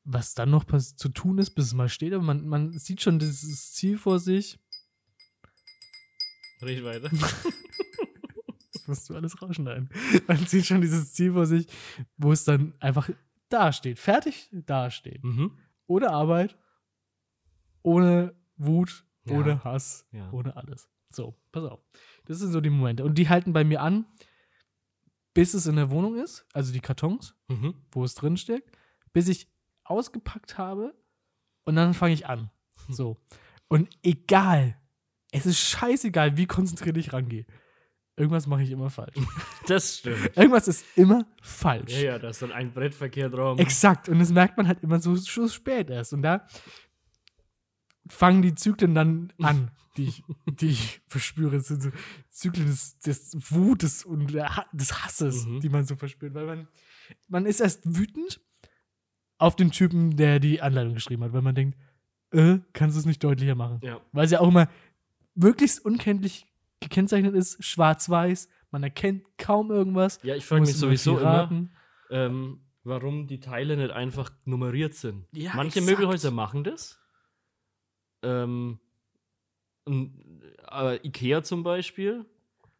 was 0.04 0.34
dann 0.36 0.50
noch 0.52 0.64
zu 0.66 1.10
tun 1.10 1.38
ist, 1.40 1.52
bis 1.52 1.66
es 1.68 1.74
mal 1.74 1.90
steht. 1.90 2.14
Aber 2.14 2.24
man, 2.24 2.48
man 2.48 2.72
sieht 2.78 3.02
schon 3.02 3.20
dieses 3.20 3.74
Ziel 3.74 3.98
vor 3.98 4.20
sich. 4.20 4.60
Red 6.62 6.84
weiter. 6.84 7.10
Das 8.74 8.88
musst 8.88 9.10
du 9.10 9.16
alles 9.16 9.42
rausschneiden. 9.42 9.90
Man 10.28 10.46
sieht 10.46 10.66
schon 10.66 10.80
dieses 10.80 11.12
Ziel 11.12 11.34
vor 11.34 11.46
sich, 11.46 11.68
wo 12.16 12.32
es 12.32 12.46
dann 12.46 12.74
einfach 12.80 13.10
dasteht. 13.50 14.00
Fertig 14.00 14.50
dasteht. 14.54 15.22
mhm. 15.26 15.58
Ohne 15.88 16.10
Arbeit, 16.10 16.58
ohne 17.82 18.34
Wut, 18.56 19.06
Ja. 19.26 19.36
ohne 19.36 19.64
Hass, 19.66 20.06
Ja. 20.12 20.32
ohne 20.32 20.56
alles. 20.56 20.88
So, 21.18 21.36
pass 21.52 21.64
auf. 21.64 21.80
Das 22.26 22.38
sind 22.38 22.52
so 22.52 22.62
die 22.62 22.70
Momente. 22.70 23.04
Und 23.04 23.16
die 23.18 23.28
halten 23.28 23.52
bei 23.54 23.64
mir 23.64 23.82
an, 23.82 24.06
bis 25.34 25.56
es 25.56 25.66
in 25.66 25.76
der 25.76 25.90
Wohnung 25.90 26.16
ist, 26.18 26.46
also 26.54 26.72
die 26.72 26.80
Kartons, 26.80 27.36
Mhm. 27.48 27.74
wo 27.92 28.04
es 28.04 28.14
drin 28.14 28.38
steckt, 28.38 28.78
bis 29.14 29.28
ich 29.28 29.48
ausgepackt 29.84 30.58
habe 30.60 30.94
und 31.66 31.76
dann 31.76 31.94
fange 31.96 32.14
ich 32.14 32.28
an. 32.28 32.52
So. 32.88 33.18
Und 33.68 33.90
egal, 34.04 34.78
es 35.32 35.46
ist 35.48 35.60
scheißegal, 35.60 36.38
wie 36.38 36.46
konzentriert 36.46 36.98
ich 36.98 37.14
rangehe. 37.14 37.46
Irgendwas 38.16 38.46
mache 38.48 38.62
ich 38.64 38.70
immer 38.72 38.90
falsch. 38.92 39.16
Das 39.68 39.98
stimmt. 39.98 40.38
Irgendwas 40.38 40.68
ist 40.68 40.86
immer 40.96 41.26
falsch. 41.42 41.94
Ja, 41.94 42.12
ja, 42.12 42.20
da 42.20 42.30
ist 42.30 42.42
dann 42.42 42.52
ein 42.52 42.72
Brettverkehr 42.74 43.30
drauf. 43.30 43.60
Exakt. 43.60 44.08
Und 44.08 44.20
das 44.20 44.32
merkt 44.32 44.56
man 44.56 44.68
halt 44.68 44.82
immer 44.84 45.00
so, 45.00 45.16
so 45.16 45.48
spät 45.50 45.90
erst. 45.90 46.14
Und 46.14 46.22
da 46.22 46.48
fangen 48.10 48.42
die 48.42 48.56
Zyklen 48.56 48.94
dann 48.96 49.34
an, 49.42 49.72
die 49.98 50.06
ich, 50.06 50.24
die 50.46 50.68
ich 50.70 51.02
verspüre. 51.08 51.56
Es 51.58 51.68
sind 51.68 51.82
so 51.84 51.90
Zyklen 52.30 52.66
des, 52.68 53.00
des 53.00 53.36
Wutes 53.52 54.04
und 54.06 54.34
des 54.74 55.04
Hasses, 55.04 55.46
Mhm. 55.46 55.60
die 55.62 55.70
man 55.70 55.86
so 55.86 55.96
verspürt. 55.96 56.34
Weil 56.34 56.46
man, 56.46 56.68
man 57.28 57.46
ist 57.46 57.60
erst 57.60 57.82
wütend 57.98 58.40
auf 59.38 59.56
den 59.56 59.72
Typen, 59.72 60.16
der 60.18 60.40
die 60.40 60.62
Anleitung 60.62 60.94
geschrieben 60.96 61.24
hat, 61.24 61.34
weil 61.34 61.42
man 61.42 61.56
denkt, 61.56 61.78
äh, 62.32 62.60
kannst 62.74 62.96
du 62.96 63.00
es 63.00 63.06
nicht 63.06 63.24
deutlicher 63.24 63.56
machen? 63.56 63.80
Ja. 63.82 64.02
Weil 64.12 64.26
es 64.26 64.32
ja 64.32 64.40
auch 64.40 64.48
immer 64.50 64.68
möglichst 65.36 65.84
unkenntlich 65.86 66.46
gekennzeichnet 66.80 67.34
ist, 67.36 67.64
schwarz-weiß, 67.64 68.50
man 68.72 68.84
erkennt 68.84 69.24
kaum 69.38 69.72
irgendwas. 69.72 70.20
Ja, 70.24 70.36
ich 70.36 70.46
frage 70.46 70.62
mich 70.62 70.76
sowieso 70.76 71.18
immer, 71.20 71.50
ähm, 72.10 72.60
warum 72.84 73.28
die 73.28 73.40
Teile 73.40 73.78
nicht 73.78 73.92
einfach 73.92 74.30
nummeriert 74.46 74.94
sind. 74.94 75.26
Ja, 75.32 75.54
Manche 75.56 75.80
exakt. 75.80 75.86
Möbelhäuser 75.98 76.32
machen 76.32 76.64
das. 76.64 77.00
Ähm, 78.22 78.80
äh, 79.86 81.00
Ikea 81.06 81.44
zum 81.44 81.64
Beispiel, 81.64 82.26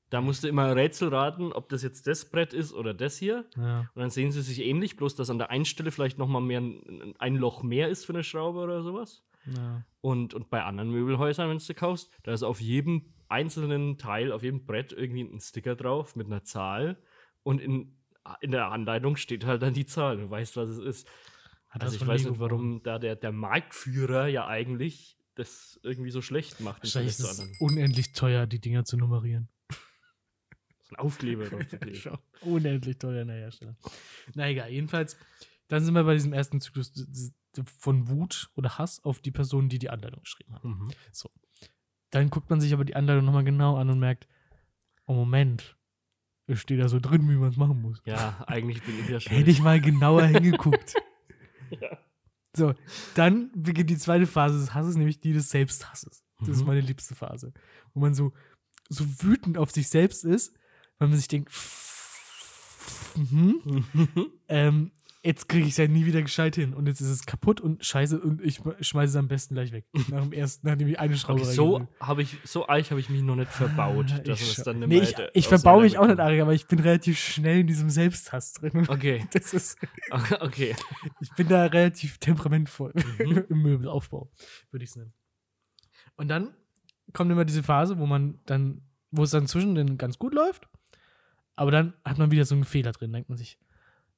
da 0.10 0.22
musst 0.22 0.44
du 0.44 0.48
immer 0.48 0.76
Rätsel 0.76 1.10
raten, 1.10 1.52
ob 1.52 1.70
das 1.70 1.84
jetzt 1.84 2.08
das 2.08 2.30
Brett 2.30 2.54
ist 2.54 2.74
oder 2.74 2.94
das 2.94 3.18
hier. 3.18 3.46
Ja. 3.58 3.90
Und 3.94 4.02
dann 4.02 4.10
sehen 4.10 4.32
sie 4.32 4.42
sich 4.42 4.62
ähnlich, 4.62 4.96
bloß 4.96 5.16
dass 5.16 5.30
an 5.30 5.38
der 5.38 5.50
einen 5.50 5.66
Stelle 5.66 5.92
vielleicht 5.92 6.18
noch 6.18 6.28
mal 6.28 6.40
mehr 6.40 6.62
ein, 6.62 7.14
ein 7.20 7.36
Loch 7.36 7.64
mehr 7.64 7.90
ist 7.90 8.06
für 8.06 8.14
eine 8.14 8.24
Schraube 8.24 8.60
oder 8.60 8.84
sowas. 8.84 9.24
Ja. 9.46 9.84
Und, 10.02 10.34
und 10.34 10.50
bei 10.50 10.64
anderen 10.64 10.92
Möbelhäusern, 10.92 11.50
wenn 11.50 11.58
du 11.58 11.74
kaufst, 11.74 12.12
da 12.24 12.34
ist 12.34 12.44
auf 12.44 12.62
jedem 12.62 13.14
einzelnen 13.30 13.98
Teil, 13.98 14.32
auf 14.32 14.44
jedem 14.44 14.66
Brett 14.66 14.94
irgendwie 14.94 15.22
ein 15.22 15.42
Sticker 15.42 15.76
drauf 15.76 16.16
mit 16.16 16.28
einer 16.28 16.44
Zahl. 16.44 16.98
Und 17.44 17.60
in, 17.60 17.98
in 18.40 18.52
der 18.52 18.72
Anleitung 18.72 19.18
steht 19.18 19.46
halt 19.46 19.62
dann 19.62 19.74
die 19.74 19.86
Zahl. 19.86 20.18
Du 20.18 20.30
weißt, 20.30 20.56
was 20.56 20.70
es 20.70 20.80
ist. 20.80 21.10
Hat 21.70 21.84
Also 21.84 21.98
ich 21.98 22.08
weiß 22.08 22.26
nicht, 22.26 22.40
warum 22.40 22.82
da 22.84 22.98
der, 22.98 23.18
der 23.18 23.34
Marktführer 23.34 24.28
ja 24.28 24.48
eigentlich 24.48 25.17
das 25.38 25.80
irgendwie 25.84 26.12
so 26.12 26.22
schlecht 26.22 26.60
macht. 26.60 26.84
Wahrscheinlich 26.84 27.20
ist 27.20 27.20
es 27.20 27.60
unendlich 27.60 28.14
teuer, 28.14 28.48
die 28.48 28.60
Dinger 28.60 28.86
zu 28.86 28.98
nummerieren. 28.98 29.50
Das 30.80 30.94
ist 30.94 31.00
ein 31.00 31.06
Aufkleber 31.06 31.50
drauf 31.50 31.68
zu 31.68 31.78
kleben. 31.80 31.98
Schon 31.98 32.18
unendlich 32.40 32.98
teuer 32.98 33.24
in 33.24 33.28
der 33.28 33.36
Herstellung. 33.36 33.76
Na 34.36 34.48
egal, 34.48 34.72
jedenfalls, 34.72 35.18
dann 35.68 35.84
sind 35.84 35.94
wir 35.96 36.06
bei 36.06 36.14
diesem 36.14 36.32
ersten 36.32 36.62
Zyklus 36.62 36.94
von 37.78 38.08
Wut 38.08 38.50
oder 38.56 38.78
Hass 38.78 39.04
auf 39.04 39.20
die 39.20 39.32
Person, 39.32 39.68
die 39.68 39.80
die 39.80 39.90
Anleitung 39.90 40.22
geschrieben 40.22 40.54
hat. 40.54 40.64
Mhm. 40.64 40.88
Dann 42.12 42.30
guckt 42.30 42.50
man 42.50 42.62
sich 42.62 42.72
aber 42.72 42.86
die 42.86 42.96
Anleitung 42.96 43.26
nochmal 43.26 43.44
genau 43.44 43.76
an 43.76 43.90
und 43.90 44.00
merkt, 44.00 44.30
oh 45.08 45.14
Moment, 45.14 45.76
es 46.46 46.62
steht 46.62 46.80
da 46.80 46.88
so 46.88 47.02
drin, 47.02 47.30
wie 47.30 47.36
man 47.36 47.50
es 47.50 47.58
machen 47.58 47.82
muss. 47.82 48.02
Ja, 48.06 48.46
eigentlich 48.48 48.82
bin 48.84 48.98
ich 49.02 49.10
ja 49.10 49.20
schon. 49.20 49.34
Hätte 49.34 49.52
ich 49.52 49.62
mal 49.62 49.82
genauer 49.82 50.24
hingeguckt. 50.24 50.96
So, 52.58 52.74
dann 53.16 53.52
beginnt 53.56 53.90
die 53.92 53.98
zweite 53.98 54.26
Phase 54.26 54.58
des 54.60 54.74
Hasses, 54.74 54.96
nämlich 54.98 55.20
die 55.20 55.32
des 55.34 55.50
Selbsthasses. 55.52 56.24
Das 56.40 56.50
ist 56.50 56.62
Mhm. 56.62 56.68
meine 56.68 56.82
liebste 56.82 57.14
Phase. 57.16 57.54
Wo 57.94 58.00
man 58.00 58.14
so, 58.16 58.34
so 58.90 59.06
wütend 59.22 59.58
auf 59.58 59.72
sich 59.72 59.88
selbst 59.90 60.24
ist, 60.26 60.54
weil 60.98 61.08
man 61.10 61.18
sich 61.18 61.28
denkt, 61.28 61.52
mhm, 63.16 63.62
ähm, 64.48 64.92
jetzt 65.28 65.50
kriege 65.50 65.66
ich 65.66 65.72
es 65.72 65.78
ja 65.78 65.88
nie 65.88 66.06
wieder 66.06 66.22
gescheit 66.22 66.56
hin. 66.56 66.74
Und 66.74 66.88
jetzt 66.88 67.02
ist 67.02 67.10
es 67.10 67.26
kaputt 67.26 67.60
und 67.60 67.84
scheiße 67.86 68.20
und 68.20 68.42
ich 68.42 68.62
schmeiße 68.80 69.10
es 69.12 69.16
am 69.18 69.28
besten 69.28 69.56
gleich 69.56 69.74
weg. 69.74 69.86
Nach 70.10 70.24
dem 70.24 70.32
ersten, 70.32 70.66
nachdem 70.66 70.88
ich 70.88 71.00
eine 71.00 71.18
Schraube 71.18 71.42
Okay, 71.42 71.52
so 71.54 71.88
habe 72.00 72.22
ich, 72.22 72.38
so 72.46 72.68
eich 72.70 72.92
habe 72.92 73.00
ich 73.02 73.10
mich 73.10 73.22
noch 73.22 73.36
nicht 73.36 73.52
verbaut, 73.52 74.08
Ah, 74.14 74.20
dass 74.20 74.42
ich 74.42 74.58
es 74.58 74.64
dann 74.64 74.80
nee, 74.80 75.00
ich, 75.00 75.14
ich 75.34 75.48
verbau 75.48 75.82
mich 75.82 75.98
auch 75.98 76.08
nicht. 76.08 76.20
Arik, 76.20 76.42
aber 76.42 76.54
ich 76.54 76.66
bin 76.68 76.80
relativ 76.80 77.20
schnell 77.20 77.60
in 77.60 77.68
diesem 77.68 77.90
Selbsthass 77.90 78.54
drin. 78.54 78.72
Okay, 78.90 79.28
Das 79.34 79.54
ist, 79.54 79.78
okay. 80.40 80.76
ich 81.20 81.30
bin 81.36 81.48
da 81.50 81.66
relativ 81.66 82.18
temperamentvoll 82.20 82.94
Mhm. 83.20 83.46
im 83.50 83.62
Möbelaufbau, 83.62 84.32
würde 84.72 84.84
ich 84.86 84.92
es 84.92 84.96
nennen. 84.96 85.14
Und 86.16 86.30
dann 86.30 86.54
kommt 87.14 87.32
immer 87.32 87.46
diese 87.46 87.64
Phase, 87.64 88.00
wo 88.00 88.06
man 88.06 88.40
dann, 88.46 88.82
wo 89.12 89.24
es 89.24 89.32
dann 89.32 89.46
zwischen 89.48 89.76
den 89.76 89.98
ganz 89.98 90.18
gut 90.18 90.34
läuft, 90.34 90.68
aber 91.56 91.72
dann 91.72 91.94
hat 92.06 92.18
man 92.18 92.32
wieder 92.32 92.46
so 92.46 92.56
einen 92.56 92.64
Fehler 92.64 92.92
drin, 92.94 93.12
denkt 93.12 93.28
man 93.30 93.38
sich, 93.38 93.60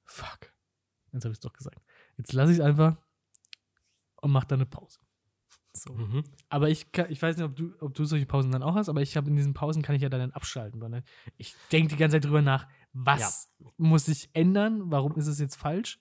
fuck, 0.06 0.52
jetzt 1.14 1.26
habe 1.26 1.32
ich 1.32 1.38
es 1.38 1.42
doch 1.42 1.54
gesagt. 1.54 1.82
Jetzt 2.18 2.34
lasse 2.34 2.52
ich 2.52 2.60
es 2.60 2.64
einfach 2.64 2.98
und 4.18 4.32
mache 4.32 4.48
dann 4.48 4.60
eine 4.60 4.66
Pause. 4.66 5.00
So. 5.74 5.94
Mhm. 5.94 6.24
Aber 6.50 6.70
ich, 6.70 6.92
kann, 6.92 7.10
ich 7.10 7.22
weiß 7.22 7.38
nicht, 7.38 7.46
ob 7.46 7.56
du, 7.56 7.74
ob 7.80 7.94
du 7.94 8.06
solche 8.06 8.26
Pausen 8.26 8.52
dann 8.52 8.64
auch 8.64 8.76
hast, 8.76 8.90
aber 8.90 9.02
ich 9.02 9.16
habe 9.16 9.30
in 9.30 9.36
diesen 9.36 9.54
Pausen 9.54 9.82
kann 9.82 9.96
ich 9.96 10.02
ja 10.02 10.10
dann 10.10 10.32
abschalten. 10.32 10.82
Weil 10.82 10.90
dann, 10.90 11.04
ich 11.38 11.56
denke 11.72 11.90
die 11.90 12.00
ganze 12.00 12.16
Zeit 12.16 12.26
drüber 12.26 12.42
nach, 12.42 12.68
was 12.92 13.52
muss 13.78 14.08
ich 14.08 14.30
ändern, 14.34 14.92
warum 14.92 15.16
ist 15.16 15.28
es 15.28 15.40
jetzt 15.40 15.56
falsch? 15.56 16.00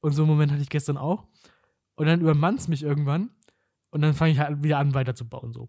Und 0.00 0.12
so 0.12 0.22
einen 0.22 0.30
Moment 0.30 0.52
hatte 0.52 0.62
ich 0.62 0.70
gestern 0.70 0.96
auch. 0.96 1.26
Und 1.94 2.06
dann 2.06 2.20
übermannt 2.20 2.60
es 2.60 2.68
mich 2.68 2.82
irgendwann 2.82 3.30
und 3.90 4.02
dann 4.02 4.14
fange 4.14 4.32
ich 4.32 4.38
halt 4.38 4.62
wieder 4.62 4.78
an, 4.78 4.94
weiterzubauen. 4.94 5.52
So. 5.52 5.68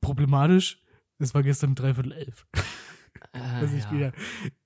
Problematisch, 0.00 0.82
es 1.18 1.34
war 1.34 1.42
gestern 1.42 1.74
dreiviertel 1.74 2.12
elf. 2.12 2.46
Äh, 3.32 3.60
dass 3.60 3.72
ich 3.72 3.84
ja. 3.84 3.92
wieder. 3.92 4.12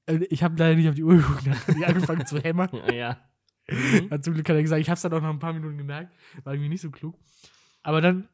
Äh, 0.09 0.25
Ich 0.31 0.43
habe 0.43 0.57
leider 0.59 0.77
nicht 0.77 0.89
auf 0.89 0.95
die 0.95 1.05
Uhr 1.05 1.17
geguckt, 1.17 1.47
dann 1.47 1.55
habe 1.55 1.79
ich 1.79 1.87
angefangen 1.87 2.27
zu 2.27 2.39
hämmern. 2.39 2.71
Ja, 2.73 2.93
ja. 2.93 3.21
Mhm. 3.71 4.11
Hat 4.11 4.25
zum 4.25 4.33
Glück 4.33 4.49
hat 4.49 4.57
er 4.57 4.63
gesagt, 4.63 4.81
ich 4.81 4.89
habe 4.89 4.95
es 4.95 5.03
dann 5.03 5.13
auch 5.13 5.21
nach 5.21 5.29
ein 5.29 5.41
paar 5.41 5.53
Minuten 5.53 5.77
gemerkt, 5.77 6.15
war 6.43 6.55
irgendwie 6.55 6.71
nicht 6.71 6.81
so 6.81 6.91
klug. 6.91 7.19
Aber 7.83 8.01
dann 8.01 8.27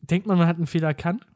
denkt 0.00 0.26
man, 0.26 0.38
man 0.38 0.46
hat 0.46 0.56
einen 0.56 0.66
Fehler 0.66 0.88
erkannt 0.88 1.26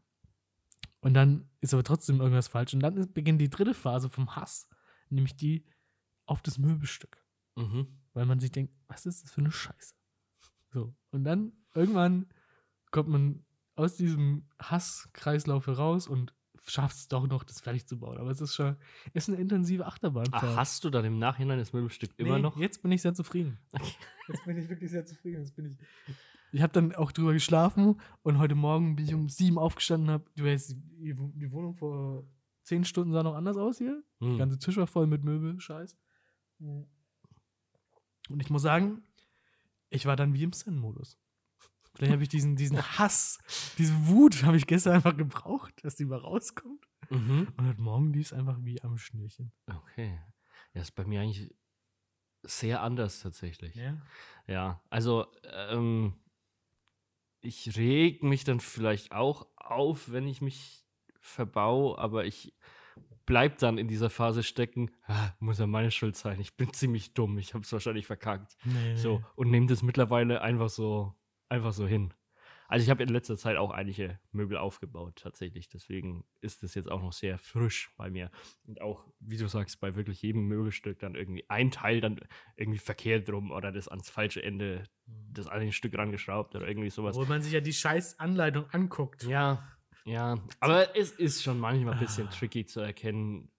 und 1.00 1.12
dann 1.12 1.50
ist 1.60 1.74
aber 1.74 1.84
trotzdem 1.84 2.20
irgendwas 2.20 2.48
falsch. 2.48 2.72
Und 2.72 2.80
dann 2.80 3.12
beginnt 3.12 3.42
die 3.42 3.50
dritte 3.50 3.74
Phase 3.74 4.08
vom 4.08 4.36
Hass, 4.36 4.70
nämlich 5.10 5.36
die 5.36 5.66
auf 6.24 6.40
das 6.40 6.56
Möbelstück. 6.56 7.22
Mhm. 7.56 7.88
Weil 8.14 8.24
man 8.24 8.40
sich 8.40 8.52
denkt, 8.52 8.72
was 8.88 9.04
ist 9.04 9.22
das 9.22 9.30
für 9.30 9.42
eine 9.42 9.52
Scheiße? 9.52 9.94
So. 10.70 10.94
Und 11.10 11.24
dann 11.24 11.52
irgendwann 11.74 12.26
kommt 12.90 13.08
man 13.08 13.44
aus 13.76 13.96
diesem 13.96 14.48
Hasskreislauf 14.60 15.66
heraus 15.66 16.08
und 16.08 16.34
schaffst 16.66 16.98
es 17.00 17.08
doch 17.08 17.26
noch, 17.26 17.42
das 17.44 17.60
fertig 17.60 17.86
zu 17.86 17.98
bauen. 17.98 18.18
Aber 18.18 18.30
es 18.30 18.40
ist 18.40 18.54
schon, 18.54 18.76
es 19.14 19.26
ist 19.28 19.34
eine 19.34 19.40
intensive 19.42 19.86
Achterbahnfahrt. 19.86 20.44
Ach, 20.44 20.56
hast 20.56 20.84
du 20.84 20.90
dann 20.90 21.04
im 21.04 21.18
Nachhinein 21.18 21.58
das 21.58 21.72
Möbelstück 21.72 22.10
immer 22.16 22.36
Nee, 22.36 22.42
noch? 22.42 22.56
Jetzt 22.56 22.82
bin 22.82 22.92
ich 22.92 23.02
sehr 23.02 23.14
zufrieden. 23.14 23.58
Jetzt 24.28 24.44
bin 24.44 24.56
ich 24.58 24.68
wirklich 24.68 24.90
sehr 24.90 25.04
zufrieden. 25.06 25.40
Jetzt 25.42 25.56
bin 25.56 25.66
ich. 25.66 25.78
Ich 26.52 26.62
habe 26.62 26.72
dann 26.72 26.94
auch 26.94 27.12
drüber 27.12 27.32
geschlafen 27.32 28.00
und 28.22 28.38
heute 28.38 28.54
Morgen 28.56 28.96
bin 28.96 29.04
ich 29.06 29.14
um 29.14 29.28
sieben 29.28 29.58
aufgestanden. 29.58 30.10
Hab, 30.10 30.34
du 30.36 30.44
weißt, 30.44 30.76
die, 30.98 31.50
Wohnung 31.52 31.74
vor 31.76 32.24
zehn 32.62 32.84
Stunden 32.84 33.12
sah 33.12 33.22
noch 33.22 33.34
anders 33.34 33.56
aus 33.56 33.78
hier. 33.78 34.02
Der 34.20 34.28
Hm. 34.28 34.38
ganze 34.38 34.58
Tisch 34.58 34.76
war 34.76 34.86
voll 34.86 35.06
mit 35.06 35.24
Möbel, 35.24 35.60
Scheiß. 35.60 35.96
Und 36.58 38.40
ich 38.40 38.50
muss 38.50 38.62
sagen, 38.62 39.02
ich 39.90 40.06
war 40.06 40.16
dann 40.16 40.34
wie 40.34 40.42
im 40.42 40.52
Zen-Modus. 40.52 41.18
Vielleicht 42.00 42.12
habe 42.12 42.22
ich 42.22 42.28
diesen, 42.28 42.56
diesen 42.56 42.82
Hass, 42.98 43.38
diese 43.78 43.94
Wut 44.08 44.42
habe 44.42 44.56
ich 44.56 44.66
gestern 44.66 44.94
einfach 44.94 45.16
gebraucht, 45.16 45.74
dass 45.84 45.96
die 45.96 46.04
mal 46.04 46.18
rauskommt. 46.18 46.88
Mhm. 47.10 47.48
Und 47.56 47.68
heute 47.68 47.80
Morgen 47.80 48.12
lief 48.12 48.26
es 48.26 48.32
einfach 48.32 48.56
wie 48.62 48.82
am 48.82 48.96
Schnürchen. 48.96 49.52
Okay. 49.66 50.18
Ja, 50.74 50.80
ist 50.80 50.94
bei 50.94 51.04
mir 51.04 51.20
eigentlich 51.20 51.52
sehr 52.42 52.80
anders 52.82 53.20
tatsächlich. 53.20 53.74
Ja. 53.74 54.00
Ja, 54.46 54.82
also 54.88 55.26
ähm, 55.44 56.14
ich 57.42 57.76
reg 57.76 58.22
mich 58.22 58.44
dann 58.44 58.60
vielleicht 58.60 59.12
auch 59.12 59.46
auf, 59.56 60.10
wenn 60.10 60.26
ich 60.26 60.40
mich 60.40 60.84
verbau, 61.20 61.96
aber 61.98 62.24
ich 62.24 62.54
bleib 63.26 63.58
dann 63.58 63.78
in 63.78 63.88
dieser 63.88 64.10
Phase 64.10 64.42
stecken, 64.42 64.90
ah, 65.06 65.30
muss 65.38 65.58
ja 65.58 65.66
meine 65.66 65.90
Schuld 65.90 66.16
sein, 66.16 66.40
ich 66.40 66.56
bin 66.56 66.72
ziemlich 66.72 67.14
dumm, 67.14 67.38
ich 67.38 67.54
habe 67.54 67.64
es 67.64 67.72
wahrscheinlich 67.72 68.06
verkackt. 68.06 68.56
Nee, 68.64 68.96
So, 68.96 69.22
und 69.36 69.50
nehme 69.50 69.66
das 69.66 69.82
mittlerweile 69.82 70.40
einfach 70.40 70.68
so, 70.68 71.14
einfach 71.50 71.72
so 71.72 71.86
hin. 71.86 72.12
Also 72.68 72.84
ich 72.84 72.90
habe 72.90 73.02
in 73.02 73.08
letzter 73.08 73.36
Zeit 73.36 73.56
auch 73.56 73.72
einige 73.72 74.20
Möbel 74.30 74.56
aufgebaut, 74.56 75.16
tatsächlich. 75.20 75.68
Deswegen 75.68 76.24
ist 76.40 76.62
das 76.62 76.76
jetzt 76.76 76.88
auch 76.88 77.02
noch 77.02 77.12
sehr 77.12 77.36
frisch 77.36 77.92
bei 77.96 78.10
mir. 78.10 78.30
Und 78.64 78.80
auch, 78.80 79.04
wie 79.18 79.36
du 79.36 79.48
sagst, 79.48 79.80
bei 79.80 79.96
wirklich 79.96 80.22
jedem 80.22 80.46
Möbelstück 80.46 81.00
dann 81.00 81.16
irgendwie 81.16 81.44
ein 81.50 81.72
Teil 81.72 82.00
dann 82.00 82.20
irgendwie 82.54 82.78
verkehrt 82.78 83.28
rum 83.28 83.50
oder 83.50 83.72
das 83.72 83.88
ans 83.88 84.08
falsche 84.08 84.40
Ende, 84.44 84.84
das 85.06 85.48
an 85.48 85.60
ein 85.60 85.72
Stück 85.72 85.98
rangeschraubt 85.98 86.54
oder 86.54 86.68
irgendwie 86.68 86.90
sowas. 86.90 87.16
Wo 87.16 87.24
man 87.24 87.42
sich 87.42 87.52
ja 87.52 87.60
die 87.60 87.72
scheiß 87.72 88.20
Anleitung 88.20 88.66
anguckt. 88.70 89.24
Ja, 89.24 89.66
ja. 90.04 90.38
Aber 90.60 90.96
es 90.96 91.10
ist 91.10 91.42
schon 91.42 91.58
manchmal 91.58 91.94
ein 91.94 92.00
bisschen 92.00 92.28
Ah. 92.28 92.30
tricky 92.30 92.66
zu 92.66 92.78
erkennen, 92.78 93.50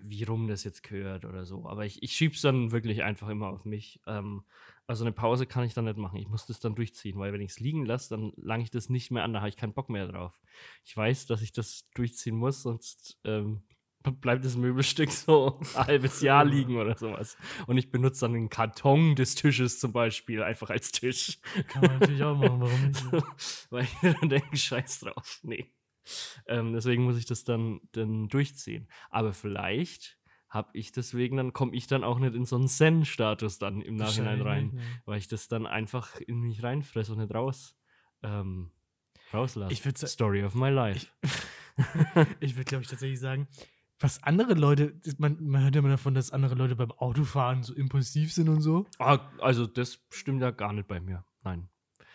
wie 0.00 0.22
rum 0.22 0.46
das 0.46 0.62
jetzt 0.62 0.84
gehört 0.84 1.24
oder 1.24 1.44
so. 1.44 1.66
Aber 1.66 1.84
ich, 1.86 2.02
ich 2.04 2.12
schieb's 2.12 2.40
dann 2.40 2.70
wirklich 2.70 3.02
einfach 3.02 3.28
immer 3.28 3.48
auf 3.48 3.64
mich. 3.64 4.00
Ähm, 4.06 4.44
also 4.92 5.04
eine 5.04 5.12
Pause 5.12 5.46
kann 5.46 5.64
ich 5.64 5.72
dann 5.72 5.86
nicht 5.86 5.96
machen. 5.96 6.18
Ich 6.18 6.28
muss 6.28 6.44
das 6.44 6.60
dann 6.60 6.74
durchziehen, 6.74 7.18
weil 7.18 7.32
wenn 7.32 7.40
ich 7.40 7.52
es 7.52 7.60
liegen 7.60 7.86
lasse, 7.86 8.10
dann 8.10 8.34
lange 8.36 8.62
ich 8.62 8.70
das 8.70 8.90
nicht 8.90 9.10
mehr 9.10 9.24
an, 9.24 9.32
da 9.32 9.40
habe 9.40 9.48
ich 9.48 9.56
keinen 9.56 9.72
Bock 9.72 9.88
mehr 9.88 10.06
drauf. 10.06 10.38
Ich 10.84 10.94
weiß, 10.94 11.24
dass 11.24 11.40
ich 11.40 11.52
das 11.52 11.88
durchziehen 11.94 12.36
muss, 12.36 12.60
sonst 12.60 13.18
ähm, 13.24 13.62
bleibt 14.02 14.44
das 14.44 14.54
Möbelstück 14.54 15.10
so 15.10 15.58
ein 15.76 15.86
halbes 15.86 16.20
Jahr 16.20 16.44
liegen 16.44 16.76
oder 16.76 16.94
sowas. 16.98 17.38
Und 17.66 17.78
ich 17.78 17.90
benutze 17.90 18.20
dann 18.20 18.34
den 18.34 18.50
Karton 18.50 19.16
des 19.16 19.34
Tisches 19.34 19.80
zum 19.80 19.94
Beispiel 19.94 20.42
einfach 20.42 20.68
als 20.68 20.92
Tisch. 20.92 21.40
Kann 21.68 21.86
man 21.86 21.98
natürlich 21.98 22.22
auch 22.22 22.36
machen, 22.36 22.60
warum 22.60 22.86
nicht? 22.86 23.02
Weil 23.70 23.84
ich 23.84 24.02
mir 24.02 24.12
dann 24.12 24.28
denke, 24.28 24.54
scheiß 24.58 25.00
drauf. 25.00 25.40
Nee. 25.42 25.72
Ähm, 26.46 26.74
deswegen 26.74 27.04
muss 27.04 27.16
ich 27.16 27.24
das 27.24 27.44
dann, 27.44 27.80
dann 27.92 28.28
durchziehen. 28.28 28.88
Aber 29.08 29.32
vielleicht 29.32 30.18
habe 30.52 30.70
ich 30.74 30.92
deswegen, 30.92 31.38
dann 31.38 31.52
komme 31.54 31.74
ich 31.74 31.86
dann 31.86 32.04
auch 32.04 32.18
nicht 32.18 32.34
in 32.34 32.44
so 32.44 32.56
einen 32.56 32.68
Zen-Status 32.68 33.58
dann 33.58 33.80
im 33.80 33.96
Nachhinein 33.96 34.42
rein, 34.42 34.44
Wahrscheinlich 34.44 34.72
nicht, 34.72 35.06
weil 35.06 35.18
ich 35.18 35.28
das 35.28 35.48
dann 35.48 35.66
einfach 35.66 36.20
in 36.20 36.40
mich 36.40 36.62
reinfresse 36.62 37.12
und 37.12 37.18
nicht 37.18 37.34
raus 37.34 37.74
ähm, 38.22 38.70
rauslasse. 39.32 39.72
Ich 39.72 39.82
Story 40.10 40.44
of 40.44 40.54
my 40.54 40.68
life. 40.68 41.06
nee. 42.14 42.26
Ich 42.40 42.54
würde, 42.56 42.64
glaube 42.64 42.82
ich, 42.82 42.88
tatsächlich 42.88 43.20
sagen, 43.20 43.48
was 43.98 44.22
andere 44.22 44.54
Leute, 44.54 45.00
man, 45.18 45.42
man 45.42 45.62
hört 45.62 45.74
ja 45.74 45.78
immer 45.78 45.88
davon, 45.88 46.14
dass 46.14 46.30
andere 46.30 46.54
Leute 46.54 46.76
beim 46.76 46.90
Autofahren 46.90 47.62
so 47.62 47.72
impulsiv 47.72 48.32
sind 48.32 48.48
und 48.48 48.60
so. 48.60 48.86
ah, 48.98 49.30
also 49.38 49.66
das 49.66 50.00
stimmt 50.10 50.42
ja 50.42 50.50
gar 50.50 50.72
nicht 50.72 50.88
bei 50.88 51.00
mir. 51.00 51.24
Nein. 51.44 51.68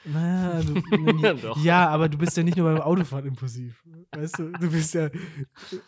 Naja, 0.06 0.52
also, 0.52 1.56
Ja, 1.64 1.90
aber 1.90 2.08
du 2.08 2.18
bist 2.18 2.38
ja 2.38 2.44
nicht 2.44 2.56
nur 2.58 2.72
beim 2.72 2.82
Autofahren 2.82 3.26
impulsiv. 3.26 3.84
Weißt 4.16 4.40
du, 4.40 4.52
du 4.52 4.72
bist 4.72 4.94
ja 4.94 5.10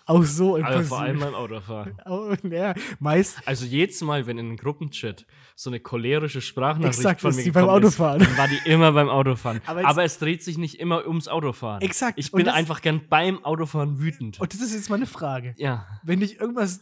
auch 0.05 0.23
so 0.23 0.57
impulsiv. 0.57 0.77
Aber 0.79 0.83
vor 0.85 0.99
allem 1.01 1.19
beim 1.19 1.33
Autofahren. 1.35 1.95
Oh, 2.05 2.33
ja, 2.49 2.73
meist, 2.99 3.37
Also 3.47 3.65
jedes 3.65 4.01
Mal, 4.01 4.27
wenn 4.27 4.37
in 4.37 4.47
einem 4.47 4.57
Gruppenchat 4.57 5.25
so 5.55 5.69
eine 5.69 5.79
cholerische 5.79 6.41
Sprachnachricht 6.41 6.99
Exakt, 6.99 7.21
von 7.21 7.35
mir 7.35 7.43
die 7.43 7.51
beim 7.51 7.69
Autofahren. 7.69 8.21
Ist, 8.21 8.29
dann 8.31 8.37
war 8.37 8.47
die 8.47 8.59
immer 8.69 8.91
beim 8.91 9.09
Autofahren. 9.09 9.61
Aber 9.65 9.85
Aber, 9.87 10.03
es 10.03 10.17
dreht 10.19 10.43
sich 10.43 10.57
nicht 10.57 10.79
immer 10.79 11.07
ums 11.07 11.27
Autofahren. 11.27 11.81
Exakt. 11.81 12.19
Ich 12.19 12.31
bin 12.31 12.49
einfach 12.49 12.81
gern 12.81 13.01
beim 13.09 13.43
Autofahren 13.45 13.99
wütend. 13.99 14.39
und 14.39 14.53
das 14.53 14.59
ist 14.61 14.73
jetzt 14.73 14.89
meine 14.89 15.05
Frage. 15.05 15.53
ja. 15.57 15.85
Wenn 16.03 16.19
dich 16.19 16.39
irgendwas, 16.39 16.81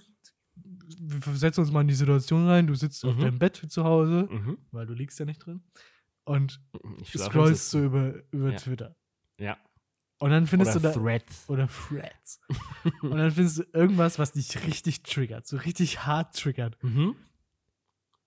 wir 1.00 1.22
versetzen 1.22 1.62
uns 1.62 1.72
mal 1.72 1.82
in 1.82 1.88
die 1.88 1.94
Situation 1.94 2.48
rein, 2.48 2.66
du 2.68 2.74
sitzt 2.74 3.06
auf 3.06 3.16
Mhm. 3.16 3.22
deinem 3.22 3.40
Bett 3.40 3.56
zu 3.70 3.84
Hause, 3.84 4.28
Mhm. 4.32 4.58
weil 4.72 4.86
du 4.88 4.94
liegst 4.94 5.20
ja 5.20 5.26
nicht 5.26 5.46
drin, 5.46 5.62
und 6.28 6.60
du 7.13 7.18
scrollst 7.20 7.70
so 7.72 7.84
über, 7.84 8.13
über 8.32 8.52
Ja. 8.52 8.58
Twitter. 8.58 8.96
Ja. 9.38 9.58
Und 10.20 10.32
dann 10.32 10.48
findest 10.48 10.76
Oder 10.76 10.92
du 10.94 11.00
da. 11.00 11.04
Threads. 11.04 11.46
Oder 11.48 11.68
Threads. 11.68 12.40
und 13.02 13.18
dann 13.18 13.32
findest 13.32 13.60
du 13.60 13.63
irgendwas, 13.74 14.18
was 14.18 14.32
dich 14.32 14.66
richtig 14.66 15.04
triggert, 15.04 15.46
so 15.46 15.58
richtig 15.58 16.06
hart 16.06 16.36
triggert. 16.36 16.82
Mhm. 16.84 17.16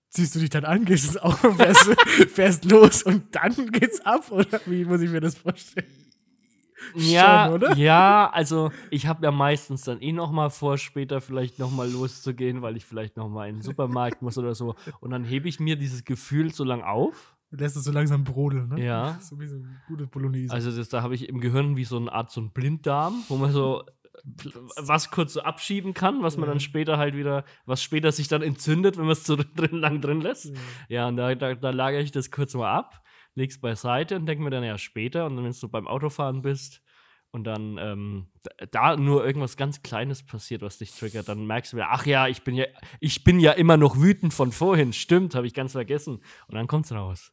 Ziehst 0.09 0.35
du 0.35 0.39
dich 0.39 0.49
dann 0.49 0.65
an, 0.65 0.85
gehst 0.85 1.05
ins 1.05 1.17
Auto, 1.17 1.51
fährst, 1.53 1.85
fährst 2.29 2.65
los 2.65 3.03
und 3.03 3.33
dann 3.35 3.71
geht's 3.71 4.01
ab? 4.01 4.29
Oder 4.31 4.59
wie 4.65 4.83
muss 4.85 5.01
ich 5.01 5.09
mir 5.09 5.21
das 5.21 5.37
vorstellen? 5.37 5.87
Ja, 6.95 7.45
Schon, 7.45 7.53
oder? 7.53 7.75
ja, 7.77 8.29
also 8.33 8.71
ich 8.89 9.05
habe 9.05 9.23
ja 9.25 9.31
meistens 9.31 9.83
dann 9.83 10.01
eh 10.01 10.11
noch 10.11 10.31
mal 10.31 10.49
vor, 10.49 10.77
später 10.77 11.21
vielleicht 11.21 11.59
noch 11.59 11.71
mal 11.71 11.89
loszugehen, 11.89 12.61
weil 12.61 12.75
ich 12.75 12.85
vielleicht 12.85 13.17
noch 13.17 13.29
mal 13.29 13.47
in 13.47 13.57
den 13.57 13.61
Supermarkt 13.61 14.21
muss 14.21 14.37
oder 14.37 14.55
so. 14.55 14.75
Und 14.99 15.11
dann 15.11 15.23
hebe 15.23 15.47
ich 15.47 15.59
mir 15.59 15.75
dieses 15.75 16.03
Gefühl 16.03 16.53
so 16.53 16.63
lang 16.63 16.81
auf. 16.81 17.30
Lässt 17.51 17.75
es 17.75 17.83
so 17.83 17.91
langsam 17.91 18.23
brodeln, 18.23 18.69
ne? 18.69 18.83
Ja. 18.83 19.17
So 19.21 19.39
wie 19.39 19.47
so 19.47 19.55
ein 19.57 19.81
gutes 19.87 20.07
Bolognese. 20.09 20.53
Also 20.53 20.75
das, 20.75 20.89
da 20.89 21.01
habe 21.01 21.15
ich 21.15 21.27
im 21.29 21.39
Gehirn 21.41 21.75
wie 21.77 21.83
so 21.83 21.97
eine 21.97 22.11
Art 22.11 22.31
so 22.31 22.41
ein 22.41 22.51
Blinddarm, 22.51 23.23
wo 23.27 23.35
man 23.37 23.51
so 23.51 23.83
was 24.77 25.09
kurz 25.09 25.33
so 25.33 25.41
abschieben 25.41 25.93
kann, 25.93 26.21
was 26.21 26.37
man 26.37 26.45
Ja. 26.47 26.51
dann 26.53 26.59
später 26.59 26.97
halt 26.97 27.15
wieder, 27.15 27.43
was 27.65 27.81
später 27.81 28.11
sich 28.11 28.27
dann 28.27 28.41
entzündet, 28.41 28.97
wenn 28.97 29.05
man 29.05 29.13
es 29.13 29.25
so 29.25 29.35
drin, 29.55 29.77
lang 29.77 29.99
drin 30.01 30.21
lässt. 30.21 30.53
Ja, 30.89 31.07
und 31.07 31.17
da, 31.17 31.33
da, 31.35 31.55
da 31.55 31.69
lagere 31.71 32.01
ich 32.01 32.11
das 32.11 32.29
kurz 32.29 32.53
mal 32.53 32.71
ab, 32.71 33.03
leg's 33.35 33.59
beiseite 33.59 34.15
und 34.17 34.25
denke 34.27 34.43
mir 34.43 34.49
dann 34.51 34.63
ja 34.63 34.77
später, 34.77 35.25
und 35.25 35.35
dann, 35.37 35.45
wenn 35.45 35.53
du 35.59 35.67
beim 35.69 35.87
Autofahren 35.87 36.41
bist 36.41 36.81
und 37.31 37.45
dann 37.45 37.77
ähm, 37.79 38.27
da, 38.43 38.65
da 38.91 38.95
nur 38.97 39.25
irgendwas 39.25 39.57
ganz 39.57 39.81
Kleines 39.81 40.23
passiert, 40.23 40.61
was 40.61 40.77
dich 40.77 40.91
triggert, 40.91 41.27
dann 41.29 41.47
merkst 41.47 41.73
du 41.73 41.77
wieder, 41.77 41.87
ach 41.89 42.05
ja, 42.05 42.27
ich 42.27 42.43
bin 42.43 42.53
ja, 42.55 42.65
ich 42.99 43.23
bin 43.23 43.39
ja 43.39 43.53
immer 43.53 43.77
noch 43.77 43.97
wütend 43.97 44.33
von 44.33 44.51
vorhin, 44.51 44.93
stimmt, 44.93 45.33
habe 45.35 45.47
ich 45.47 45.53
ganz 45.53 45.71
vergessen. 45.71 46.21
Und 46.47 46.55
dann 46.55 46.67
kommt's 46.67 46.91
raus. 46.91 47.31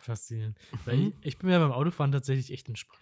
Faszinierend. 0.00 0.58
Mhm. 0.86 0.92
ich, 1.20 1.26
ich 1.26 1.38
bin 1.38 1.50
ja 1.50 1.58
beim 1.58 1.72
Autofahren 1.72 2.12
tatsächlich 2.12 2.52
echt 2.52 2.68
entspannt. 2.68 3.00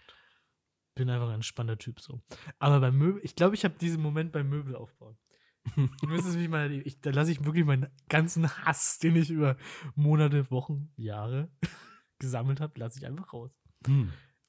Bin 0.95 1.09
einfach 1.09 1.29
ein 1.29 1.35
entspannter 1.35 1.77
Typ 1.77 1.99
so. 1.99 2.21
Aber 2.59 2.79
beim 2.79 2.97
Möbel, 2.97 3.21
ich 3.23 3.35
glaube, 3.35 3.55
ich 3.55 3.63
habe 3.63 3.75
diesen 3.79 4.01
Moment 4.01 4.31
beim 4.31 4.49
Möbel 4.49 4.75
aufbauen. 4.75 5.17
Mich 5.75 6.49
mal, 6.49 6.71
ich, 6.71 6.99
da 7.01 7.11
lasse 7.11 7.31
ich 7.31 7.45
wirklich 7.45 7.65
meinen 7.65 7.87
ganzen 8.07 8.49
Hass, 8.65 8.99
den 8.99 9.15
ich 9.15 9.29
über 9.29 9.57
Monate, 9.95 10.49
Wochen, 10.51 10.91
Jahre 10.95 11.51
gesammelt 12.19 12.59
habe, 12.59 12.79
lasse 12.79 12.99
ich 12.99 13.05
einfach 13.05 13.33
raus. 13.33 13.51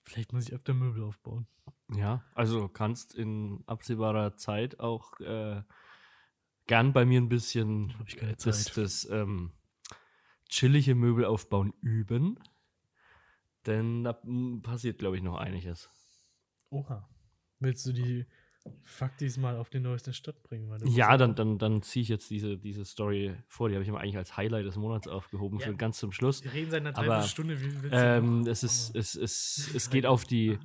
Vielleicht 0.05 0.33
muss 0.33 0.45
ich 0.49 0.53
öfter 0.53 0.75
Möbel 0.75 1.03
aufbauen. 1.03 1.47
Ja, 1.95 2.25
also 2.35 2.69
kannst 2.69 3.15
in 3.15 3.63
absehbarer 3.67 4.37
Zeit 4.37 4.81
auch 4.81 5.19
äh, 5.21 5.63
gern 6.67 6.93
bei 6.93 7.05
mir 7.05 7.21
ein 7.21 7.29
bisschen 7.29 7.95
ich 8.07 8.17
keine 8.17 8.37
das, 8.37 8.65
Zeit. 8.65 8.77
das 8.77 9.09
ähm, 9.11 9.53
chillige 10.51 10.95
Möbel 10.95 11.25
aufbauen 11.25 11.73
üben. 11.81 12.39
Denn 13.67 14.05
da 14.05 14.19
passiert, 14.63 14.99
glaube 14.99 15.17
ich, 15.17 15.23
noch 15.23 15.37
einiges. 15.37 15.91
Oha. 16.71 17.09
Willst 17.59 17.85
du 17.87 17.93
die 17.93 18.27
Faktis 18.83 19.37
mal 19.37 19.57
auf 19.57 19.69
den 19.71 19.83
neuesten 19.83 20.13
Stand 20.15 20.43
bringen? 20.43 20.71
Ja, 20.87 21.17
dann, 21.17 21.35
dann, 21.35 21.59
dann 21.59 21.83
ziehe 21.83 22.03
ich 22.03 22.09
jetzt 22.09 22.31
diese, 22.31 22.57
diese 22.59 22.85
Story 22.85 23.35
vor. 23.49 23.69
Die 23.69 23.75
habe 23.75 23.85
ich 23.85 23.91
mir 23.91 23.99
eigentlich 23.99 24.17
als 24.17 24.37
Highlight 24.37 24.65
des 24.67 24.77
Monats 24.77 25.09
aufgehoben 25.09 25.59
Ja. 25.59 25.67
für 25.67 25.77
ganz 25.77 25.99
zum 25.99 26.13
Schluss. 26.13 26.43
Wir 26.43 26.53
reden 26.53 26.71
seit 26.71 26.81
einer 26.81 26.91
Aber, 26.97 27.07
Dreiviertelstunde. 27.07 27.61
Wie 27.61 27.83
willst 27.83 27.93
du 27.93 27.97
Ähm, 27.97 28.47
es, 28.47 28.63
ist, 28.63 28.93
Oh. 28.95 28.99
es, 28.99 29.15
es, 29.15 29.71
es 29.75 29.91
geht 29.91 30.07
auf 30.07 30.25
die, 30.25 30.59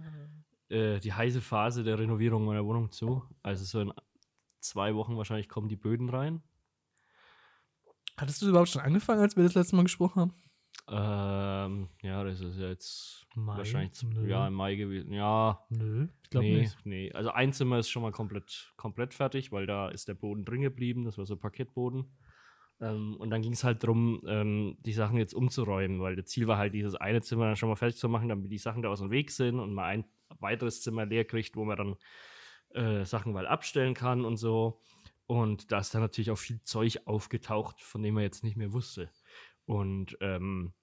äh, 0.69 0.99
die 0.99 1.11
heiße 1.13 1.41
Phase 1.41 1.83
der 1.83 1.99
Renovierung 1.99 2.45
meiner 2.45 2.65
Wohnung 2.65 2.91
zu. 2.91 3.23
Also 3.43 3.65
so 3.65 3.81
in 3.81 3.91
zwei 4.61 4.95
Wochen 4.95 5.17
wahrscheinlich 5.17 5.49
kommen 5.49 5.67
die 5.67 5.75
Böden 5.77 6.09
rein. 6.09 6.41
Hattest 8.17 8.41
du 8.41 8.47
überhaupt 8.47 8.69
schon 8.69 8.81
angefangen, 8.81 9.21
als 9.21 9.35
wir 9.35 9.43
das 9.43 9.55
letzte 9.55 9.75
Mal 9.75 9.83
gesprochen 9.83 10.21
haben? 10.21 10.33
Ähm, 10.87 11.89
ja, 12.03 12.23
das 12.23 12.41
ist 12.41 12.59
jetzt 12.59 13.25
Mai? 13.35 13.57
wahrscheinlich 13.57 13.93
zum, 13.93 14.11
Nö. 14.11 14.29
ja, 14.29 14.47
im 14.47 14.53
Mai 14.53 14.75
gewesen. 14.75 15.11
Ja, 15.11 15.65
Nö, 15.69 16.07
ich 16.21 16.29
glaube 16.29 16.45
nee, 16.45 16.59
nicht. 16.59 16.77
nee. 16.85 17.11
Also 17.11 17.31
ein 17.31 17.53
Zimmer 17.53 17.79
ist 17.79 17.89
schon 17.89 18.03
mal 18.03 18.11
komplett, 18.11 18.73
komplett 18.77 19.13
fertig, 19.13 19.51
weil 19.51 19.65
da 19.65 19.89
ist 19.89 20.07
der 20.07 20.13
Boden 20.13 20.45
drin 20.45 20.61
geblieben. 20.61 21.05
Das 21.05 21.17
war 21.17 21.25
so 21.25 21.35
Parkettboden. 21.37 22.05
Ähm, 22.81 23.15
und 23.17 23.29
dann 23.29 23.41
ging 23.41 23.53
es 23.53 23.63
halt 23.63 23.83
darum, 23.83 24.21
ähm, 24.27 24.77
die 24.85 24.93
Sachen 24.93 25.17
jetzt 25.17 25.33
umzuräumen, 25.33 26.01
weil 26.01 26.15
das 26.15 26.25
Ziel 26.25 26.47
war 26.47 26.57
halt, 26.57 26.73
dieses 26.73 26.95
eine 26.95 27.21
Zimmer 27.21 27.45
dann 27.45 27.55
schon 27.55 27.69
mal 27.69 27.75
fertig 27.75 27.97
zu 27.97 28.09
machen, 28.09 28.29
damit 28.29 28.51
die 28.51 28.57
Sachen 28.57 28.81
da 28.81 28.89
aus 28.89 28.99
dem 28.99 29.11
Weg 29.11 29.31
sind 29.31 29.59
und 29.59 29.73
man 29.73 29.85
ein 29.85 30.05
weiteres 30.39 30.81
Zimmer 30.81 31.05
leer 31.05 31.25
kriegt, 31.25 31.55
wo 31.55 31.65
man 31.65 31.77
dann 31.77 31.95
äh, 32.75 33.05
Sachen 33.05 33.33
mal 33.33 33.47
abstellen 33.47 33.93
kann 33.93 34.25
und 34.25 34.37
so. 34.37 34.81
Und 35.27 35.71
da 35.71 35.79
ist 35.79 35.93
dann 35.93 36.01
natürlich 36.01 36.31
auch 36.31 36.37
viel 36.37 36.61
Zeug 36.61 36.99
aufgetaucht, 37.05 37.81
von 37.81 38.03
dem 38.03 38.15
man 38.15 38.23
jetzt 38.23 38.43
nicht 38.43 38.57
mehr 38.57 38.73
wusste. 38.73 39.09
Und 39.65 40.17
ähm, 40.21 40.73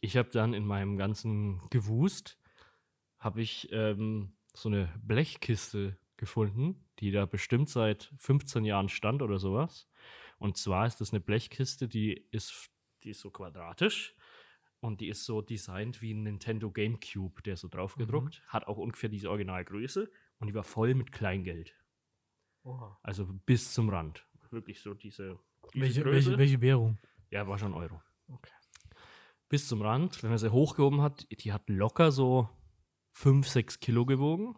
ich 0.00 0.16
habe 0.16 0.30
dann 0.30 0.54
in 0.54 0.64
meinem 0.64 0.96
ganzen 0.96 1.60
Gewust, 1.68 2.38
habe 3.18 3.42
ich 3.42 3.68
ähm, 3.72 4.32
so 4.54 4.68
eine 4.68 4.88
Blechkiste 5.02 5.98
gefunden, 6.16 6.84
die 6.98 7.10
da 7.10 7.26
bestimmt 7.26 7.68
seit 7.68 8.12
15 8.18 8.64
Jahren 8.64 8.88
stand 8.88 9.22
oder 9.22 9.38
sowas. 9.38 9.88
Und 10.38 10.56
zwar 10.56 10.86
ist 10.86 11.00
das 11.00 11.12
eine 11.12 11.20
Blechkiste, 11.20 11.86
die 11.86 12.26
ist, 12.30 12.70
die 13.02 13.10
ist 13.10 13.20
so 13.20 13.30
quadratisch 13.30 14.14
und 14.80 15.02
die 15.02 15.08
ist 15.08 15.24
so 15.24 15.42
designt 15.42 16.00
wie 16.00 16.14
ein 16.14 16.22
Nintendo 16.22 16.70
GameCube, 16.70 17.42
der 17.42 17.54
ist 17.54 17.60
so 17.60 17.68
drauf 17.68 17.96
gedruckt, 17.96 18.42
hat 18.48 18.66
auch 18.66 18.78
ungefähr 18.78 19.10
diese 19.10 19.28
Originalgröße 19.28 20.10
und 20.38 20.46
die 20.46 20.54
war 20.54 20.64
voll 20.64 20.94
mit 20.94 21.12
Kleingeld. 21.12 21.74
Also 23.02 23.26
bis 23.46 23.72
zum 23.74 23.88
Rand. 23.88 24.26
Wirklich 24.50 24.80
so 24.80 24.94
diese. 24.94 25.38
diese 25.74 25.82
Welche, 25.82 26.02
Größe. 26.02 26.14
welche, 26.30 26.38
welche 26.38 26.60
Währung? 26.60 26.98
Ja, 27.30 27.46
war 27.46 27.58
schon 27.58 27.74
Euro. 27.74 28.00
Bis 29.48 29.66
zum 29.68 29.82
Rand, 29.82 30.22
wenn 30.22 30.30
er 30.30 30.38
sie 30.38 30.52
hochgehoben 30.52 31.00
hat, 31.02 31.26
die 31.30 31.52
hat 31.52 31.68
locker 31.68 32.12
so 32.12 32.48
5, 33.12 33.48
6 33.48 33.80
Kilo 33.80 34.04
gewogen. 34.06 34.56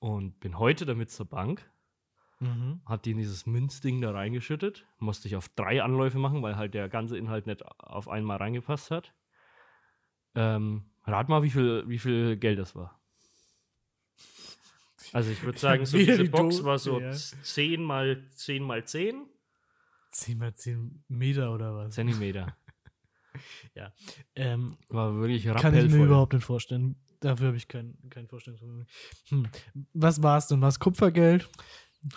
Und 0.00 0.38
bin 0.38 0.58
heute 0.58 0.86
damit 0.86 1.10
zur 1.10 1.26
Bank, 1.26 1.68
Mhm. 2.40 2.80
hat 2.86 3.04
die 3.04 3.10
in 3.10 3.18
dieses 3.18 3.46
Münzding 3.46 4.00
da 4.00 4.12
reingeschüttet. 4.12 4.86
Musste 4.98 5.26
ich 5.26 5.34
auf 5.34 5.48
drei 5.48 5.82
Anläufe 5.82 6.18
machen, 6.20 6.40
weil 6.42 6.54
halt 6.56 6.72
der 6.74 6.88
ganze 6.88 7.18
Inhalt 7.18 7.46
nicht 7.48 7.64
auf 7.80 8.06
einmal 8.08 8.36
reingepasst 8.36 8.92
hat. 8.92 9.12
Ähm, 10.36 10.84
rat 11.04 11.28
mal, 11.28 11.42
wie 11.42 11.50
viel, 11.50 11.82
wie 11.88 11.98
viel 11.98 12.36
Geld 12.36 12.60
das 12.60 12.76
war. 12.76 12.97
Also 15.12 15.30
ich 15.30 15.42
würde 15.42 15.58
sagen, 15.58 15.86
so 15.86 15.96
diese 15.98 16.22
die 16.22 16.28
Box 16.28 16.64
war 16.64 16.78
so 16.78 17.00
ja. 17.00 17.12
10 17.12 17.82
mal 17.82 18.26
10 18.34 18.62
mal 18.62 18.84
10 18.84 19.26
10 20.10 20.38
mal 20.38 20.54
10 20.54 21.04
Meter 21.08 21.52
oder 21.52 21.74
was? 21.74 21.94
Zentimeter. 21.94 22.56
Ähm, 24.34 24.76
War 24.88 25.14
wirklich 25.14 25.44
kann 25.44 25.72
ich 25.72 25.92
mir 25.92 26.04
überhaupt 26.06 26.32
nicht 26.32 26.42
vorstellen. 26.44 26.96
Dafür 27.20 27.48
habe 27.48 27.56
ich 27.56 27.68
kein, 27.68 27.96
kein 28.10 28.26
Vorstellungsvermögen. 28.26 28.86
Hm. 29.28 29.48
Was 29.92 30.22
war 30.22 30.38
es 30.38 30.48
denn? 30.48 30.60
War 30.60 30.68
es 30.68 30.80
Kupfergeld? 30.80 31.48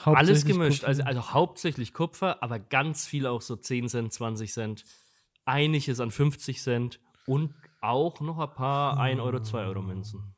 Alles 0.03 0.45
gemischt, 0.45 0.81
Kupfer- 0.83 0.87
also, 0.87 1.03
also 1.03 1.33
hauptsächlich 1.33 1.93
Kupfer, 1.93 2.41
aber 2.41 2.59
ganz 2.59 3.05
viel 3.05 3.27
auch 3.27 3.41
so 3.41 3.55
10 3.55 3.89
Cent, 3.89 4.13
20 4.13 4.51
Cent. 4.51 4.83
Einiges 5.45 5.99
an 5.99 6.09
50 6.11 6.61
Cent 6.61 6.99
und 7.25 7.53
auch 7.81 8.19
noch 8.21 8.39
ein 8.39 8.53
paar 8.53 8.99
1 8.99 9.19
Euro, 9.19 9.41
2 9.41 9.65
Euro 9.65 9.81
Münzen. 9.81 10.35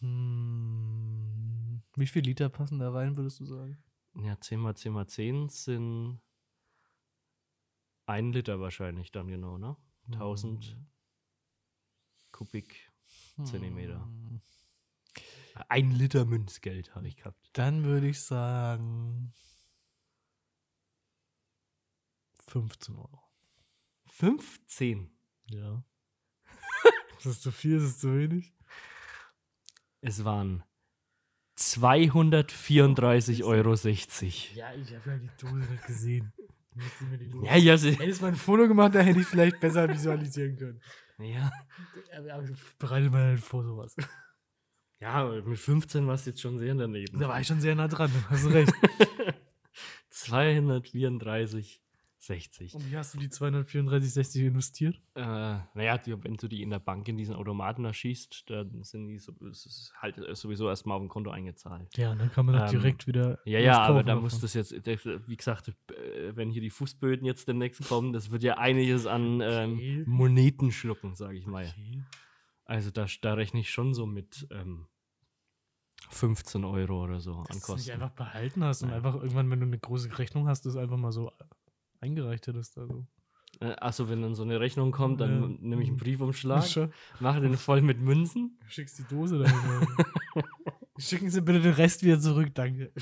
Hm. 0.00 1.82
Wie 1.96 2.06
viel 2.06 2.22
Liter 2.22 2.48
passen 2.48 2.78
da 2.78 2.92
rein, 2.92 3.16
würdest 3.16 3.40
du 3.40 3.44
sagen? 3.44 3.82
Ja, 4.14 4.40
10 4.40 4.60
mal 4.60 4.74
10 4.76 4.92
mal 4.92 5.06
10 5.06 5.48
sind 5.48 6.20
1 8.06 8.34
Liter 8.34 8.60
wahrscheinlich 8.60 9.12
dann 9.12 9.28
genau, 9.28 9.58
ne? 9.58 9.76
1000 10.12 10.76
Kubik 12.32 12.90
Zentimeter. 13.44 14.04
Hm. 14.04 14.40
Ein 15.68 15.90
Liter 15.90 16.24
Münzgeld 16.24 16.94
habe 16.94 17.08
ich 17.08 17.16
gehabt. 17.16 17.50
Dann 17.52 17.84
würde 17.84 18.08
ich 18.08 18.20
sagen 18.20 19.32
15 22.48 22.96
Euro. 22.96 23.22
15. 24.06 25.10
Ja. 25.50 25.84
ist 27.18 27.26
das 27.26 27.40
zu 27.40 27.52
viel? 27.52 27.76
Ist 27.76 27.84
das 27.84 27.98
zu 27.98 28.16
wenig? 28.16 28.54
Es 30.00 30.24
waren 30.24 30.62
234,60 31.58 33.44
Euro. 33.44 33.74
Ja, 34.54 34.72
ich 34.74 34.94
habe 34.94 35.10
ja 35.10 35.16
die 35.18 35.30
Dose 35.40 35.56
nicht 35.70 35.86
gesehen. 35.86 36.32
Ja, 37.42 37.56
ja, 37.56 37.76
sie- 37.76 37.92
Hättest 37.98 38.20
du 38.20 38.24
mal 38.26 38.28
ein 38.32 38.36
Foto 38.36 38.68
gemacht, 38.68 38.94
da 38.94 39.00
hätte 39.00 39.18
ich 39.20 39.26
vielleicht 39.26 39.58
besser 39.58 39.88
visualisieren 39.88 40.56
können. 40.56 40.80
ja. 41.18 41.50
Aber, 42.16 42.44
bereite 42.78 43.10
mal 43.10 43.32
nicht 43.32 43.44
vor 43.44 43.64
sowas. 43.64 43.96
Ja, 45.00 45.24
mit 45.24 45.58
15 45.58 46.06
warst 46.06 46.26
du 46.26 46.30
jetzt 46.30 46.40
schon 46.40 46.58
sehr 46.58 46.74
daneben. 46.74 47.18
Da 47.18 47.28
war 47.28 47.40
ich 47.40 47.46
schon 47.46 47.60
sehr 47.60 47.74
nah 47.74 47.88
dran, 47.88 48.10
hast 48.30 48.44
du 48.44 48.48
recht. 48.50 48.72
234, 50.10 51.80
60. 52.20 52.74
Und 52.74 52.90
wie 52.90 52.96
hast 52.96 53.14
du 53.14 53.18
die 53.18 53.28
234,60 53.28 54.46
investiert? 54.46 55.00
Äh, 55.14 55.22
naja, 55.22 55.98
die, 55.98 56.12
wenn 56.24 56.34
du 56.34 56.48
die 56.48 56.62
in 56.62 56.70
der 56.70 56.80
Bank 56.80 57.06
in 57.08 57.16
diesen 57.16 57.34
Automaten 57.36 57.84
da 57.84 57.92
schießt, 57.92 58.50
dann 58.50 58.82
sind 58.82 59.06
die 59.06 59.18
so, 59.18 59.32
es 59.50 59.66
ist 59.66 59.92
halt 60.00 60.16
sowieso 60.36 60.68
erstmal 60.68 60.96
auf 60.96 61.02
dem 61.02 61.08
Konto 61.08 61.30
eingezahlt. 61.30 61.96
Ja, 61.96 62.14
dann 62.14 62.30
kann 62.32 62.46
man 62.46 62.56
doch 62.56 62.64
Ähm, 62.64 62.70
direkt 62.70 63.06
wieder. 63.06 63.38
Ja, 63.44 63.60
ja, 63.60 63.80
aber 63.82 64.02
da 64.02 64.16
muss 64.16 64.40
das 64.40 64.54
jetzt, 64.54 64.72
wie 64.72 65.36
gesagt, 65.36 65.68
äh, 65.68 66.34
wenn 66.34 66.50
hier 66.50 66.60
die 66.62 66.70
Fußböden 66.70 67.24
jetzt 67.24 67.46
demnächst 67.46 67.86
kommen, 67.88 68.12
das 68.12 68.30
wird 68.32 68.42
ja 68.42 68.58
einiges 68.58 69.06
an 69.06 69.40
ähm, 69.42 69.74
Okay. 69.74 70.02
Moneten 70.06 70.72
schlucken, 70.72 71.14
sage 71.14 71.38
ich 71.38 71.46
mal. 71.46 71.66
Okay. 71.66 72.02
Also 72.64 72.90
da, 72.90 73.06
da 73.22 73.34
rechne 73.34 73.60
ich 73.60 73.70
schon 73.70 73.94
so 73.94 74.06
mit 74.06 74.46
ähm, 74.50 74.86
15 76.10 76.64
Euro 76.64 77.04
oder 77.04 77.20
so 77.20 77.32
an 77.32 77.44
Dass 77.44 77.48
du 77.48 77.54
nicht 77.54 77.62
Kosten. 77.64 77.90
einfach 77.92 78.10
behalten 78.10 78.64
hast 78.64 78.82
und 78.82 78.88
Nein. 78.88 78.96
einfach 78.98 79.14
irgendwann, 79.14 79.50
wenn 79.50 79.60
du 79.60 79.66
eine 79.66 79.78
große 79.78 80.18
Rechnung 80.18 80.48
hast, 80.48 80.66
das 80.66 80.76
einfach 80.76 80.96
mal 80.96 81.12
so 81.12 81.32
eingereicht 82.00 82.46
hättest. 82.46 82.78
Also. 82.78 83.06
Äh, 83.60 83.74
Achso, 83.80 84.08
wenn 84.08 84.22
dann 84.22 84.34
so 84.34 84.42
eine 84.42 84.60
Rechnung 84.60 84.92
kommt, 84.92 85.20
dann 85.20 85.40
Ja. 85.42 85.48
nehme 85.60 85.82
ich 85.82 85.88
einen 85.88 85.96
Briefumschlag, 85.96 86.64
mache 87.20 87.40
den 87.40 87.56
voll 87.56 87.80
mit 87.82 87.98
Münzen. 88.00 88.58
Schickst 88.68 88.98
die 88.98 89.04
Dose 89.04 89.38
dahin. 89.38 89.56
Schicken 90.98 91.30
Sie 91.30 91.40
bitte 91.42 91.60
den 91.60 91.74
Rest 91.74 92.02
wieder 92.02 92.18
zurück, 92.20 92.54
danke. 92.54 92.92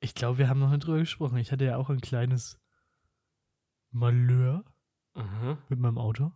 Ich 0.00 0.14
glaube, 0.14 0.38
wir 0.38 0.48
haben 0.48 0.60
noch 0.60 0.70
nicht 0.70 0.86
drüber 0.86 0.98
gesprochen. 0.98 1.36
Ich 1.38 1.52
hatte 1.52 1.64
ja 1.64 1.76
auch 1.76 1.90
ein 1.90 2.00
kleines 2.00 2.58
Malheur 3.90 4.64
Aha, 5.14 5.58
mit 5.68 5.78
meinem 5.78 5.98
Auto. 5.98 6.32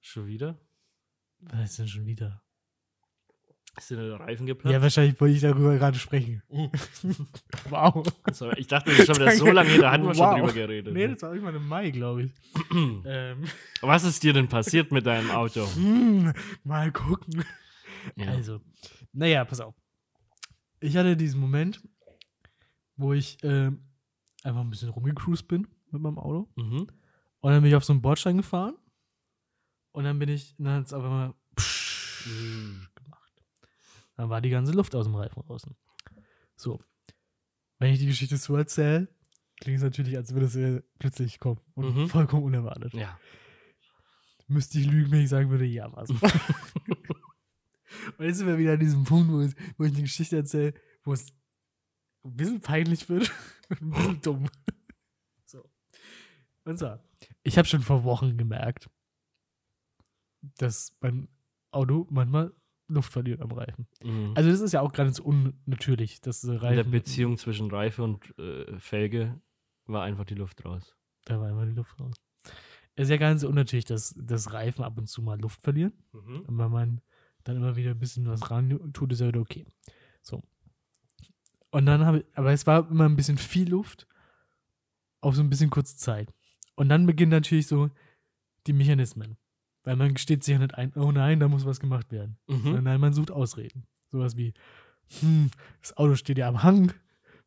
schon 0.00 0.26
wieder? 0.26 0.58
Was 1.40 1.70
ist 1.70 1.78
denn 1.78 1.88
schon 1.88 2.06
wieder? 2.06 2.42
Ist 3.76 3.90
dir 3.90 3.96
der 3.96 4.20
Reifen 4.20 4.46
Ja, 4.46 4.54
geplatzt? 4.54 4.82
wahrscheinlich 4.82 5.20
wollte 5.20 5.34
ich 5.34 5.40
darüber 5.40 5.76
gerade 5.78 5.98
sprechen. 5.98 6.42
wow. 7.70 8.04
Sorry, 8.32 8.58
ich 8.60 8.66
dachte, 8.66 8.90
das 8.90 8.98
ist 9.00 9.06
schon 9.06 9.16
wieder 9.16 9.30
so 9.32 9.46
lange 9.50 9.70
her, 9.70 9.80
da 9.80 9.92
hatten 9.92 10.04
wir 10.04 10.14
schon 10.14 10.26
Wow. 10.26 10.38
drüber 10.38 10.52
geredet. 10.52 10.92
Nee, 10.92 11.08
das 11.08 11.22
war 11.22 11.32
irgendwann 11.32 11.54
im 11.54 11.66
Mai, 11.68 11.90
glaube 11.90 12.24
ich. 12.24 12.32
ähm, 13.06 13.44
Was 13.80 14.04
ist 14.04 14.22
dir 14.22 14.32
denn 14.32 14.48
passiert 14.48 14.90
mit 14.92 15.06
deinem 15.06 15.30
Auto? 15.30 15.66
hm, 15.74 16.32
mal 16.64 16.90
gucken. 16.92 17.44
Ja. 18.16 18.28
Also, 18.28 18.60
naja, 19.12 19.44
pass 19.44 19.60
auf. 19.60 19.74
Ich 20.80 20.96
hatte 20.96 21.16
diesen 21.16 21.40
Moment, 21.40 21.80
wo 22.96 23.12
ich 23.12 23.38
ähm, 23.42 23.84
einfach 24.42 24.60
ein 24.60 24.70
bisschen 24.70 24.88
rumgecruised 24.88 25.46
bin 25.48 25.68
mit 25.90 26.02
meinem 26.02 26.18
Auto. 26.18 26.48
Mhm. 26.56 26.88
Und 27.40 27.52
dann 27.52 27.62
bin 27.62 27.70
ich 27.70 27.76
auf 27.76 27.84
so 27.84 27.92
einen 27.92 28.02
Bordstein 28.02 28.36
gefahren. 28.38 28.74
Und 29.92 30.04
dann 30.04 30.18
bin 30.18 30.28
ich, 30.28 30.54
dann 30.58 30.74
hat 30.74 30.86
es 30.86 30.92
auf 30.92 31.02
einmal 31.04 31.34
psch 31.56 32.24
gemacht. 32.24 32.90
Dann 34.20 34.28
war 34.28 34.42
die 34.42 34.50
ganze 34.50 34.72
Luft 34.72 34.94
aus 34.94 35.06
dem 35.06 35.14
Reifen 35.14 35.42
draußen. 35.46 35.74
So. 36.54 36.78
Wenn 37.78 37.94
ich 37.94 38.00
die 38.00 38.06
Geschichte 38.06 38.36
so 38.36 38.54
erzähle, 38.54 39.08
klingt 39.62 39.78
es 39.78 39.82
natürlich, 39.82 40.14
als 40.14 40.34
würde 40.34 40.44
es 40.44 40.52
sehr 40.52 40.82
plötzlich 40.98 41.40
kommen. 41.40 41.58
Und 41.72 41.96
Mhm. 41.96 42.08
vollkommen 42.10 42.42
unerwartet. 42.44 42.92
Ja. 42.92 43.18
Müsste 44.46 44.78
ich 44.78 44.84
lügen, 44.86 45.10
wenn 45.10 45.22
ich 45.22 45.30
sagen 45.30 45.48
würde, 45.48 45.64
ja, 45.64 45.90
was. 45.96 46.10
und 46.20 46.20
jetzt 48.18 48.36
sind 48.36 48.46
wir 48.46 48.58
wieder 48.58 48.74
an 48.74 48.78
diesem 48.80 49.04
Punkt, 49.04 49.32
wo, 49.32 49.40
es, 49.40 49.54
wo 49.78 49.84
ich 49.84 49.92
eine 49.94 50.02
Geschichte 50.02 50.36
erzähle, 50.36 50.74
wo 51.02 51.14
es 51.14 51.32
ein 52.22 52.36
bisschen 52.36 52.60
peinlich 52.60 53.08
wird 53.08 53.32
ein 53.70 53.90
bisschen 53.90 54.20
dumm. 54.20 54.50
So. 55.46 55.64
Und 56.64 56.78
zwar, 56.78 57.02
ich 57.42 57.56
habe 57.56 57.66
schon 57.66 57.80
vor 57.80 58.04
Wochen 58.04 58.36
gemerkt, 58.36 58.90
dass 60.58 60.94
mein 61.00 61.30
Auto 61.70 62.06
manchmal 62.10 62.52
Luft 62.90 63.12
verliert 63.12 63.40
am 63.40 63.52
Reifen. 63.52 63.86
Mhm. 64.02 64.32
Also 64.34 64.50
das 64.50 64.60
ist 64.60 64.72
ja 64.72 64.80
auch 64.80 64.92
ganz 64.92 65.18
unnatürlich, 65.18 66.20
dass 66.20 66.44
äh, 66.44 66.52
In 66.52 66.60
der 66.60 66.62
Reifen... 66.62 66.90
Beziehung 66.90 67.38
zwischen 67.38 67.70
Reife 67.70 68.02
und 68.02 68.38
äh, 68.38 68.78
Felge 68.78 69.40
war 69.86 70.02
einfach 70.02 70.24
die 70.24 70.34
Luft 70.34 70.64
raus. 70.64 70.94
Da 71.24 71.40
war 71.40 71.50
immer 71.50 71.66
die 71.66 71.74
Luft 71.74 71.98
raus. 72.00 72.14
Es 72.96 73.04
ist 73.04 73.10
ja 73.10 73.16
ganz 73.16 73.44
unnatürlich, 73.44 73.84
dass, 73.84 74.14
dass 74.16 74.52
Reifen 74.52 74.84
ab 74.84 74.98
und 74.98 75.08
zu 75.08 75.22
mal 75.22 75.40
Luft 75.40 75.62
verlieren. 75.62 75.92
Mhm. 76.12 76.40
Und 76.40 76.58
wenn 76.58 76.70
man 76.70 77.00
dann 77.44 77.56
immer 77.56 77.76
wieder 77.76 77.92
ein 77.92 77.98
bisschen 77.98 78.26
was 78.26 78.50
ran 78.50 78.92
tut, 78.92 79.12
ist 79.12 79.20
ja 79.20 79.28
wieder 79.28 79.40
okay. 79.40 79.66
So. 80.22 80.42
Und 81.70 81.86
dann 81.86 82.04
habe 82.04 82.18
ich, 82.18 82.26
aber 82.34 82.52
es 82.52 82.66
war 82.66 82.90
immer 82.90 83.04
ein 83.04 83.16
bisschen 83.16 83.38
viel 83.38 83.70
Luft 83.70 84.06
auf 85.20 85.36
so 85.36 85.42
ein 85.42 85.50
bisschen 85.50 85.70
kurze 85.70 85.96
Zeit. 85.96 86.32
Und 86.74 86.88
dann 86.88 87.06
beginnen 87.06 87.30
natürlich 87.30 87.66
so 87.66 87.90
die 88.66 88.72
Mechanismen. 88.72 89.36
Weil 89.90 89.96
man 89.96 90.14
gesteht 90.14 90.44
sich 90.44 90.52
ja 90.52 90.60
nicht 90.60 90.76
ein, 90.76 90.92
oh 90.94 91.10
nein, 91.10 91.40
da 91.40 91.48
muss 91.48 91.66
was 91.66 91.80
gemacht 91.80 92.12
werden. 92.12 92.36
Mhm. 92.46 92.78
Nein, 92.84 93.00
man 93.00 93.12
sucht 93.12 93.32
Ausreden. 93.32 93.88
Sowas 94.06 94.36
wie, 94.36 94.54
hm, 95.18 95.50
das 95.82 95.96
Auto 95.96 96.14
steht 96.14 96.38
ja 96.38 96.46
am 96.48 96.62
Hang, 96.62 96.92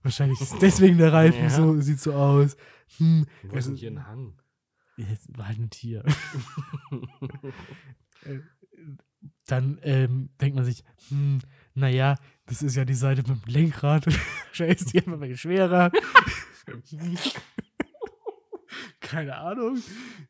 Wahrscheinlich 0.02 0.42
ist 0.42 0.62
deswegen 0.62 0.98
der 0.98 1.14
Reifen 1.14 1.44
Ja. 1.44 1.50
so, 1.50 1.80
sieht 1.80 2.02
so 2.02 2.12
aus. 2.14 2.58
Hm, 2.98 3.26
Wo 3.44 3.56
ist 3.56 3.70
denn 3.70 3.78
hier 3.78 3.92
ein 3.92 4.06
Hang? 4.06 4.34
Jetzt 4.98 5.38
war 5.38 5.48
halt 5.48 5.58
ein 5.60 5.70
Tier. 5.70 6.04
Äh, 8.26 8.40
Dann 9.48 9.80
ähm, 9.84 10.30
denkt 10.42 10.58
man 10.58 10.66
sich, 10.66 10.84
hm, 11.08 11.40
naja, 11.76 12.18
das 12.46 12.62
ist 12.62 12.76
ja 12.76 12.84
die 12.84 12.94
Seite 12.94 13.22
mit 13.22 13.46
dem 13.46 13.54
Lenkrad. 13.54 14.06
Wahrscheinlich 14.48 14.82
ist 14.82 14.92
die 14.94 14.98
einfach 15.00 15.18
mal 15.18 15.34
schwerer. 15.38 15.92
Keine 19.14 19.38
Ahnung. 19.38 19.78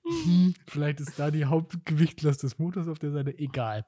Hm, 0.03 0.53
vielleicht 0.67 0.99
ist 0.99 1.17
da 1.17 1.31
die 1.31 1.45
Hauptgewichtlast 1.45 2.43
des 2.43 2.59
Motors 2.59 2.89
auf 2.89 2.99
der 2.99 3.11
Seite. 3.11 3.37
Egal. 3.39 3.85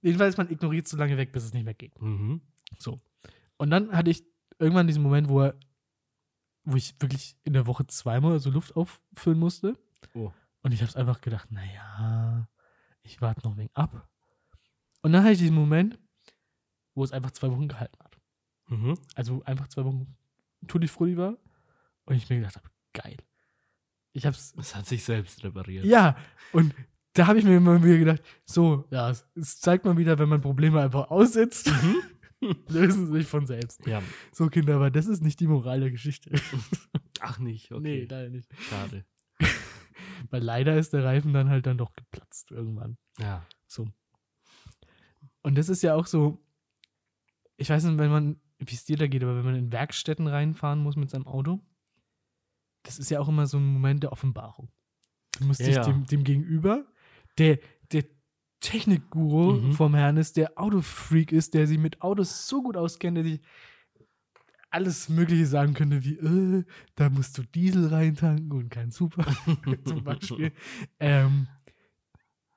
Jedenfalls, 0.00 0.38
man 0.38 0.50
ignoriert 0.50 0.88
so 0.88 0.96
lange 0.96 1.18
weg, 1.18 1.30
bis 1.30 1.44
es 1.44 1.52
nicht 1.52 1.64
mehr 1.64 1.74
geht. 1.74 2.00
Mhm. 2.00 2.40
So. 2.78 3.02
Und 3.58 3.68
dann 3.68 3.92
hatte 3.92 4.10
ich 4.10 4.24
irgendwann 4.58 4.86
diesen 4.86 5.02
Moment, 5.02 5.28
wo, 5.28 5.42
er, 5.42 5.58
wo 6.64 6.76
ich 6.76 6.94
wirklich 7.00 7.36
in 7.44 7.52
der 7.52 7.66
Woche 7.66 7.86
zweimal 7.86 8.40
so 8.40 8.48
Luft 8.50 8.74
auffüllen 8.76 9.38
musste. 9.38 9.78
Oh. 10.14 10.32
Und 10.62 10.72
ich 10.72 10.80
habe 10.80 10.88
es 10.88 10.96
einfach 10.96 11.20
gedacht, 11.20 11.52
naja, 11.52 12.48
ich 13.02 13.20
warte 13.20 13.42
noch 13.46 13.52
ein 13.52 13.58
wenig 13.58 13.76
ab. 13.76 14.08
Und 15.02 15.12
dann 15.12 15.22
hatte 15.22 15.34
ich 15.34 15.38
diesen 15.38 15.54
Moment, 15.54 15.98
wo 16.94 17.04
es 17.04 17.12
einfach 17.12 17.30
zwei 17.32 17.50
Wochen 17.50 17.68
gehalten 17.68 17.98
hat. 18.02 18.16
Mhm. 18.68 18.94
Also 19.14 19.42
einfach 19.44 19.68
zwei 19.68 19.84
Wochen 19.84 20.16
Tutti 20.66 20.88
Frutti 20.88 21.18
war. 21.18 21.36
Und 22.06 22.16
ich 22.16 22.28
mir 22.30 22.36
gedacht 22.36 22.56
habe, 22.56 22.70
geil. 22.94 23.18
Ich 24.16 24.24
hab's. 24.24 24.54
Es 24.58 24.74
hat 24.74 24.86
sich 24.86 25.04
selbst 25.04 25.44
repariert. 25.44 25.84
Ja, 25.84 26.16
und 26.52 26.74
da 27.12 27.26
habe 27.26 27.38
ich 27.38 27.44
mir 27.44 27.58
immer 27.58 27.84
wieder 27.84 27.98
gedacht, 27.98 28.22
so, 28.46 28.86
ja, 28.90 29.10
es, 29.10 29.60
zeigt 29.60 29.84
mal 29.84 29.98
wieder, 29.98 30.18
wenn 30.18 30.30
man 30.30 30.40
Probleme 30.40 30.80
einfach 30.80 31.10
aussitzt, 31.10 31.70
lösen 32.68 33.08
sie 33.08 33.12
sich 33.12 33.26
von 33.26 33.44
selbst. 33.46 33.86
Ja. 33.86 34.02
So, 34.32 34.46
Kinder, 34.48 34.76
aber 34.76 34.90
das 34.90 35.06
ist 35.06 35.22
nicht 35.22 35.38
die 35.40 35.46
Moral 35.46 35.80
der 35.80 35.90
Geschichte. 35.90 36.30
Ach 37.20 37.38
nicht, 37.38 37.70
okay. 37.72 37.82
Nee, 37.82 38.06
leider 38.08 38.30
nicht. 38.30 38.48
Schade. 38.58 39.04
Weil 40.30 40.42
leider 40.42 40.78
ist 40.78 40.94
der 40.94 41.04
Reifen 41.04 41.34
dann 41.34 41.50
halt 41.50 41.66
dann 41.66 41.76
doch 41.76 41.92
geplatzt 41.92 42.50
irgendwann. 42.52 42.96
Ja. 43.18 43.46
So. 43.66 43.86
Und 45.42 45.58
das 45.58 45.68
ist 45.68 45.82
ja 45.82 45.94
auch 45.94 46.06
so, 46.06 46.42
ich 47.58 47.68
weiß 47.68 47.84
nicht, 47.84 47.98
wenn 47.98 48.10
man, 48.10 48.40
wie 48.60 48.74
es 48.74 48.86
dir 48.86 48.96
da 48.96 49.08
geht, 49.08 49.22
aber 49.22 49.36
wenn 49.36 49.44
man 49.44 49.56
in 49.56 49.72
Werkstätten 49.72 50.26
reinfahren 50.26 50.78
muss 50.78 50.96
mit 50.96 51.10
seinem 51.10 51.26
Auto, 51.26 51.60
das 52.86 52.98
ist 52.98 53.10
ja 53.10 53.20
auch 53.20 53.28
immer 53.28 53.46
so 53.46 53.58
ein 53.58 53.66
Moment 53.66 54.02
der 54.02 54.12
Offenbarung. 54.12 54.70
Du 55.38 55.44
musst 55.46 55.60
dich 55.60 55.74
Ja. 55.74 55.84
dem, 55.84 56.06
dem 56.06 56.24
gegenüber, 56.24 56.86
der, 57.38 57.58
der 57.92 58.04
Technikguru 58.60 59.52
Mhm. 59.60 59.72
vom 59.72 59.94
Herrn 59.94 60.16
ist, 60.16 60.36
der 60.36 60.58
Autofreak 60.58 61.30
ist, 61.32 61.54
der 61.54 61.66
sich 61.66 61.78
mit 61.78 62.00
Autos 62.02 62.48
so 62.48 62.62
gut 62.62 62.76
auskennt, 62.76 63.16
der 63.18 63.24
sich 63.24 63.40
alles 64.70 65.08
Mögliche 65.08 65.46
sagen 65.46 65.74
könnte, 65.74 66.04
wie, 66.04 66.16
äh, 66.16 66.64
da 66.96 67.08
musst 67.10 67.36
du 67.38 67.42
Diesel 67.42 67.88
reintanken 67.88 68.50
und 68.52 68.68
kein 68.70 68.90
Super, 68.90 69.24
zum 69.84 70.02
Beispiel. 70.04 70.52
Ähm, 71.00 71.46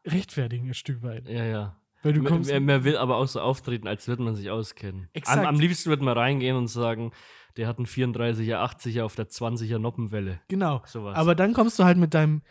rechtfertigen 0.08 0.68
ein 0.70 0.74
Stück 0.74 1.02
weit. 1.04 1.28
Ja, 1.28 1.44
ja. 1.46 1.79
Weil 2.02 2.14
du 2.14 2.24
kommst. 2.24 2.52
man, 2.52 2.66
man 2.66 2.84
will 2.84 2.98
aber 2.98 3.18
auch 3.18 3.28
so 3.28 3.42
auftreten, 3.42 3.88
als 3.88 4.08
würde 4.08 4.24
man 4.24 4.36
sich 4.36 4.50
auskennen. 4.50 5.04
Am, 5.04 5.10
Exakt. 5.14 5.46
am 5.46 5.60
liebsten 5.60 5.90
würde 5.90 6.04
man 6.04 6.18
reingehen 6.18 6.56
und 6.56 6.68
sagen, 6.68 7.12
der 7.58 7.68
hat 7.68 7.78
einen 7.78 7.88
34er, 7.88 8.56
80er 8.56 9.04
auf 9.04 9.16
der 9.16 9.28
20er 9.28 9.80
Noppenwelle. 9.80 10.40
Genau. 10.48 10.82
Sowas. 10.86 11.18
Aber 11.18 11.36
dann 11.36 11.54
kommst 11.54 11.78
du 11.78 11.84
halt 11.84 11.98
mit 11.98 12.14
deinem, 12.14 12.42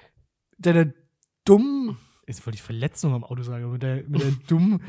deiner 0.59 0.93
dummen, 1.45 1.97
jetzt 2.27 2.47
wollte 2.47 2.57
ich 2.57 2.63
Verletzung 2.63 3.15
am 3.15 3.25
Auto 3.25 3.43
sagen, 3.43 3.65
aber 3.65 3.73
mit 3.75 3.83
der, 3.83 4.05
mit 4.07 4.23
der 4.23 4.33
dummen, 4.49 4.83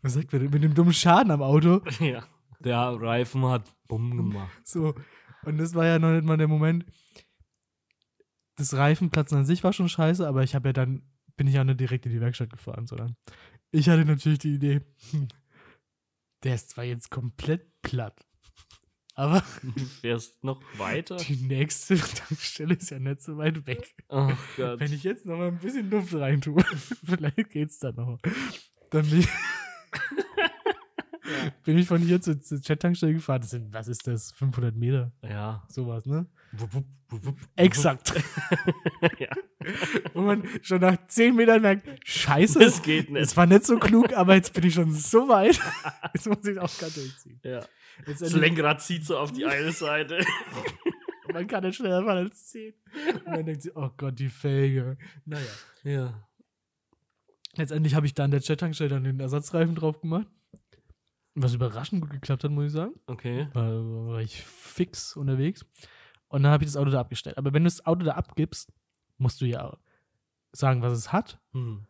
was 0.00 0.14
sagt 0.14 0.32
man, 0.32 0.42
mit 0.44 0.62
dem 0.62 0.74
dummen 0.74 0.94
Schaden 0.94 1.30
am 1.30 1.42
Auto. 1.42 1.82
ja. 2.00 2.24
Der 2.60 2.76
Reifen 2.78 3.44
hat 3.46 3.72
Bumm 3.86 4.16
gemacht. 4.16 4.50
So. 4.64 4.94
Und 5.44 5.58
das 5.58 5.74
war 5.74 5.86
ja 5.86 5.98
noch 5.98 6.10
nicht 6.10 6.24
mal 6.24 6.36
der 6.36 6.48
Moment. 6.48 6.84
Das 8.56 8.74
Reifenplatzen 8.74 9.38
an 9.38 9.44
sich 9.44 9.62
war 9.62 9.72
schon 9.72 9.88
scheiße, 9.88 10.26
aber 10.26 10.42
ich 10.42 10.56
habe 10.56 10.70
ja 10.70 10.72
dann, 10.72 11.02
bin 11.36 11.46
ich 11.46 11.54
ja 11.54 11.62
nicht 11.62 11.78
direkt 11.78 12.06
in 12.06 12.12
die 12.12 12.20
Werkstatt 12.20 12.50
gefahren, 12.50 12.88
sondern 12.88 13.16
ich 13.70 13.88
hatte 13.88 14.04
natürlich 14.04 14.38
die 14.40 14.54
Idee, 14.54 14.80
der 16.44 16.54
ist 16.54 16.70
zwar 16.70 16.84
jetzt 16.84 17.10
komplett 17.10 17.80
platt, 17.82 18.24
aber 19.14 19.42
Du 19.62 19.84
fährst 20.00 20.42
noch 20.44 20.62
weiter? 20.78 21.16
die 21.16 21.36
nächste 21.36 21.96
Tankstelle 21.98 22.74
ist 22.74 22.90
ja 22.90 22.98
nicht 22.98 23.20
so 23.20 23.36
weit 23.36 23.66
weg. 23.66 23.94
Oh 24.08 24.30
Gott. 24.56 24.78
Wenn 24.80 24.92
ich 24.92 25.02
jetzt 25.04 25.26
noch 25.26 25.36
mal 25.38 25.48
ein 25.48 25.58
bisschen 25.58 25.90
Luft 25.90 26.14
reintue, 26.14 26.64
vielleicht 27.04 27.50
geht's 27.50 27.78
dann 27.80 27.96
noch. 27.96 28.18
Dann 28.90 29.08
bin 29.10 29.20
ich, 29.20 29.28
bin 31.64 31.78
ich 31.78 31.86
von 31.86 32.00
hier 32.00 32.20
zur, 32.20 32.40
zur 32.40 32.60
Chat-Tankstelle 32.60 33.14
gefahren. 33.14 33.40
Das 33.40 33.50
sind, 33.50 33.72
was 33.72 33.88
ist 33.88 34.06
das? 34.06 34.32
500 34.32 34.74
Meter? 34.76 35.12
Ja. 35.22 35.64
Sowas, 35.68 36.06
ne? 36.06 36.26
Wupp, 36.52 36.74
wupp, 36.74 36.86
wupp. 37.10 37.38
Exakt. 37.56 38.14
ja. 39.18 39.28
Wo 40.14 40.22
man 40.22 40.42
schon 40.62 40.80
nach 40.80 40.96
10 41.06 41.34
Metern 41.34 41.62
merkt, 41.62 41.86
scheiße, 42.08 42.58
Das 42.58 42.82
geht 42.82 43.10
nicht. 43.10 43.22
es 43.22 43.36
war 43.36 43.46
nicht 43.46 43.64
so 43.64 43.78
klug, 43.78 44.12
aber 44.14 44.34
jetzt 44.34 44.52
bin 44.52 44.64
ich 44.64 44.74
schon 44.74 44.92
so 44.92 45.28
weit. 45.28 45.60
Jetzt 46.14 46.26
muss 46.26 46.44
ich 46.46 46.58
auch 46.58 46.78
gerade 46.78 46.92
durchziehen. 46.92 47.40
Ja. 47.42 47.60
Jetzt 48.06 48.22
Das 48.22 48.32
Lenkrad 48.32 48.80
zieht 48.80 49.04
so 49.04 49.18
auf 49.18 49.32
die 49.32 49.44
eine 49.44 49.72
Seite. 49.72 50.24
man 51.32 51.46
kann 51.46 51.64
nicht 51.64 51.76
schneller 51.76 52.02
fahren 52.04 52.18
als 52.18 52.46
10. 52.48 52.74
Und 53.14 53.26
man 53.26 53.44
denkt 53.46 53.62
sich, 53.62 53.76
oh 53.76 53.90
Gott, 53.96 54.18
die 54.18 54.28
Felge. 54.28 54.96
Naja. 55.24 55.46
ja. 55.84 56.28
Letztendlich 57.56 57.94
habe 57.94 58.06
ich 58.06 58.14
da 58.14 58.24
an 58.24 58.30
der 58.30 58.40
Chat-Tankstelle 58.40 58.90
dann 58.90 59.04
den 59.04 59.20
Ersatzreifen 59.20 59.74
drauf 59.74 60.00
gemacht. 60.00 60.28
Was 61.40 61.54
überraschend 61.54 62.00
gut 62.00 62.10
geklappt 62.10 62.44
hat, 62.44 62.50
muss 62.50 62.66
ich 62.66 62.72
sagen. 62.72 62.94
Okay. 63.06 63.48
War, 63.52 64.06
war 64.08 64.20
ich 64.20 64.42
fix 64.42 65.14
unterwegs. 65.16 65.64
Und 66.28 66.42
dann 66.42 66.52
habe 66.52 66.64
ich 66.64 66.68
das 66.70 66.76
Auto 66.76 66.90
da 66.90 67.00
abgestellt. 67.00 67.38
Aber 67.38 67.52
wenn 67.52 67.62
du 67.64 67.68
das 67.68 67.86
Auto 67.86 68.04
da 68.04 68.12
abgibst, 68.12 68.72
musst 69.18 69.40
du 69.40 69.46
ja 69.46 69.76
sagen, 70.52 70.82
was 70.82 70.92
es 70.92 71.12
hat. 71.12 71.40
Hm. 71.52 71.86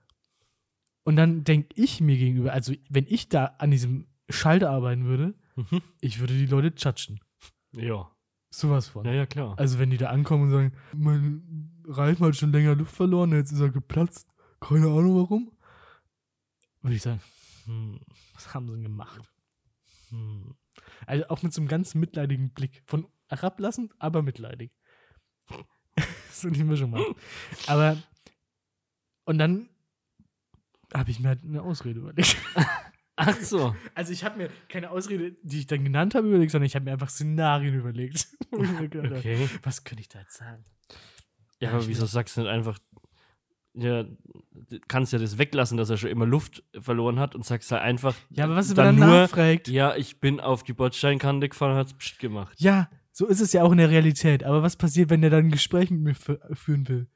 Und 1.05 1.17
dann 1.17 1.45
denke 1.45 1.69
ich 1.75 2.01
mir 2.01 2.17
gegenüber, 2.17 2.53
also 2.53 2.75
wenn 2.91 3.07
ich 3.09 3.29
da 3.29 3.47
an 3.59 3.71
diesem 3.71 4.07
Schalter 4.29 4.71
arbeiten 4.71 5.05
würde, 5.07 5.35
Mhm. 5.57 5.83
ich 6.01 6.21
würde 6.21 6.35
die 6.35 6.47
Leute 6.47 6.73
tschatschen. 6.75 7.19
Ja. 7.73 8.09
Sowas 8.51 8.87
von. 8.89 9.05
Ja, 9.05 9.13
ja, 9.13 9.27
klar. 9.27 9.59
Also 9.59 9.79
wenn 9.79 9.91
die 9.91 9.97
da 9.97 10.11
ankommen 10.11 10.45
und 10.45 10.51
sagen, 10.51 10.73
mein 10.95 11.83
Reifen 11.87 12.25
hat 12.27 12.37
schon 12.37 12.53
länger 12.53 12.77
Luft 12.77 12.95
verloren, 12.95 13.33
jetzt 13.33 13.51
ist 13.53 13.61
er 13.61 13.71
geplatzt, 13.71 14.29
keine 14.61 14.87
Ahnung 14.87 15.17
warum, 15.17 15.51
würde 16.83 16.95
ich 16.97 17.03
sagen, 17.03 17.21
hm, 17.65 17.99
was 18.35 18.55
haben 18.55 18.67
sie 18.69 18.75
denn 18.75 18.85
gemacht? 18.85 19.29
Hm. 20.11 20.57
Also 21.07 21.29
auch 21.29 21.43
mit 21.43 21.53
so 21.53 21.61
einem 21.61 21.69
ganz 21.69 21.95
mitleidigen 21.95 22.51
Blick. 22.51 22.83
Von 22.87 23.07
herablassend, 23.29 23.93
aber 23.99 24.23
mitleidig. 24.23 24.73
so 26.31 26.51
die 26.51 26.65
Mischung 26.65 26.91
mal. 26.91 27.05
Aber 27.67 27.97
und 29.25 29.39
dann 29.39 29.69
habe 30.95 31.11
ich 31.11 31.21
mir 31.21 31.29
halt 31.29 31.45
eine 31.45 31.63
Ausrede 31.63 32.01
überlegt. 32.01 32.37
Ach 33.17 33.37
so. 33.37 33.75
Also 33.95 34.13
ich 34.13 34.25
habe 34.25 34.39
mir 34.39 34.51
keine 34.69 34.91
Ausrede, 34.91 35.37
die 35.43 35.59
ich 35.59 35.67
dann 35.67 35.85
genannt 35.85 36.15
habe, 36.15 36.29
überlegt, 36.29 36.53
sondern 36.53 36.67
ich 36.67 36.77
habe 36.77 36.85
mir 36.85 36.93
einfach 36.93 37.11
Szenarien 37.11 37.75
überlegt. 37.75 38.29
Habe, 38.53 39.17
Okay. 39.19 39.47
Was 39.63 39.85
könnte 39.85 40.01
ich 40.01 40.09
da 40.09 40.21
jetzt 40.21 40.39
sagen? 40.39 40.65
Ja, 41.61 41.71
aber 41.71 41.87
wieso 41.87 42.07
sagst 42.07 42.37
du 42.37 42.41
nicht 42.41 42.51
einfach, 42.51 42.79
ja, 43.81 44.03
du 44.05 44.79
kannst 44.89 45.12
ja 45.12 45.18
das 45.18 45.39
weglassen, 45.39 45.76
dass 45.79 45.91
er 45.91 45.97
schon 45.97 46.11
immer 46.11 46.26
Luft 46.26 46.62
verloren 46.79 47.18
hat 47.18 47.35
und 47.35 47.45
sagst 47.45 47.70
halt 47.72 47.83
einfach, 47.83 48.14
Ja, 48.31 48.45
aber 48.45 48.57
was, 48.57 48.68
wenn 48.70 48.76
dann 48.76 48.87
er 49.01 49.07
nur, 49.07 49.16
nachfragt? 49.20 49.68
ja, 49.68 49.95
ich 49.97 50.20
bin 50.20 50.41
auf 50.41 50.62
die 50.64 50.72
Bordsteinkante 50.72 51.49
gefahren 51.49 51.72
und 51.72 51.79
hat's 51.79 51.95
pst 51.95 52.18
gemacht. 52.18 52.55
Ja, 52.61 52.91
so 53.12 53.26
ist 53.26 53.41
es 53.41 53.53
ja 53.53 53.62
auch 53.62 53.72
in 53.72 53.79
der 53.79 53.91
Realität. 53.91 54.45
Aber 54.45 54.62
was 54.62 54.76
passiert, 54.76 55.11
wenn 55.11 55.20
der 55.22 55.31
dann 55.31 55.47
ein 55.47 55.51
Gespräch 55.51 55.91
mit 55.91 56.01
mir 56.01 56.14
fü- 56.14 56.55
führen 56.55 56.89
will? 56.89 57.07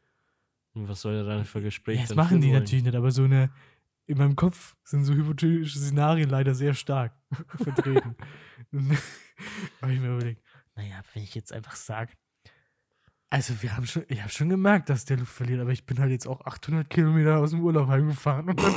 Und 0.74 0.88
was 0.88 1.02
soll 1.02 1.14
er 1.14 1.24
dann 1.24 1.44
für 1.44 1.60
Gespräche 1.60 1.96
Ja, 1.98 2.02
das 2.02 2.08
dann 2.10 2.16
machen 2.16 2.28
führen 2.28 2.40
die 2.40 2.48
wollen? 2.48 2.58
natürlich 2.60 2.84
nicht, 2.84 2.94
aber 2.96 3.10
so 3.10 3.24
eine. 3.24 3.50
In 4.06 4.18
meinem 4.18 4.34
Kopf 4.36 4.74
sind 4.82 5.04
so 5.04 5.14
hypothetische 5.14 5.78
Szenarien 5.78 6.28
leider 6.28 6.54
sehr 6.54 6.74
stark 6.74 7.12
vertreten. 7.62 8.16
Habe 9.80 9.92
ich 9.92 10.00
mir 10.00 10.14
überlegt, 10.14 10.42
naja, 10.74 11.02
wenn 11.14 11.22
ich 11.22 11.34
jetzt 11.34 11.52
einfach 11.52 11.76
sage, 11.76 12.12
also 13.32 13.62
wir 13.62 13.74
haben 13.76 13.86
schon, 13.86 14.04
ich 14.08 14.20
habe 14.20 14.30
schon 14.30 14.48
gemerkt, 14.50 14.90
dass 14.90 15.04
der 15.06 15.16
Luft 15.16 15.32
verliert, 15.32 15.60
aber 15.60 15.70
ich 15.70 15.86
bin 15.86 15.98
halt 15.98 16.10
jetzt 16.10 16.26
auch 16.26 16.42
800 16.44 16.88
Kilometer 16.90 17.38
aus 17.38 17.50
dem 17.50 17.60
Urlaub 17.62 17.88
heimgefahren 17.88 18.48
und 18.50 18.60
dann, 18.62 18.74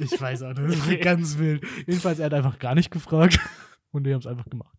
ich 0.00 0.20
weiß 0.20 0.42
auch 0.42 0.54
nicht, 0.54 0.78
das 0.80 0.86
ist 0.88 1.00
ganz 1.02 1.38
wild. 1.38 1.64
Jedenfalls, 1.86 2.18
er 2.18 2.26
hat 2.26 2.34
einfach 2.34 2.58
gar 2.58 2.74
nicht 2.74 2.90
gefragt 2.90 3.38
und 3.92 4.04
die 4.04 4.12
haben 4.12 4.20
es 4.20 4.26
einfach 4.26 4.48
gemacht. 4.48 4.74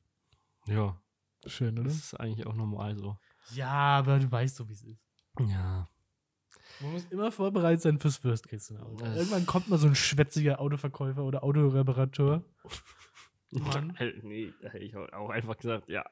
Ja, 0.68 0.97
Schön, 1.45 1.74
oder? 1.80 1.84
das 1.88 1.95
ist 1.95 2.20
eigentlich 2.20 2.45
auch 2.47 2.56
normal 2.56 2.95
so. 2.97 3.18
Ja, 3.54 3.70
aber 3.70 4.20
du 4.20 4.32
weißt 4.32 4.56
so, 4.56 4.68
wie 4.70 4.74
es 4.74 4.84
ist. 4.84 4.99
Ja. 5.39 5.88
Man 6.80 6.93
muss 6.93 7.06
immer 7.12 7.32
vorbereitet 7.32 7.82
sein 7.82 7.99
fürs 7.99 8.24
Worst-Case-Szenario. 8.24 8.95
Das- 8.97 9.16
Irgendwann 9.18 9.45
kommt 9.45 9.70
mal 9.70 9.78
so 9.78 9.88
ein 9.88 9.95
schwätziger 9.95 10.60
Autoverkäufer 10.60 11.24
oder 11.24 11.43
Autoreparateur. 11.43 12.43
Mann. 13.52 13.97
nee, 14.24 14.54
ich 14.80 14.95
auch 14.95 15.30
einfach 15.30 15.58
gesagt, 15.58 15.89
ja. 15.89 16.06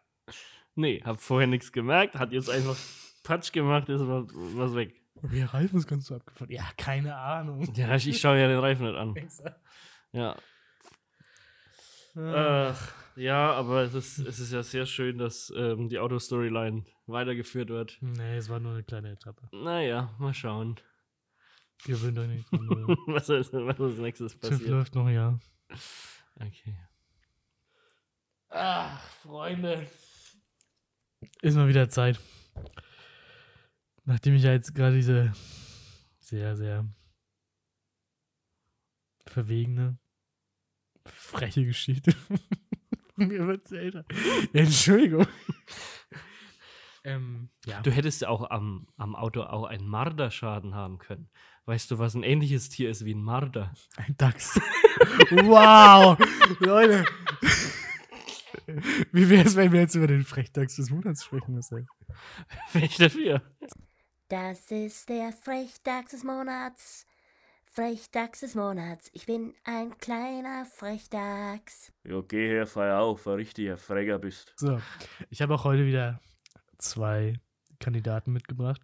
Nee, 0.76 1.02
hab 1.04 1.20
vorher 1.20 1.48
nichts 1.48 1.72
gemerkt, 1.72 2.16
hat 2.16 2.32
jetzt 2.32 2.50
einfach 2.50 2.78
Patsch 3.24 3.52
gemacht, 3.52 3.90
ist 3.90 4.02
was, 4.08 4.26
was 4.34 4.76
weg. 4.76 4.96
Okay, 5.16 5.44
Reifen 5.44 5.80
ist 5.80 5.88
ganz 5.88 6.06
so 6.06 6.16
abgefahren. 6.16 6.52
Ja, 6.52 6.64
keine 6.78 7.16
Ahnung. 7.16 7.68
Ja, 7.74 7.96
ich, 7.96 8.08
ich 8.08 8.22
schaue 8.22 8.40
ja 8.40 8.48
den 8.48 8.60
Reifen 8.60 8.86
nicht 8.86 8.98
an. 8.98 9.16
Ja. 10.12 10.38
Ach, 12.16 12.94
ja, 13.16 13.52
aber 13.54 13.84
es 13.84 13.94
ist, 13.94 14.20
es 14.20 14.40
ist 14.40 14.54
ja 14.54 14.64
sehr 14.64 14.86
schön, 14.86 15.18
dass 15.18 15.52
ähm, 15.56 15.90
die 15.90 16.00
Autostoryline 16.00 16.86
weitergeführt 17.06 17.70
wird. 17.70 17.98
Nee, 18.02 18.38
es 18.38 18.50
war 18.50 18.60
nur 18.60 18.74
eine 18.74 18.84
kleine 18.84 19.12
Etappe. 19.12 19.50
Naja, 19.52 20.16
mal 20.20 20.34
schauen, 20.34 20.80
Gewöhnt 21.86 22.20
euch 22.20 22.28
nicht 22.28 22.52
was 22.52 23.30
als, 23.30 23.54
was 23.54 23.80
als 23.80 23.98
nächstes 23.98 24.36
passiert. 24.36 24.70
läuft 24.70 24.96
noch, 24.96 25.10
ja. 25.10 25.40
Okay. 26.36 26.78
Ach, 28.50 29.00
Freunde. 29.22 29.88
Ist 31.41 31.56
mal 31.56 31.68
wieder 31.68 31.89
Zeit. 31.89 32.20
Nachdem 34.06 34.36
ich 34.36 34.43
ja 34.43 34.52
jetzt 34.52 34.74
gerade 34.74 34.95
diese 34.95 35.32
sehr, 36.20 36.56
sehr 36.56 36.86
verwegene, 39.28 40.00
freche 41.06 41.64
Geschichte 41.64 42.12
von 43.16 43.28
mir 43.28 43.47
erzählt 43.47 43.95
habe. 43.95 44.08
Ja, 44.54 44.62
Entschuldigung. 44.62 45.28
ähm, 47.04 47.50
ja. 47.66 47.82
Du 47.82 47.91
hättest 47.91 48.26
auch 48.26 48.50
am, 48.50 48.88
am 48.97 49.16
Auto 49.16 49.43
auch 49.43 49.66
einen 49.66 49.88
Marderschaden 49.88 50.74
haben 50.74 50.97
können. 50.97 51.30
Weißt 51.66 51.91
du, 51.91 52.00
was 52.00 52.16
ein 52.16 52.24
ähnliches 52.24 52.70
Tier 52.70 52.89
ist 52.89 53.06
wie 53.06 53.14
ein 53.14 53.22
Marder? 53.22 53.74
Ein 53.95 54.16
Dachs. 54.18 54.60
wow! 55.30 56.18
Leute. 56.60 57.06
Wie 59.11 59.30
wäre 59.30 59.45
es, 59.45 59.55
wenn 59.55 59.72
wir 59.72 59.82
jetzt 59.82 59.95
über 59.95 60.07
den 60.07 60.24
Frechdachs 60.24 60.76
des 60.76 60.89
Monats 60.89 61.24
sprechen 61.24 61.53
müssen? 61.53 61.88
Bin 62.74 62.84
ich 62.84 62.97
dafür? 62.97 63.41
Das 64.28 64.72
ist 64.72 65.09
der 65.09 65.32
Frechdachs 65.32 66.11
des 66.11 66.24
Monats. 66.24 67.05
Frechdachs 67.72 68.39
des 68.39 68.55
Monats. 68.55 69.09
Ich 69.13 69.26
bin 69.26 69.53
ein 69.63 69.97
kleiner 69.97 70.65
Frechdachs. 70.65 71.93
Ja, 72.03 72.22
geh 72.22 72.47
her, 72.47 72.65
feier 72.65 72.99
auf, 72.99 73.28
ein 73.28 73.36
richtiger 73.36 73.78
Freger 73.78 74.17
bist. 74.17 74.53
So, 74.57 74.82
ich 75.30 75.41
habe 75.41 75.53
auch 75.53 75.63
heute 75.63 75.86
wieder 75.86 76.20
zwei 76.78 77.39
Kandidaten 77.80 78.34
mitgebracht. 78.34 78.82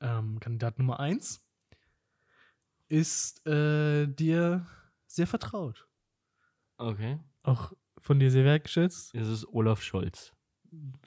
Ähm, 0.00 0.38
Kandidat 0.40 0.78
Nummer 0.78 1.00
eins 1.00 1.44
ist 2.88 3.46
äh, 3.46 4.06
dir 4.06 4.66
sehr 5.06 5.26
vertraut. 5.26 5.88
Okay. 6.78 7.18
Auch 7.42 7.72
von 8.08 8.18
dir 8.18 8.30
sehr 8.30 8.44
wertgeschätzt. 8.44 9.14
Es 9.14 9.28
ist 9.28 9.46
Olaf 9.48 9.82
Scholz. 9.82 10.32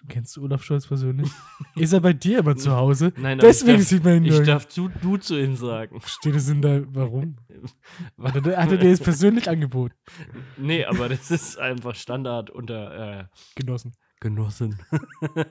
Kennst 0.08 0.38
du 0.38 0.43
Olaf 0.43 0.64
Scholz 0.64 0.86
persönlich? 0.86 1.30
ist 1.76 1.93
er 1.93 1.99
bei 1.99 2.14
dir 2.14 2.39
immer 2.39 2.56
zu 2.56 2.72
Hause? 2.72 3.12
Nein, 3.18 3.39
Deswegen 3.39 3.82
ich 3.82 3.88
sieht 3.88 4.04
man 4.04 4.24
ihn 4.24 4.30
darf, 4.30 4.39
ich 4.39 4.45
darf 4.45 4.66
du, 4.68 4.88
du 4.88 5.18
zu 5.18 5.36
ihm 5.36 5.56
sagen. 5.56 5.99
Steht 6.06 6.36
es 6.36 6.47
in 6.47 6.62
der. 6.62 6.84
Warum? 6.93 7.38
Hat 8.22 8.45
er, 8.45 8.62
hat 8.62 8.72
er 8.72 8.78
dir 8.78 8.91
das 8.91 8.99
persönlich 8.99 9.49
angeboten? 9.49 9.95
Nee, 10.58 10.86
aber 10.86 11.10
das 11.10 11.32
ist 11.32 11.58
einfach 11.58 11.95
Standard 11.95 12.52
unter 12.52 13.20
äh, 13.20 13.26
Genossen. 13.56 13.93
Genossen. 14.20 14.80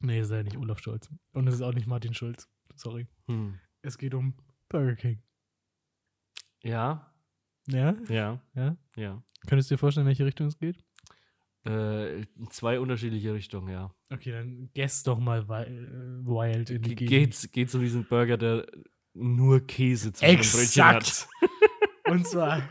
Nee, 0.00 0.20
ist 0.20 0.30
ja 0.30 0.42
nicht 0.42 0.58
Olaf 0.58 0.80
Scholz. 0.80 1.08
Und 1.32 1.46
es 1.48 1.54
ist 1.54 1.62
auch 1.62 1.72
nicht 1.72 1.86
Martin 1.86 2.12
Schulz. 2.12 2.46
Sorry. 2.74 3.06
Hm. 3.26 3.58
Es 3.80 3.96
geht 3.96 4.12
um 4.12 4.34
Burger 4.68 4.96
King. 4.96 5.22
Ja, 6.62 7.13
Ja? 7.68 7.94
ja, 8.08 8.40
Ja? 8.54 8.76
ja. 8.96 9.22
Könntest 9.46 9.70
du 9.70 9.74
dir 9.74 9.78
vorstellen, 9.78 10.06
in 10.06 10.08
welche 10.08 10.24
Richtung 10.26 10.46
es 10.46 10.58
geht? 10.58 10.82
Äh, 11.64 12.22
zwei 12.50 12.78
unterschiedliche 12.78 13.32
Richtungen, 13.32 13.68
ja. 13.72 13.90
Okay, 14.12 14.32
dann 14.32 14.70
guess 14.74 15.02
doch 15.02 15.18
mal 15.18 15.40
äh, 15.42 15.70
wild 16.26 16.70
in 16.70 16.82
die 16.82 16.94
Ge- 16.94 17.06
Gegend. 17.06 17.08
Geht's, 17.32 17.50
geht's 17.52 17.74
um 17.74 17.80
diesen 17.80 18.04
Burger, 18.06 18.36
der 18.36 18.66
nur 19.14 19.60
Käse 19.66 20.12
den 20.12 20.36
Brötchen 20.36 20.84
hat? 20.84 20.96
Exakt. 20.96 21.28
Und 22.10 22.26
zwar, 22.26 22.68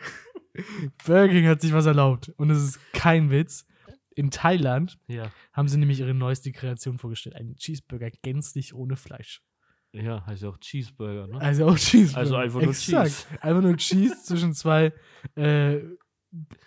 Burger 1.05 1.29
King 1.33 1.47
hat 1.47 1.61
sich 1.61 1.73
was 1.73 1.87
erlaubt. 1.87 2.29
Und 2.37 2.51
es 2.51 2.61
ist 2.63 2.79
kein 2.93 3.31
Witz. 3.31 3.65
In 4.15 4.29
Thailand 4.29 4.99
Ja, 5.07 5.31
haben 5.53 5.67
sie 5.67 5.79
nämlich 5.79 5.99
ihre 5.99 6.13
neueste 6.13 6.51
Kreation 6.51 6.99
vorgestellt. 6.99 7.35
Einen 7.35 7.55
Cheeseburger 7.55 8.11
gänzlich 8.21 8.75
ohne 8.75 8.95
Fleisch. 8.95 9.41
Ja, 9.93 10.25
heißt 10.25 10.43
ja 10.43 10.49
auch 10.49 10.57
Cheeseburger, 10.57 11.27
ne? 11.27 11.39
Also 11.39 11.67
auch 11.67 11.77
Cheeseburger. 11.77 12.17
Also 12.19 12.35
einfach 12.35 12.59
nur 12.61 12.69
Exakt. 12.71 13.07
Cheese. 13.09 13.41
Einfach 13.41 13.61
nur 13.61 13.77
Cheese 13.77 14.15
zwischen 14.23 14.53
zwei 14.53 14.91
äh, 15.35 15.79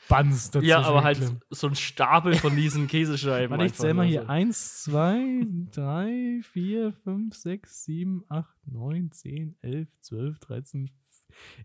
Buns 0.08 0.50
dazwischen. 0.52 0.68
Ja, 0.68 0.82
aber 0.82 1.02
halt 1.02 1.18
so 1.50 1.66
ein 1.66 1.74
Stapel 1.74 2.34
von 2.36 2.54
diesen 2.54 2.86
Käsescheiben. 2.86 3.50
Warte, 3.50 3.66
ich 3.66 3.74
zähl 3.74 3.94
mal 3.94 4.06
hier. 4.06 4.22
so. 4.22 4.28
Eins, 4.28 4.82
zwei, 4.84 5.44
drei, 5.74 6.40
vier, 6.52 6.92
fünf, 6.92 7.34
sechs, 7.34 7.82
sieben, 7.84 8.22
acht, 8.28 8.54
neun, 8.64 9.10
zehn, 9.10 9.56
elf, 9.62 9.88
zwölf, 10.00 10.38
dreizehn, 10.38 10.90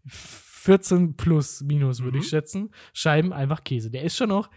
14 0.07 1.15
plus 1.15 1.61
minus, 1.61 2.01
würde 2.01 2.17
Mhm. 2.17 2.23
ich 2.23 2.29
schätzen. 2.29 2.71
Scheiben 2.93 3.33
einfach 3.33 3.63
Käse. 3.63 3.91
Der 3.91 4.03
ist 4.03 4.17
schon 4.17 4.31
auch, 4.31 4.49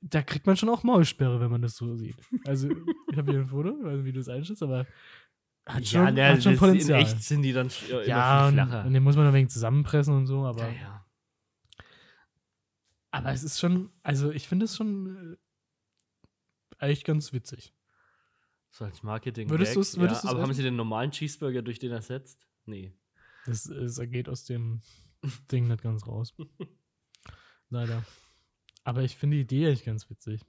da 0.00 0.22
kriegt 0.22 0.46
man 0.46 0.56
schon 0.56 0.68
auch 0.68 0.82
Maulsperre, 0.82 1.40
wenn 1.40 1.50
man 1.50 1.62
das 1.62 1.76
so 1.76 1.94
sieht. 1.96 2.16
Also, 2.46 2.68
ich 3.10 3.16
habe 3.18 3.30
hier 3.32 3.40
ein 3.40 3.48
Foto, 3.48 3.70
weiß 3.82 3.96
nicht, 3.98 4.04
wie 4.06 4.12
du 4.12 4.20
es 4.20 4.28
einschätzt, 4.28 4.62
aber 4.62 4.86
hat 5.68 5.86
schon, 5.86 6.00
ja, 6.04 6.10
ne, 6.10 6.28
hat 6.30 6.42
schon 6.42 6.52
das- 6.52 6.60
Potenzial. 6.60 7.00
In 7.00 7.06
echt 7.06 7.22
sind 7.22 7.42
die 7.42 7.52
dann 7.52 7.68
immer 7.88 8.02
ja, 8.04 8.38
viel 8.40 8.48
und, 8.48 8.54
flacher. 8.66 8.86
und 8.86 8.92
den 8.94 9.02
muss 9.02 9.16
man 9.16 9.26
ein 9.26 9.32
wenig 9.34 9.50
zusammenpressen 9.50 10.14
und 10.14 10.26
so, 10.26 10.44
aber, 10.44 10.68
ja, 10.68 10.72
ja. 10.74 11.06
aber 13.10 13.32
es 13.32 13.42
ist 13.42 13.58
schon, 13.58 13.90
also 14.02 14.30
ich 14.30 14.48
finde 14.48 14.64
es 14.64 14.76
schon 14.76 15.34
äh, 15.34 15.36
eigentlich 16.78 17.04
ganz 17.04 17.32
witzig. 17.32 17.74
So 18.70 18.84
als 18.84 19.02
Marketing. 19.02 19.48
Würdest 19.48 19.76
du's- 19.76 19.94
ja, 19.94 20.02
würdest 20.02 20.24
du's 20.24 20.30
aber 20.30 20.42
haben 20.42 20.52
sie 20.52 20.62
den 20.62 20.76
normalen 20.76 21.10
Cheeseburger 21.10 21.62
durch 21.62 21.78
den 21.78 21.90
ersetzt? 21.92 22.46
Nee. 22.66 22.92
Das, 23.46 23.66
es 23.66 23.98
geht 24.10 24.28
aus 24.28 24.44
dem 24.44 24.82
Ding 25.50 25.68
nicht 25.68 25.82
ganz 25.82 26.06
raus. 26.06 26.34
Leider. 27.70 28.04
Aber 28.84 29.02
ich 29.02 29.16
finde 29.16 29.36
die 29.36 29.42
Idee 29.42 29.70
echt 29.70 29.84
ganz 29.86 30.08
witzig. 30.10 30.42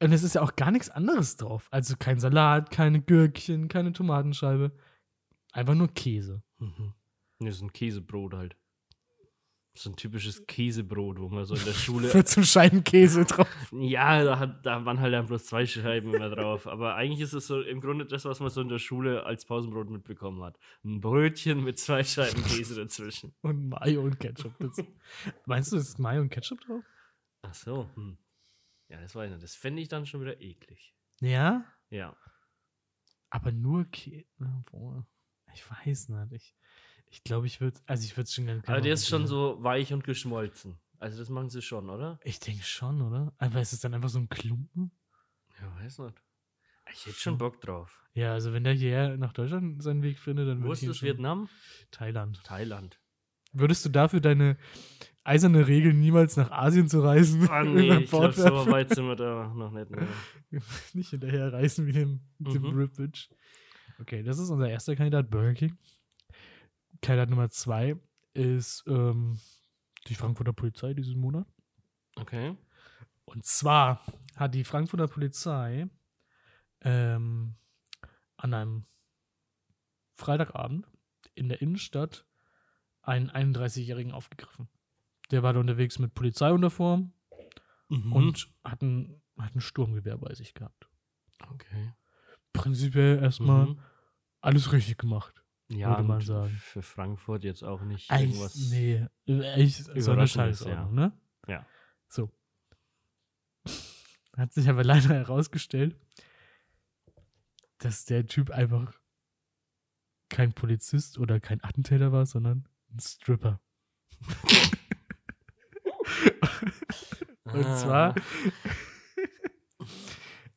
Und 0.00 0.12
es 0.12 0.22
ist 0.22 0.34
ja 0.34 0.42
auch 0.42 0.56
gar 0.56 0.70
nichts 0.70 0.90
anderes 0.90 1.36
drauf. 1.36 1.68
Also 1.70 1.94
kein 1.98 2.18
Salat, 2.18 2.70
keine 2.70 3.00
Gürkchen, 3.00 3.68
keine 3.68 3.92
Tomatenscheibe. 3.92 4.72
Einfach 5.52 5.74
nur 5.74 5.88
Käse. 5.88 6.42
Mhm. 6.58 6.94
Nee, 7.38 7.50
so 7.50 7.64
ein 7.64 7.72
Käsebrot 7.72 8.34
halt. 8.34 8.56
So 9.76 9.90
ein 9.90 9.96
typisches 9.96 10.46
Käsebrot, 10.46 11.18
wo 11.18 11.28
man 11.28 11.44
so 11.44 11.54
in 11.56 11.64
der 11.64 11.72
Schule. 11.72 12.08
14 12.08 12.44
Scheiben 12.44 12.84
Käse 12.84 13.24
drauf. 13.24 13.48
ja, 13.72 14.22
da, 14.22 14.38
hat, 14.38 14.64
da 14.64 14.84
waren 14.84 15.00
halt 15.00 15.12
dann 15.12 15.26
bloß 15.26 15.46
zwei 15.46 15.66
Scheiben 15.66 16.14
immer 16.14 16.30
drauf. 16.30 16.68
Aber 16.68 16.94
eigentlich 16.94 17.20
ist 17.20 17.32
es 17.32 17.48
so 17.48 17.60
im 17.60 17.80
Grunde 17.80 18.06
das, 18.06 18.24
was 18.24 18.38
man 18.38 18.50
so 18.50 18.60
in 18.60 18.68
der 18.68 18.78
Schule 18.78 19.26
als 19.26 19.44
Pausenbrot 19.44 19.90
mitbekommen 19.90 20.42
hat. 20.44 20.58
Ein 20.84 21.00
Brötchen 21.00 21.64
mit 21.64 21.78
zwei 21.80 22.04
Scheiben 22.04 22.44
Käse 22.44 22.76
dazwischen. 22.76 23.34
Und 23.42 23.68
Mayo 23.68 24.02
und 24.02 24.20
Ketchup. 24.20 24.52
Das, 24.60 24.76
meinst 25.46 25.72
du, 25.72 25.76
es 25.76 25.88
ist 25.88 25.98
Mayo 25.98 26.20
und 26.20 26.30
Ketchup 26.30 26.60
drauf? 26.60 26.84
Ach 27.42 27.54
so. 27.54 27.90
Hm. 27.96 28.16
Ja, 28.88 29.00
das 29.00 29.14
weiß 29.14 29.26
ich 29.26 29.32
nicht. 29.32 29.42
Das 29.44 29.54
fände 29.54 29.80
ich 29.82 29.88
dann 29.88 30.06
schon 30.06 30.20
wieder 30.20 30.40
eklig. 30.40 30.94
Ja. 31.20 31.64
Ja. 31.90 32.16
Aber 33.30 33.50
nur 33.52 33.84
Käse. 33.86 34.26
Ich 35.54 35.70
weiß 35.70 36.08
nicht. 36.10 36.32
Ich, 36.32 36.54
ich 37.10 37.24
glaube, 37.24 37.46
ich 37.46 37.60
würde. 37.60 37.80
Also, 37.86 38.04
ich 38.04 38.16
würde 38.16 38.24
es 38.24 38.34
schon 38.34 38.46
gerne. 38.46 38.62
Aber 38.66 38.80
der 38.80 38.94
ist 38.94 39.08
schon 39.08 39.26
so 39.26 39.62
weich 39.62 39.92
und 39.92 40.04
geschmolzen. 40.04 40.78
Also 40.98 41.18
das 41.18 41.28
machen 41.28 41.50
sie 41.50 41.60
schon, 41.60 41.90
oder? 41.90 42.18
Ich 42.24 42.38
denke 42.40 42.62
schon, 42.62 43.02
oder? 43.02 43.34
Aber 43.38 43.60
ist 43.60 43.72
es 43.72 43.80
dann 43.80 43.94
einfach 43.94 44.08
so 44.08 44.18
ein 44.18 44.28
Klumpen? 44.28 44.90
Ja, 45.60 45.74
weiß 45.82 45.98
nicht. 45.98 46.22
Ich 46.92 47.06
hätte 47.06 47.18
schon 47.18 47.36
Bock 47.38 47.60
drauf. 47.60 48.04
Ja, 48.14 48.32
also 48.32 48.52
wenn 48.52 48.64
der 48.64 48.72
hierher 48.74 49.16
nach 49.16 49.32
Deutschland 49.32 49.82
seinen 49.82 50.02
Weg 50.02 50.18
findet, 50.18 50.48
dann 50.48 50.58
Wo 50.60 50.64
würde 50.64 50.72
ist 50.74 50.78
ich 50.78 50.84
ihn 50.84 50.88
das 50.90 50.98
schon- 50.98 51.08
Vietnam? 51.08 51.48
Thailand. 51.90 52.42
Thailand. 52.44 53.00
Würdest 53.52 53.84
du 53.84 53.88
dafür 53.90 54.20
deine 54.20 54.56
eiserne 55.24 55.66
Regel, 55.66 55.94
niemals 55.94 56.36
nach 56.36 56.50
Asien 56.50 56.88
zu 56.88 57.00
reisen, 57.00 57.48
Ah 57.48 57.64
nee, 57.64 57.96
ich 57.98 58.10
glaube, 58.10 58.32
so 58.32 58.70
weit 58.70 58.94
sind 58.94 59.06
wir 59.06 59.16
da 59.16 59.52
noch 59.54 59.70
nicht. 59.70 59.90
Mehr. 59.90 60.06
nicht 60.92 61.10
hinterher 61.10 61.52
reisen 61.52 61.86
wie 61.86 61.92
dem, 61.92 62.20
dem 62.38 62.62
Mhm. 62.62 62.76
Rippage. 62.78 63.28
Okay, 64.00 64.22
das 64.22 64.38
ist 64.38 64.50
unser 64.50 64.68
erster 64.68 64.94
Kandidat, 64.96 65.30
Burger 65.30 65.54
King. 65.54 65.78
Kandidat 67.00 67.30
Nummer 67.30 67.48
zwei 67.48 67.96
ist 68.34 68.84
ähm, 68.86 69.38
die 70.08 70.14
Frankfurter 70.14 70.52
Polizei 70.52 70.94
diesen 70.94 71.20
Monat. 71.20 71.46
Okay. 72.16 72.56
Und 73.24 73.44
zwar 73.44 74.00
hat 74.36 74.54
die 74.54 74.64
Frankfurter 74.64 75.08
Polizei 75.08 75.88
ähm, 76.82 77.54
an 78.36 78.54
einem 78.54 78.84
Freitagabend 80.16 80.86
in 81.34 81.48
der 81.48 81.62
Innenstadt 81.62 82.26
einen 83.02 83.30
31-Jährigen 83.30 84.12
aufgegriffen. 84.12 84.68
Der 85.34 85.42
war 85.42 85.52
da 85.52 85.58
unterwegs 85.58 85.98
mit 85.98 86.14
Polizeiuniform 86.14 87.12
Mhm. 87.88 88.12
und 88.12 88.48
hat 88.62 88.82
ein, 88.82 89.20
Sturmgewehr 89.58 90.16
bei 90.16 90.32
sich 90.32 90.54
gehabt. 90.54 90.88
Okay. 91.50 91.92
Prinzipiell 92.52 93.18
erstmal 93.20 93.66
Mhm. 93.66 93.80
alles 94.40 94.70
richtig 94.72 94.96
gemacht. 94.96 95.42
Ja, 95.68 95.88
würde 95.90 96.04
man 96.04 96.20
sagen. 96.20 96.50
für 96.50 96.82
Frankfurt 96.82 97.42
jetzt 97.42 97.64
auch 97.64 97.82
nicht 97.82 98.08
Eigentlich, 98.12 98.34
irgendwas. 98.38 98.70
nee, 98.70 99.06
echt 99.26 99.84
so 99.86 99.90
eine 99.90 100.00
Überraschendes, 100.00 100.58
Scheißordnung, 100.60 100.94
ne? 100.94 101.12
Ja. 101.48 101.66
So. 102.08 102.30
Hat 104.36 104.52
sich 104.52 104.68
aber 104.68 104.84
leider 104.84 105.08
herausgestellt, 105.14 105.96
dass 107.78 108.04
der 108.04 108.26
Typ 108.26 108.50
einfach 108.50 108.94
kein 110.28 110.52
Polizist 110.52 111.18
oder 111.18 111.40
kein 111.40 111.62
Attentäter 111.64 112.12
war, 112.12 112.24
sondern 112.24 112.68
ein 112.92 113.00
Stripper. 113.00 113.60
Und 117.54 117.76
zwar 117.78 118.14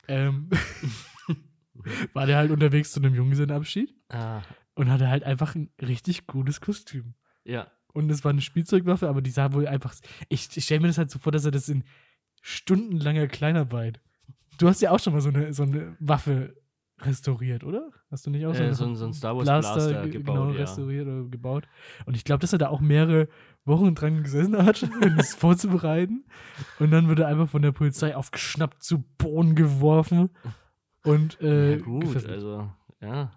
ähm, 0.08 0.50
war 2.14 2.26
der 2.26 2.38
halt 2.38 2.52
unterwegs 2.52 2.92
zu 2.92 3.00
einem 3.00 3.16
Junggesellenabschied 3.16 3.94
Ah, 4.10 4.42
und 4.76 4.90
hatte 4.90 5.10
halt 5.10 5.24
einfach 5.24 5.56
ein 5.56 5.70
richtig 5.82 6.28
gutes 6.28 6.62
Kostüm. 6.62 7.14
ja. 7.46 7.72
Und 7.94 8.12
es 8.12 8.24
war 8.24 8.30
eine 8.30 8.42
Spielzeugwaffe, 8.42 9.10
aber 9.10 9.24
die 9.24 9.32
sah 9.32 9.54
wohl 9.54 9.66
einfach. 9.68 9.96
Ich, 10.30 10.56
ich 10.56 10.66
stelle 10.66 10.82
mir 10.82 10.88
das 10.88 11.00
halt 11.00 11.10
so 11.10 11.18
vor, 11.18 11.32
dass 11.32 11.46
er 11.46 11.52
das 11.52 11.68
in 11.68 11.84
stundenlanger 12.44 13.26
Kleinarbeit. 13.28 14.00
Du 14.60 14.68
hast 14.70 14.84
ja 14.84 14.92
auch 14.92 15.00
schon 15.00 15.14
mal 15.14 15.22
so 15.22 15.30
eine, 15.30 15.52
so 15.52 15.64
eine 15.64 15.96
Waffe 16.00 16.56
restauriert, 17.02 17.64
oder? 17.64 17.92
Hast 18.10 18.26
du 18.26 18.32
nicht 18.32 18.46
auch 18.46 18.56
so, 18.56 18.64
Äh, 18.64 18.74
so, 18.74 18.86
ein- 18.86 18.96
so 18.96 19.06
ein 19.06 19.14
Star 19.14 19.36
Wars 19.36 19.46
Blaster, 19.46 19.74
Blaster, 19.76 20.02
ge- 20.04 20.12
gebaut, 20.14 20.36
genau, 20.36 20.52
ja. 20.52 20.60
restauriert 20.62 21.08
oder 21.08 21.24
gebaut? 21.30 21.68
Und 22.06 22.16
ich 22.16 22.24
glaube, 22.24 22.40
dass 22.42 22.54
er 22.54 22.60
da 22.60 22.70
auch 22.70 22.82
mehrere 22.82 23.28
Wochen 23.66 23.94
dran 23.96 24.24
gesessen 24.24 24.58
hat, 24.66 24.82
um 25.04 25.16
das 25.18 25.36
vorzubereiten. 25.36 26.24
Und 26.80 26.92
dann 26.92 27.08
wird 27.08 27.20
er 27.20 27.28
einfach 27.28 27.50
von 27.50 27.62
der 27.62 27.72
Polizei 27.72 28.16
aufgeschnappt, 28.16 28.82
zu 28.84 29.04
Boden 29.18 29.56
geworfen. 29.56 30.30
Und 31.04 31.40
äh, 31.42 31.74
ja, 31.74 31.78
gut, 31.78 32.02
gefesselt. 32.02 32.34
also, 32.34 32.70
ja. 33.02 33.32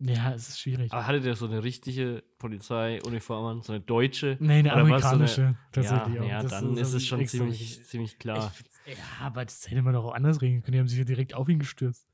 Ja, 0.00 0.32
es 0.32 0.48
ist 0.48 0.60
schwierig. 0.60 0.92
Aber 0.92 1.06
hatte 1.06 1.20
der 1.20 1.34
so 1.34 1.46
eine 1.46 1.64
richtige 1.64 2.22
Polizeiuniform 2.38 3.46
an, 3.46 3.62
so 3.62 3.72
eine 3.72 3.80
deutsche? 3.80 4.36
nee, 4.40 4.58
eine 4.60 4.68
war's 4.68 4.74
so 4.74 4.78
eine- 4.78 4.94
amerikanische. 5.24 5.56
tatsächlich 5.72 6.14
ja, 6.14 6.22
auch. 6.22 6.28
ja 6.28 6.42
Das 6.42 6.50
dann 6.52 6.76
ist 6.76 6.92
es 6.92 7.04
schon 7.06 7.26
ziemlich, 7.26 7.84
ziemlich 7.84 8.18
klar. 8.18 8.52
Ich 8.86 8.96
ja, 8.96 9.02
aber 9.20 9.44
das 9.44 9.68
hätte 9.70 9.82
man 9.82 9.94
doch 9.94 10.04
auch 10.04 10.14
anders 10.14 10.40
regeln 10.40 10.62
können. 10.62 10.72
Die 10.74 10.78
haben 10.78 10.88
sich 10.88 10.98
ja 10.98 11.04
direkt 11.04 11.34
auf 11.34 11.48
ihn 11.48 11.58
gestürzt. 11.58 12.06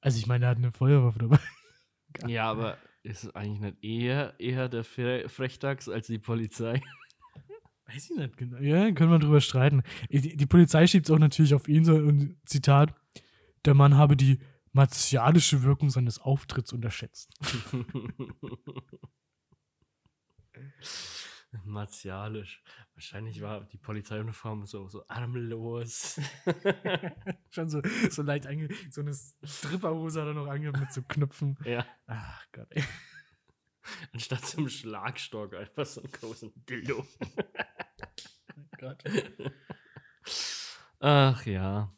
Also 0.00 0.18
ich 0.18 0.26
meine, 0.28 0.44
er 0.46 0.50
hat 0.52 0.58
eine 0.58 0.72
Feuerwaffe 0.72 1.18
dabei. 1.18 1.38
Ja, 2.26 2.50
aber 2.50 2.78
ist 3.02 3.24
es 3.24 3.34
eigentlich 3.34 3.60
nicht 3.60 3.84
eher, 3.84 4.34
eher 4.40 4.68
der 4.70 4.82
Fre 4.82 5.28
Frechdachs 5.28 5.88
als 5.90 6.06
die 6.06 6.18
Polizei? 6.18 6.80
Weiß 7.86 8.10
ich 8.10 8.16
nicht 8.16 8.36
genau. 8.36 8.58
Ja, 8.58 8.90
können 8.92 9.10
wir 9.10 9.18
drüber 9.18 9.40
streiten. 9.42 9.82
Die, 10.10 10.36
die 10.36 10.46
Polizei 10.46 10.86
schiebt 10.86 11.06
es 11.06 11.10
auch 11.14 11.18
natürlich 11.18 11.54
auf 11.54 11.68
ihn 11.68 11.84
so 11.84 11.94
ein 11.94 12.38
Zitat. 12.46 12.94
Der 13.66 13.74
Mann 13.74 13.96
habe 13.96 14.16
die 14.16 14.38
martialische 14.72 15.62
Wirkung 15.62 15.90
seines 15.90 16.18
Auftritts 16.18 16.72
unterschätzt. 16.72 17.30
Martialisch. 21.64 22.62
Wahrscheinlich 22.94 23.40
war 23.40 23.64
die 23.64 23.78
Polizeiuniform 23.78 24.66
so, 24.66 24.88
so 24.88 25.06
armlos. 25.08 26.20
Schon 27.50 27.70
so, 27.70 27.80
so 28.10 28.22
leicht 28.22 28.46
ange... 28.46 28.68
So 28.90 29.00
eine 29.00 29.14
Stripperhose 29.42 30.20
hat 30.20 30.28
er 30.28 30.34
noch 30.34 30.48
angehabt 30.48 30.78
mit 30.80 30.92
so 30.92 31.02
Knöpfen. 31.02 31.56
ja. 31.64 31.86
Ach 32.06 32.44
Gott, 32.52 32.68
ey. 32.70 32.84
Anstatt 34.12 34.44
zum 34.44 34.68
Schlagstock 34.68 35.54
einfach 35.54 35.86
so 35.86 36.02
einen 36.02 36.12
großen 36.12 36.52
Dildo. 36.66 37.06
Gott. 38.78 39.02
Ach 41.00 41.46
ja. 41.46 41.96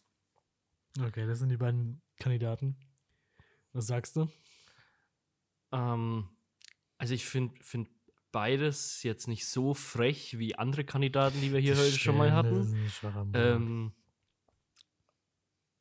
Okay, 1.01 1.27
das 1.27 1.41
sind 1.41 1.49
die 1.49 1.57
beiden 1.57 2.03
Kandidaten. 2.21 2.77
Was 3.73 3.89
sagst 3.89 4.15
du? 4.17 4.29
Ähm, 5.73 6.29
also 6.99 7.15
ich 7.15 7.25
finde 7.25 7.55
find 7.63 7.89
beides 8.33 9.03
jetzt 9.03 9.27
nicht 9.27 9.47
so 9.47 9.75
frech 9.75 10.39
wie 10.39 10.55
andere 10.55 10.85
Kandidaten, 10.85 11.41
die 11.41 11.53
wir 11.53 11.59
hier 11.59 11.77
heute 11.77 11.99
schon 11.99 12.17
mal 12.17 12.33
hatten. 12.33 12.91
Ähm, 13.35 13.93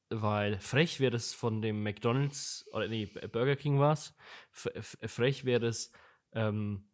weil 0.10 0.60
frech 0.60 1.00
wäre 1.00 1.12
das 1.12 1.34
von 1.34 1.62
dem 1.62 1.84
McDonalds, 1.84 2.66
oder 2.72 2.88
nee, 2.88 3.06
Burger 3.06 3.56
King 3.56 3.80
war 3.80 3.94
es. 3.94 4.16
Frech 4.52 5.46
wäre 5.46 5.60
das, 5.60 5.92
ähm, 6.32 6.88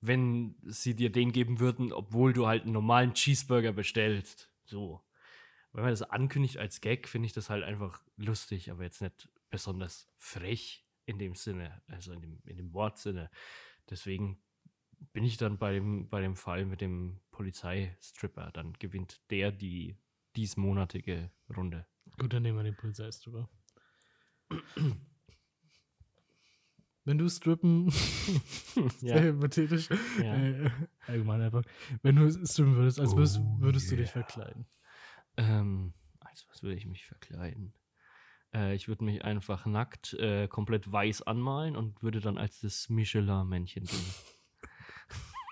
wenn 0.00 0.56
sie 0.62 0.96
dir 0.96 1.12
den 1.12 1.30
geben 1.30 1.60
würden, 1.60 1.92
obwohl 1.92 2.32
du 2.32 2.46
halt 2.46 2.64
einen 2.64 2.72
normalen 2.72 3.14
Cheeseburger 3.14 3.72
bestellst. 3.72 4.50
So. 4.64 5.00
Wenn 5.72 5.82
man 5.84 5.92
das 5.92 6.02
ankündigt 6.02 6.58
als 6.58 6.80
Gag, 6.80 7.06
finde 7.08 7.26
ich 7.26 7.32
das 7.32 7.48
halt 7.50 7.62
einfach 7.64 8.02
lustig, 8.16 8.70
aber 8.70 8.82
jetzt 8.82 9.00
nicht 9.02 9.28
besonders 9.50 10.08
frech 10.16 10.84
in 11.06 11.18
dem 11.18 11.34
Sinne, 11.34 11.80
also 11.86 12.12
in 12.12 12.20
dem, 12.20 12.40
in 12.44 12.56
dem 12.56 12.72
Wortsinne. 12.74 13.30
Deswegen 13.88 14.40
bin 15.12 15.24
ich 15.24 15.36
dann 15.36 15.58
bei 15.58 15.72
dem, 15.74 16.08
bei 16.08 16.20
dem 16.20 16.36
Fall 16.36 16.64
mit 16.66 16.80
dem 16.80 17.20
Polizeistripper. 17.30 18.50
Dann 18.52 18.72
gewinnt 18.74 19.20
der 19.30 19.50
die 19.52 19.96
diesmonatige 20.36 21.30
Runde. 21.56 21.86
Gut, 22.18 22.32
dann 22.32 22.42
nehmen 22.42 22.58
wir 22.58 22.64
den 22.64 22.76
Polizeistripper. 22.76 23.48
Wenn 27.04 27.16
du 27.18 27.28
strippen, 27.30 27.90
sehr 28.98 29.22
hypothetisch, 29.22 29.88
Ja. 30.22 30.34
äh, 30.36 30.70
allgemein 31.06 31.40
einfach, 31.40 31.62
wenn 32.02 32.16
du 32.16 32.30
strippen 32.46 32.76
würdest, 32.76 33.00
als 33.00 33.16
würdest, 33.16 33.38
Oh, 33.40 33.56
würdest 33.60 33.90
du 33.90 33.96
dich 33.96 34.10
verkleiden. 34.10 34.66
Ähm, 35.36 35.94
als 36.20 36.46
was 36.50 36.62
würde 36.62 36.76
ich 36.76 36.86
mich 36.86 37.06
verkleiden? 37.06 37.72
Äh, 38.54 38.74
ich 38.74 38.88
würde 38.88 39.04
mich 39.04 39.24
einfach 39.24 39.64
nackt, 39.66 40.14
äh, 40.14 40.48
komplett 40.48 40.90
weiß 40.90 41.22
anmalen 41.22 41.76
und 41.76 42.02
würde 42.02 42.20
dann 42.20 42.36
als 42.38 42.60
das 42.60 42.88
Michelin-Männchen 42.88 43.84
gehen. 43.84 44.14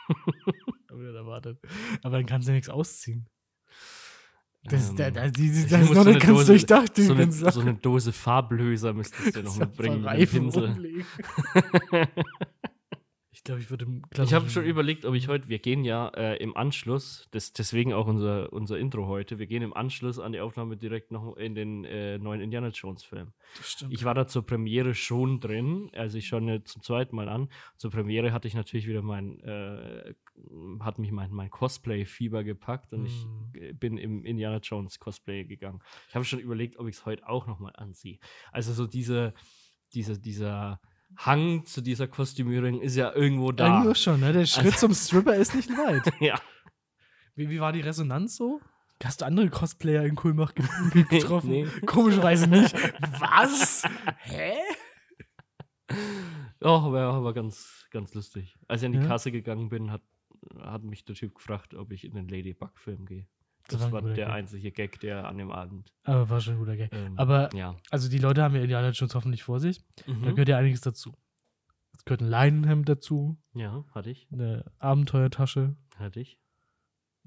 Erwartet. 1.15 1.61
Aber 2.03 2.17
dann 2.17 2.27
kannst 2.27 2.49
du 2.49 2.53
ja 2.53 2.57
nichts 2.57 2.69
ausziehen. 2.71 3.29
Das, 4.65 4.91
Ähm, 4.91 4.97
da, 4.97 5.11
da, 5.11 5.29
die, 5.29 5.49
das 5.49 5.59
ist 5.59 5.71
noch 5.71 5.79
so 5.79 5.87
nicht 5.87 5.99
eine 5.99 6.19
ganz 6.19 6.27
Dose- 6.39 6.47
durchdacht, 6.47 6.97
so, 6.97 7.13
eine, 7.13 7.31
so 7.31 7.61
eine 7.61 7.75
Dose 7.75 8.13
Farblöser 8.13 8.93
müsstest 8.93 9.37
du 9.37 9.43
noch 9.43 9.57
mitbringen. 9.57 10.03
mit 10.03 10.31
Pinsel. 10.31 11.05
glaube, 13.49 13.61
ich 13.63 13.71
würde 13.71 13.87
Ich 14.23 14.35
habe 14.35 14.49
schon 14.51 14.65
überlegt, 14.65 15.05
ob 15.05 15.15
ich 15.15 15.29
heute, 15.29 15.49
wir 15.49 15.59
gehen 15.59 15.85
ja 15.85 16.09
äh, 16.09 16.37
im 16.37 16.57
Anschluss, 16.57 17.29
das, 17.31 17.53
deswegen 17.53 17.93
auch 17.95 18.07
unser, 18.07 18.53
unser 18.53 18.79
Intro 18.79 19.07
heute, 19.07 19.39
wir 19.39 19.47
gehen 19.47 19.63
im 19.63 19.73
Anschluss 19.75 20.19
an 20.19 20.33
die 20.33 20.41
Aufnahme 20.41 20.77
direkt 20.77 21.11
noch 21.11 21.37
in 21.37 21.55
den 21.55 21.85
äh, 21.85 22.19
neuen 22.19 22.41
Indiana 22.41 22.69
Jones 22.69 23.05
Film. 23.05 23.33
Das 23.57 23.73
stimmt. 23.73 23.93
Ich 23.93 24.05
war 24.05 24.15
da 24.15 24.27
zur 24.27 24.45
Premiere 24.45 24.95
schon 24.95 25.41
drin, 25.41 25.91
also 25.95 26.19
ich 26.19 26.29
schaue 26.29 26.63
zum 26.65 26.83
zweiten 26.83 27.17
Mal 27.17 27.29
an. 27.29 27.49
Zur 27.77 27.91
Premiere 27.91 28.33
hatte 28.33 28.49
ich 28.49 28.55
natürlich 28.55 28.87
wieder 28.87 29.03
mein, 29.03 29.41
äh, 29.41 30.15
hat 30.81 30.99
mich 30.99 31.11
mein, 31.11 31.33
mein 31.33 31.51
Cosplay-Fieber 31.51 32.45
gepackt 32.45 32.93
und 32.93 33.03
Mhm. 33.03 33.07
ich 33.55 33.63
äh, 33.63 33.73
bin 33.73 33.97
im 33.97 34.25
Indiana 34.25 34.59
Jones 34.59 34.99
Cosplay 34.99 35.45
gegangen. 35.45 35.81
Ich 36.09 36.15
habe 36.15 36.25
schon 36.25 36.39
überlegt, 36.39 36.79
ob 36.79 36.87
ich 36.87 36.97
es 36.97 37.07
heute 37.07 37.29
auch 37.29 37.47
nochmal 37.47 37.73
anziehe. 37.77 38.19
Also 38.53 38.73
so 38.73 38.87
diese, 38.87 39.33
diese, 39.95 40.21
dieser 40.21 40.81
Hang 41.17 41.65
zu 41.67 41.81
dieser 41.81 42.07
Kostümierung 42.07 42.81
ist 42.81 42.95
ja 42.97 43.13
irgendwo 43.15 43.51
da. 43.53 43.79
Irgendwo 43.79 43.95
schon, 43.95 44.21
ne? 44.21 44.33
Der 44.33 44.47
Schritt 44.47 44.67
Also- 44.75 44.89
zum 44.89 44.95
Stripper 44.95 45.35
ist 45.37 45.55
nicht 45.55 45.69
weit. 45.71 46.13
ja. 46.21 46.41
Wie, 47.35 47.49
wie 47.51 47.61
war 47.61 47.73
die 47.73 47.81
Resonanz 47.81 48.37
so? 48.37 48.61
Hast 49.03 49.21
du 49.21 49.27
andere 49.27 49.49
Cosplayer 49.49 50.05
in 50.05 50.17
Kulmach 50.17 50.55
ge 50.55 50.65
ge 50.93 51.05
getroffen? 51.05 51.51
Nee. 51.51 51.67
Komischerweise 51.87 52.49
nicht. 52.49 52.75
Was? 53.21 53.85
Hä? 54.23 54.55
Ja, 56.61 56.71
aber, 56.71 57.01
aber 57.01 57.33
ganz, 57.35 57.87
ganz 57.91 58.13
lustig. 58.15 58.57
Als 58.67 58.83
ich 58.83 58.87
an 58.87 58.93
die 58.93 58.99
Ja. 58.99 59.07
Kasse 59.07 59.31
gegangen 59.33 59.69
bin, 59.69 59.91
hat, 59.93 60.03
hat 60.61 60.83
mich 60.83 61.05
der 61.05 61.15
Typ 61.15 61.35
gefragt, 61.37 61.75
ob 61.75 61.93
ich 61.93 62.05
in 62.05 62.15
den 62.15 62.29
Ladybug-Film 62.29 63.07
gehe. 63.07 63.27
Das 63.69 63.81
Das, 63.83 63.93
war 63.93 64.01
der 64.03 64.15
Gag. 64.15 64.29
einzige 64.29 64.73
Gag, 64.73 64.99
der 65.01 65.27
an 65.29 65.37
dem 65.39 65.51
Abend. 65.51 65.93
Aber 66.05 66.29
war 66.31 66.41
schon 66.41 66.55
ein 66.55 66.59
guter 66.59 66.77
Gag. 66.77 66.93
Ähm, 66.93 67.19
Aber, 67.19 67.55
ja. 67.55 67.77
also 67.91 68.09
die 68.09 68.19
Leute 68.19 68.43
haben 68.43 68.55
ja 68.55 68.63
Indiana 68.63 68.91
Jones 68.91 69.15
hoffentlich 69.15 69.43
vor 69.43 69.61
sich. 69.61 69.85
Da 70.07 70.13
Mhm. 70.13 70.23
gehört 70.31 70.49
ja 70.49 70.57
einiges 70.59 70.81
dazu. 70.81 71.15
Es 71.97 72.05
gehört 72.05 72.23
ein 72.23 72.29
Leinenhemd 72.29 72.89
dazu, 72.89 73.37
Ja, 73.55 73.85
hatte 73.95 74.11
ich. 74.11 74.27
eine 74.33 74.65
Abenteuertasche, 74.79 75.77
Hatte 75.97 76.21
ich. 76.21 76.39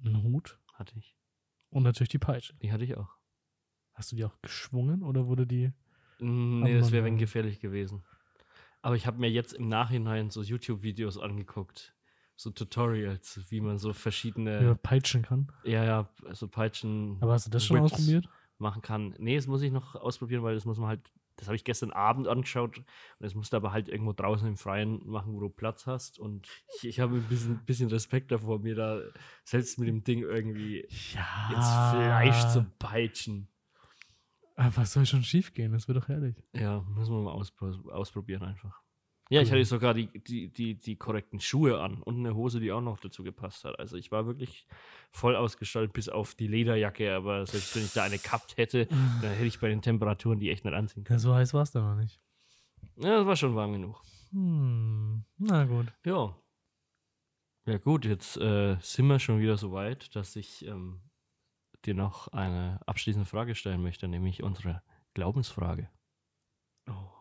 ein 0.04 0.24
Hut 0.24 0.58
Hatte 0.74 0.98
ich. 0.98 1.16
und 1.70 1.84
natürlich 1.84 2.10
die 2.10 2.18
Peitsche. 2.20 2.54
Die 2.56 2.72
hatte 2.72 2.84
ich 2.86 2.98
auch. 2.98 3.10
Hast 3.94 4.12
du 4.12 4.16
die 4.16 4.26
auch 4.26 4.42
geschwungen 4.42 5.04
oder 5.04 5.28
wurde 5.28 5.46
die. 5.46 5.72
Nee, 6.20 6.78
das 6.80 6.92
wäre 6.92 7.04
wenn 7.04 7.18
gefährlich 7.18 7.60
gewesen. 7.60 8.04
Aber 8.82 8.96
ich 8.96 9.06
habe 9.06 9.20
mir 9.20 9.30
jetzt 9.30 9.54
im 9.54 9.68
Nachhinein 9.68 10.32
so 10.32 10.42
YouTube-Videos 10.42 11.20
angeguckt. 11.20 11.94
So 12.42 12.50
Tutorials, 12.50 13.40
wie 13.50 13.62
man 13.62 13.78
so 13.78 13.90
Ja. 13.90 13.94
verschiedene, 13.94 14.76
peitschen 14.82 15.22
kann? 15.22 15.52
ja, 15.64 15.84
ja, 15.86 16.10
so 16.32 16.48
Peitschen 16.48 17.18
Aber 17.22 17.34
hast 17.34 17.46
du 17.46 17.52
das 17.52 17.64
schon 17.68 17.78
Whips 17.78 17.94
ausprobiert? 17.94 18.30
machen 18.58 18.82
kann. 18.82 19.14
Nee, 19.20 19.36
das 19.36 19.46
muss 19.46 19.62
ich 19.62 19.72
noch 19.72 19.94
ausprobieren, 19.96 20.42
weil 20.42 20.56
das 20.56 20.66
muss 20.66 20.80
man 20.80 20.88
halt, 20.88 21.12
das 21.36 21.48
habe 21.48 21.56
ich 21.56 21.64
gestern 21.64 21.92
Abend 21.92 22.28
angeschaut 22.28 22.80
und 22.80 22.86
das 23.20 23.36
musst 23.36 23.54
du 23.54 23.58
aber 23.58 23.72
halt 23.74 23.90
irgendwo 23.90 24.14
draußen 24.14 24.48
im 24.48 24.58
Freien 24.58 25.06
machen, 25.08 25.34
wo 25.34 25.40
du 25.40 25.50
Platz 25.50 25.86
hast. 25.86 26.18
Und 26.18 26.48
ich, 26.78 26.88
ich 26.88 27.00
habe 27.00 27.18
ein 27.18 27.28
bisschen, 27.28 27.64
bisschen 27.64 27.90
Respekt 27.90 28.32
davor, 28.32 28.58
mir 28.58 28.74
da 28.74 29.02
selbst 29.44 29.78
mit 29.78 29.88
dem 29.88 30.04
Ding 30.04 30.22
irgendwie 30.22 30.88
Ja. 31.14 31.50
ins 31.56 31.90
Fleisch 31.92 32.48
zu 32.48 32.66
peitschen. 32.80 33.50
Aber 34.56 34.78
was 34.78 34.94
soll 34.94 35.06
schon 35.06 35.24
schief 35.24 35.54
gehen? 35.54 35.74
Das 35.74 35.88
wird 35.88 35.98
doch 36.00 36.08
herrlich. 36.08 36.36
Ja, 36.54 36.82
müssen 36.90 37.14
wir 37.14 37.22
mal 37.22 37.34
auspro 37.34 37.68
ausprobieren 37.92 38.42
einfach. 38.42 38.82
Ja, 39.32 39.42
ich 39.42 39.50
hatte 39.50 39.64
sogar 39.64 39.94
die, 39.94 40.08
die, 40.08 40.50
die, 40.50 40.76
die 40.76 40.98
korrekten 40.98 41.40
Schuhe 41.40 41.80
an 41.80 42.04
und 42.04 42.18
eine 42.18 42.36
Hose, 42.36 42.60
die 42.60 42.74
auch 42.74 42.82
noch 42.82 43.00
dazu 43.00 43.24
gepasst 43.24 43.64
hat. 43.64 43.80
Also 43.80 43.96
ich 43.96 44.12
war 44.12 44.26
wirklich 44.26 44.68
voll 45.10 45.38
ausgestattet, 45.38 45.94
bis 45.94 46.10
auf 46.10 46.36
die 46.36 46.48
Lederjacke, 46.48 47.16
aber 47.16 47.46
selbst 47.46 47.74
wenn 47.74 47.84
ich 47.86 47.94
da 47.94 48.04
eine 48.04 48.18
gehabt 48.18 48.58
hätte, 48.58 48.88
dann 49.22 49.32
hätte 49.32 49.46
ich 49.46 49.62
bei 49.62 49.70
den 49.70 49.82
Temperaturen 49.82 50.38
die 50.38 50.52
echt 50.52 50.66
nicht 50.66 50.74
anziehen 50.74 51.06
können. 51.06 51.18
Ja, 51.18 51.22
so 51.22 51.34
heiß 51.34 51.54
war 51.54 51.62
es 51.62 51.72
dann 51.72 51.84
noch 51.84 51.96
nicht. 51.96 52.20
Ja, 52.98 53.20
das 53.20 53.26
war 53.26 53.38
schon 53.38 53.56
warm 53.56 53.72
genug. 53.72 54.02
Hm. 54.32 55.24
Na 55.38 55.64
gut. 55.64 55.88
Ja. 56.06 56.36
Ja 57.66 57.78
gut, 57.78 58.04
jetzt 58.04 58.36
äh, 58.36 58.76
sind 58.82 59.08
wir 59.08 59.20
schon 59.20 59.40
wieder 59.40 59.56
so 59.56 59.72
weit, 59.72 60.14
dass 60.14 60.36
ich 60.36 60.66
ähm, 60.66 61.00
dir 61.86 61.94
noch 61.94 62.28
eine 62.28 62.82
abschließende 62.86 63.26
Frage 63.26 63.56
stellen 63.56 63.82
möchte, 63.82 64.10
nämlich 64.10 64.44
unsere 64.44 64.82
Glaubensfrage. 65.14 65.90
Oh, 66.90 67.12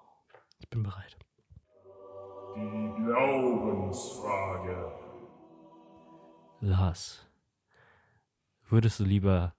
ich 0.59 0.69
bin 0.69 0.83
bereit. 0.83 1.17
Die 2.61 3.03
Glaubensfrage. 3.03 4.93
Lars, 6.61 7.27
würdest 8.69 9.01
du 9.01 9.05
lieber 9.05 9.55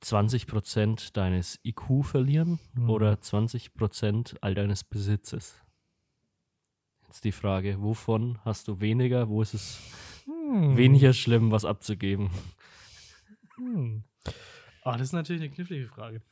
20% 0.00 1.16
deines 1.16 1.58
IQ 1.64 2.04
verlieren 2.04 2.60
Mhm. 2.74 2.88
oder 2.90 3.20
20% 3.20 4.36
all 4.42 4.54
deines 4.54 4.84
Besitzes? 4.84 5.56
Jetzt 7.08 7.24
die 7.24 7.32
Frage, 7.32 7.82
wovon 7.82 8.38
hast 8.44 8.68
du 8.68 8.80
weniger, 8.80 9.28
wo 9.28 9.42
ist 9.42 9.54
es 9.54 9.78
Hm. 10.26 10.76
weniger 10.76 11.12
schlimm, 11.12 11.50
was 11.50 11.64
abzugeben? 11.64 12.30
Hm. 13.56 14.04
Ah, 14.84 14.92
das 14.96 15.08
ist 15.08 15.12
natürlich 15.12 15.42
eine 15.42 15.50
knifflige 15.50 15.88
Frage. 15.88 16.22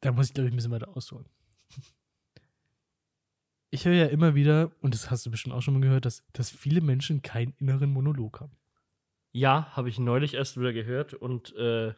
Da 0.00 0.12
muss 0.12 0.26
ich, 0.28 0.34
glaube 0.34 0.48
ich, 0.48 0.52
ein 0.52 0.56
bisschen 0.56 0.70
weiter 0.70 0.96
ausholen. 0.96 1.26
Ich 3.70 3.84
höre 3.84 3.94
ja 3.94 4.06
immer 4.06 4.34
wieder, 4.34 4.72
und 4.80 4.94
das 4.94 5.10
hast 5.10 5.26
du 5.26 5.30
bestimmt 5.30 5.54
auch 5.54 5.60
schon 5.60 5.74
mal 5.74 5.80
gehört, 5.80 6.06
dass, 6.06 6.24
dass 6.32 6.50
viele 6.50 6.80
Menschen 6.80 7.20
keinen 7.20 7.52
inneren 7.58 7.90
Monolog 7.90 8.40
haben. 8.40 8.56
Ja, 9.32 9.70
habe 9.76 9.90
ich 9.90 9.98
neulich 9.98 10.34
erst 10.34 10.58
wieder 10.58 10.72
gehört 10.72 11.12
und 11.12 11.54
äh, 11.56 11.92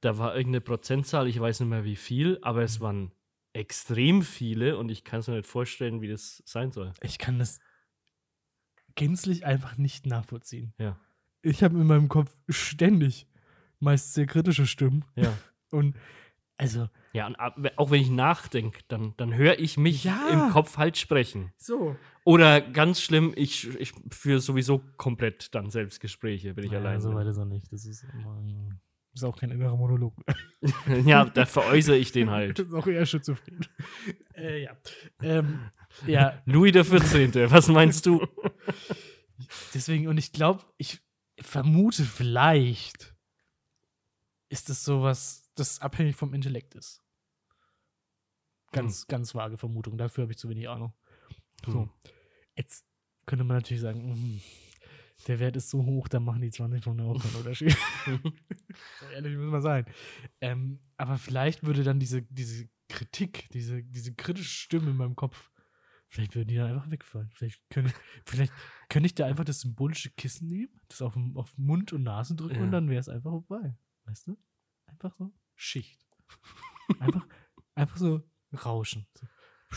da 0.00 0.18
war 0.18 0.36
irgendeine 0.36 0.60
Prozentzahl, 0.60 1.26
ich 1.26 1.40
weiß 1.40 1.60
nicht 1.60 1.68
mehr 1.68 1.84
wie 1.84 1.96
viel, 1.96 2.38
aber 2.42 2.62
es 2.62 2.80
waren 2.80 3.10
extrem 3.52 4.22
viele 4.22 4.76
und 4.76 4.90
ich 4.90 5.02
kann 5.02 5.20
es 5.20 5.28
mir 5.28 5.36
nicht 5.36 5.48
vorstellen, 5.48 6.02
wie 6.02 6.08
das 6.08 6.42
sein 6.46 6.70
soll. 6.70 6.92
Ich 7.02 7.18
kann 7.18 7.38
das 7.38 7.58
gänzlich 8.94 9.46
einfach 9.46 9.78
nicht 9.78 10.06
nachvollziehen. 10.06 10.74
Ja. 10.78 10.98
Ich 11.42 11.62
habe 11.62 11.78
in 11.78 11.86
meinem 11.86 12.08
Kopf 12.08 12.36
ständig 12.48 13.26
meist 13.80 14.14
sehr 14.14 14.26
kritische 14.26 14.66
Stimmen. 14.66 15.04
Ja. 15.16 15.36
Und 15.70 15.96
also, 16.58 16.88
Ja, 17.14 17.26
und 17.26 17.36
ab- 17.36 17.56
auch 17.76 17.90
wenn 17.90 18.02
ich 18.02 18.10
nachdenke, 18.10 18.80
dann, 18.88 19.14
dann 19.16 19.34
höre 19.34 19.58
ich 19.58 19.76
mich 19.78 20.04
Ja. 20.04 20.28
im 20.30 20.50
Kopf 20.52 20.76
halt 20.76 20.96
sprechen. 20.98 21.52
so. 21.56 21.96
Oder 22.24 22.60
ganz 22.60 23.00
schlimm, 23.00 23.32
ich, 23.36 23.66
ich 23.80 23.92
führe 24.10 24.40
sowieso 24.40 24.80
komplett 24.98 25.54
dann 25.54 25.70
Selbstgespräche, 25.70 26.54
wenn 26.56 26.64
ich 26.64 26.70
Naja, 26.72 26.84
allein 26.84 27.00
so 27.00 27.14
weit 27.14 27.26
ist 27.28 27.38
er 27.38 27.46
nicht. 27.46 27.72
Das 27.72 27.86
ist, 27.86 28.04
immer, 28.12 28.42
ist 29.14 29.24
auch 29.24 29.36
kein 29.36 29.50
innerer 29.50 29.76
Monolog. 29.76 30.14
bin. 30.60 31.06
ja, 31.08 31.24
da 31.24 31.46
veräußere 31.46 31.96
ich 31.96 32.12
den 32.12 32.28
halt. 32.30 32.58
Das 32.58 32.66
ist 32.66 32.74
auch 32.74 32.86
eher 32.86 33.06
schizophren. 33.06 33.60
äh, 34.34 34.64
ja. 34.64 34.76
Ähm, 35.22 35.70
ja, 36.06 36.42
Louis 36.44 36.72
der 36.72 36.84
14., 36.84 37.32
was 37.50 37.68
meinst 37.68 38.04
du? 38.04 38.26
deswegen, 39.74 40.08
und 40.08 40.18
ich 40.18 40.32
glaube, 40.32 40.64
ich 40.76 41.00
vermute 41.40 42.04
vielleicht, 42.04 43.14
ist 44.50 44.68
es 44.70 44.84
sowas, 44.84 45.47
das 45.58 45.80
abhängig 45.80 46.16
vom 46.16 46.34
Intellekt 46.34 46.74
ist. 46.74 47.02
Ganz, 48.72 49.06
ganz 49.06 49.34
vage 49.34 49.56
Vermutung. 49.56 49.96
Dafür 49.96 50.22
habe 50.22 50.32
ich 50.32 50.38
zu 50.38 50.48
wenig 50.48 50.68
Ahnung. 50.68 50.92
So. 51.66 51.82
Hm. 51.82 51.90
Jetzt 52.54 52.86
könnte 53.26 53.44
man 53.44 53.56
natürlich 53.56 53.80
sagen, 53.80 54.12
mm, 54.12 54.40
der 55.26 55.38
Wert 55.38 55.56
ist 55.56 55.70
so 55.70 55.84
hoch, 55.84 56.08
da 56.08 56.20
machen 56.20 56.42
die 56.42 56.50
20 56.50 56.82
Punkte 56.82 57.04
auch 57.04 57.20
keinen 57.20 57.36
Unterschied. 57.36 57.76
ehrlich 59.12 59.36
muss 59.36 59.50
man 59.50 59.62
sein. 59.62 59.86
Ähm, 60.40 60.80
aber 60.96 61.18
vielleicht 61.18 61.64
würde 61.64 61.82
dann 61.82 61.98
diese, 61.98 62.22
diese 62.22 62.68
Kritik, 62.88 63.48
diese, 63.52 63.82
diese 63.82 64.14
kritische 64.14 64.48
Stimme 64.48 64.90
in 64.90 64.96
meinem 64.96 65.16
Kopf, 65.16 65.50
vielleicht 66.06 66.34
würden 66.34 66.48
die 66.48 66.56
dann 66.56 66.70
einfach 66.70 66.90
wegfallen. 66.90 67.30
Vielleicht 67.34 67.60
könnte, 67.70 67.92
vielleicht 68.24 68.52
könnte 68.88 69.06
ich 69.06 69.14
da 69.14 69.26
einfach 69.26 69.44
das 69.44 69.60
symbolische 69.60 70.10
Kissen 70.10 70.48
nehmen, 70.48 70.80
das 70.88 71.02
auf, 71.02 71.16
auf 71.34 71.56
Mund 71.56 71.92
und 71.92 72.02
Nase 72.02 72.34
drücken 72.34 72.56
Ja. 72.56 72.62
und 72.62 72.70
dann 72.70 72.88
wäre 72.88 73.00
es 73.00 73.08
einfach 73.08 73.30
vorbei. 73.30 73.76
Weißt 74.04 74.26
du? 74.26 74.38
Einfach 74.86 75.14
so 75.16 75.32
Schicht. 75.60 75.98
Einfach, 77.00 77.26
einfach 77.74 77.96
so 77.98 78.22
rauschen. 78.64 79.06
So, 79.70 79.76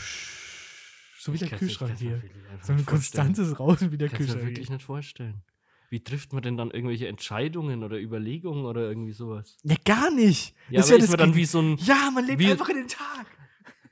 so 1.18 1.32
wie 1.34 1.38
der 1.38 1.52
Ich 1.52 1.58
Kühlschrank 1.58 1.92
mir 1.92 1.98
hier. 1.98 2.22
wirklich 2.22 2.32
So 2.62 2.72
ein 2.72 2.86
konstantes 2.86 3.60
Rauschen 3.60 3.92
wie 3.92 3.98
der 3.98 4.08
Kannst 4.08 4.20
du 4.20 4.22
mir 4.22 4.28
Kühlschrank. 4.28 4.50
wirklich 4.50 4.68
hier. 4.68 4.76
nicht 4.76 4.84
vorstellen. 4.86 5.42
Wie 5.90 6.02
trifft 6.02 6.32
man 6.32 6.42
denn 6.42 6.56
dann 6.56 6.70
irgendwelche 6.70 7.06
Entscheidungen 7.08 7.84
oder 7.84 8.00
Überlegungen 8.00 8.64
oder 8.64 8.80
irgendwie 8.88 9.12
sowas? 9.12 9.58
Ja, 9.62 9.76
gar 9.84 10.10
nicht. 10.10 10.54
Ja, 10.70 10.78
Das 10.80 10.88
aber 10.88 10.96
ist 10.96 11.02
das 11.02 11.10
man 11.10 11.18
dann 11.18 11.34
wie 11.36 11.44
so 11.44 11.60
ein, 11.60 11.76
Ja, 11.78 12.10
man 12.14 12.24
lebt 12.26 12.38
wie- 12.38 12.50
einfach 12.50 12.68
in 12.70 12.76
den 12.76 12.88
Tag. 12.88 13.26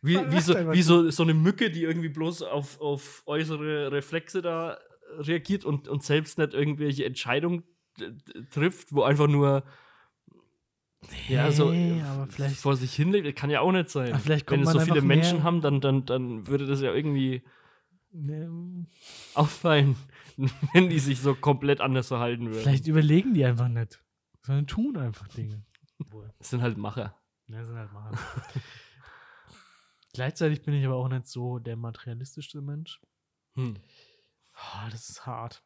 wie, 0.01 0.17
wie, 0.33 0.41
so, 0.41 0.55
wie 0.73 0.83
so, 0.83 1.11
so 1.11 1.23
eine 1.25 1.35
Mücke, 1.35 1.71
die 1.71 1.83
irgendwie 1.83 2.09
bloß 2.09 2.41
auf, 2.43 2.81
auf 2.81 3.23
äußere 3.27 3.93
Reflexe 3.93 4.41
da 4.41 4.79
reagiert 5.19 5.67
und, 5.67 5.89
und 5.89 6.03
selbst 6.03 6.39
nicht 6.39 6.55
irgendwelche 6.55 7.05
Entscheidungen 7.05 7.65
äh, 8.01 8.11
trifft, 8.51 8.93
wo 8.95 9.03
einfach 9.03 9.27
nur 9.27 9.65
ja, 11.29 11.51
so 11.51 11.69
aber 11.69 12.27
vielleicht- 12.29 12.57
vor 12.57 12.77
sich 12.77 12.95
hinlegt. 12.95 13.37
Kann 13.37 13.51
ja 13.51 13.61
auch 13.61 13.73
nicht 13.73 13.89
sein. 13.91 14.13
Wenn 14.25 14.63
es 14.63 14.71
so 14.73 14.81
viele 14.81 15.03
Menschen 15.03 15.39
mehr- 15.39 15.45
haben, 15.45 15.61
dann, 15.61 15.81
dann, 15.81 16.05
dann 16.07 16.47
würde 16.47 16.67
das 16.67 16.81
ja 16.81 16.93
irgendwie 16.93 17.43
Nee, 18.13 18.49
auffallen, 19.35 19.95
wenn 20.73 20.89
die 20.91 20.99
sich 20.99 21.21
so 21.21 21.35
komplett 21.37 21.81
anders 21.81 22.09
verhalten 22.09 22.51
würden. 22.51 22.61
Vielleicht 22.63 22.89
überlegen 22.89 23.35
die 23.35 23.45
einfach 23.45 23.69
nicht, 23.69 24.03
sondern 24.43 24.67
tun 24.67 24.97
einfach 24.97 25.29
Dinge. 25.29 25.65
Das 26.39 26.51
sind 26.51 26.61
halt 26.61 26.77
Macher. 26.77 27.17
ne, 27.47 27.65
sind 27.65 27.77
halt 27.77 27.93
machen. 27.93 28.19
Gleichzeitig 30.13 30.63
bin 30.63 30.75
ich 30.75 30.85
aber 30.85 30.97
auch 30.97 31.09
nicht 31.09 31.27
so 31.29 31.59
der 31.61 31.77
materialistischste 31.77 32.61
Mensch. 32.63 33.01
Hm. 33.55 33.77
Ah, 34.55 34.89
das 34.91 35.09
ist 35.09 35.25
hart. 35.27 35.63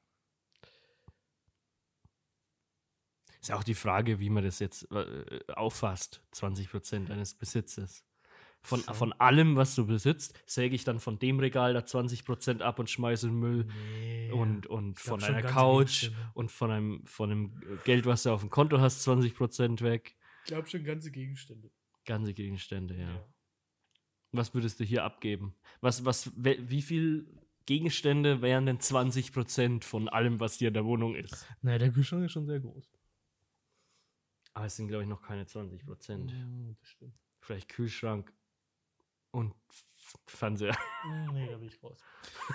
Ist 3.45 3.53
auch 3.53 3.63
die 3.63 3.75
Frage, 3.75 4.21
wie 4.21 4.31
man 4.31 4.43
das 4.43 4.59
jetzt 4.59 4.91
äh, 4.91 5.41
auffasst. 5.53 6.23
20% 6.33 7.09
deines 7.09 7.35
Besitzes. 7.35 8.03
Von, 8.63 8.81
Schon. 8.81 8.95
von 8.95 9.13
allem, 9.13 9.57
was 9.57 9.75
du 9.75 9.87
besitzt, 9.87 10.43
säge 10.47 10.75
ich 10.75 10.85
dann 10.85 10.99
von 10.99 11.19
dem 11.19 11.39
Regal 11.39 11.75
da 11.75 11.81
20% 11.81 12.63
ab 12.63 12.79
und 12.79 12.89
schmeiße 12.89 13.29
in 13.29 13.35
Müll. 13.35 13.67
Nee. 13.67 14.31
Und, 14.33 14.67
und 14.67 14.99
von 14.99 15.21
ganze 15.21 15.43
Couch 15.43 16.11
und 16.33 16.51
von 16.51 16.71
einem, 16.71 17.07
von 17.07 17.31
einem 17.31 17.63
Geld, 17.85 18.07
was 18.07 18.23
du 18.23 18.31
auf 18.31 18.41
dem 18.41 18.49
Konto 18.49 18.81
hast, 18.81 19.07
20% 19.07 19.83
weg. 19.83 20.17
Ich 20.45 20.49
glaube 20.49 20.67
schon 20.67 20.83
ganze 20.83 21.11
Gegenstände. 21.11 21.71
Ganze 22.07 22.33
Gegenstände, 22.33 22.97
ja. 22.97 23.27
Was 24.33 24.55
würdest 24.55 24.81
du 24.81 24.85
hier 24.85 25.05
abgeben? 25.05 25.55
Was, 25.83 26.07
was, 26.07 26.33
wie 26.35 26.81
viel 26.81 27.27
Gegenstände 27.67 28.41
wären 28.41 28.65
denn 28.65 28.79
20% 28.79 29.85
von 29.85 30.09
allem, 30.09 30.41
was 30.41 30.55
hier 30.55 30.69
in 30.69 30.75
der 30.75 30.87
Wohnung 30.87 31.15
ist? 31.15 31.47
Naja, 31.61 31.77
der 31.77 31.93
Kühlschrank 31.93 32.25
ist 32.25 32.33
schon 32.33 32.47
sehr 32.47 32.61
groß. 32.61 32.91
Aber 34.55 34.67
es 34.67 34.77
sind, 34.77 34.89
glaube 34.89 35.03
ich, 35.03 35.09
noch 35.09 35.23
keine 35.23 35.45
20%. 35.45 36.33
Mm, 36.33 36.77
das 36.81 36.89
stimmt. 36.89 37.21
Vielleicht 37.41 37.69
Kühlschrank 37.69 38.33
und 39.33 39.55
Fernseher. 40.27 40.77
Mm, 41.07 41.33
Nee, 41.33 41.49
da 41.51 41.57
bin 41.59 41.69
ich 41.69 41.83
raus. 41.83 41.99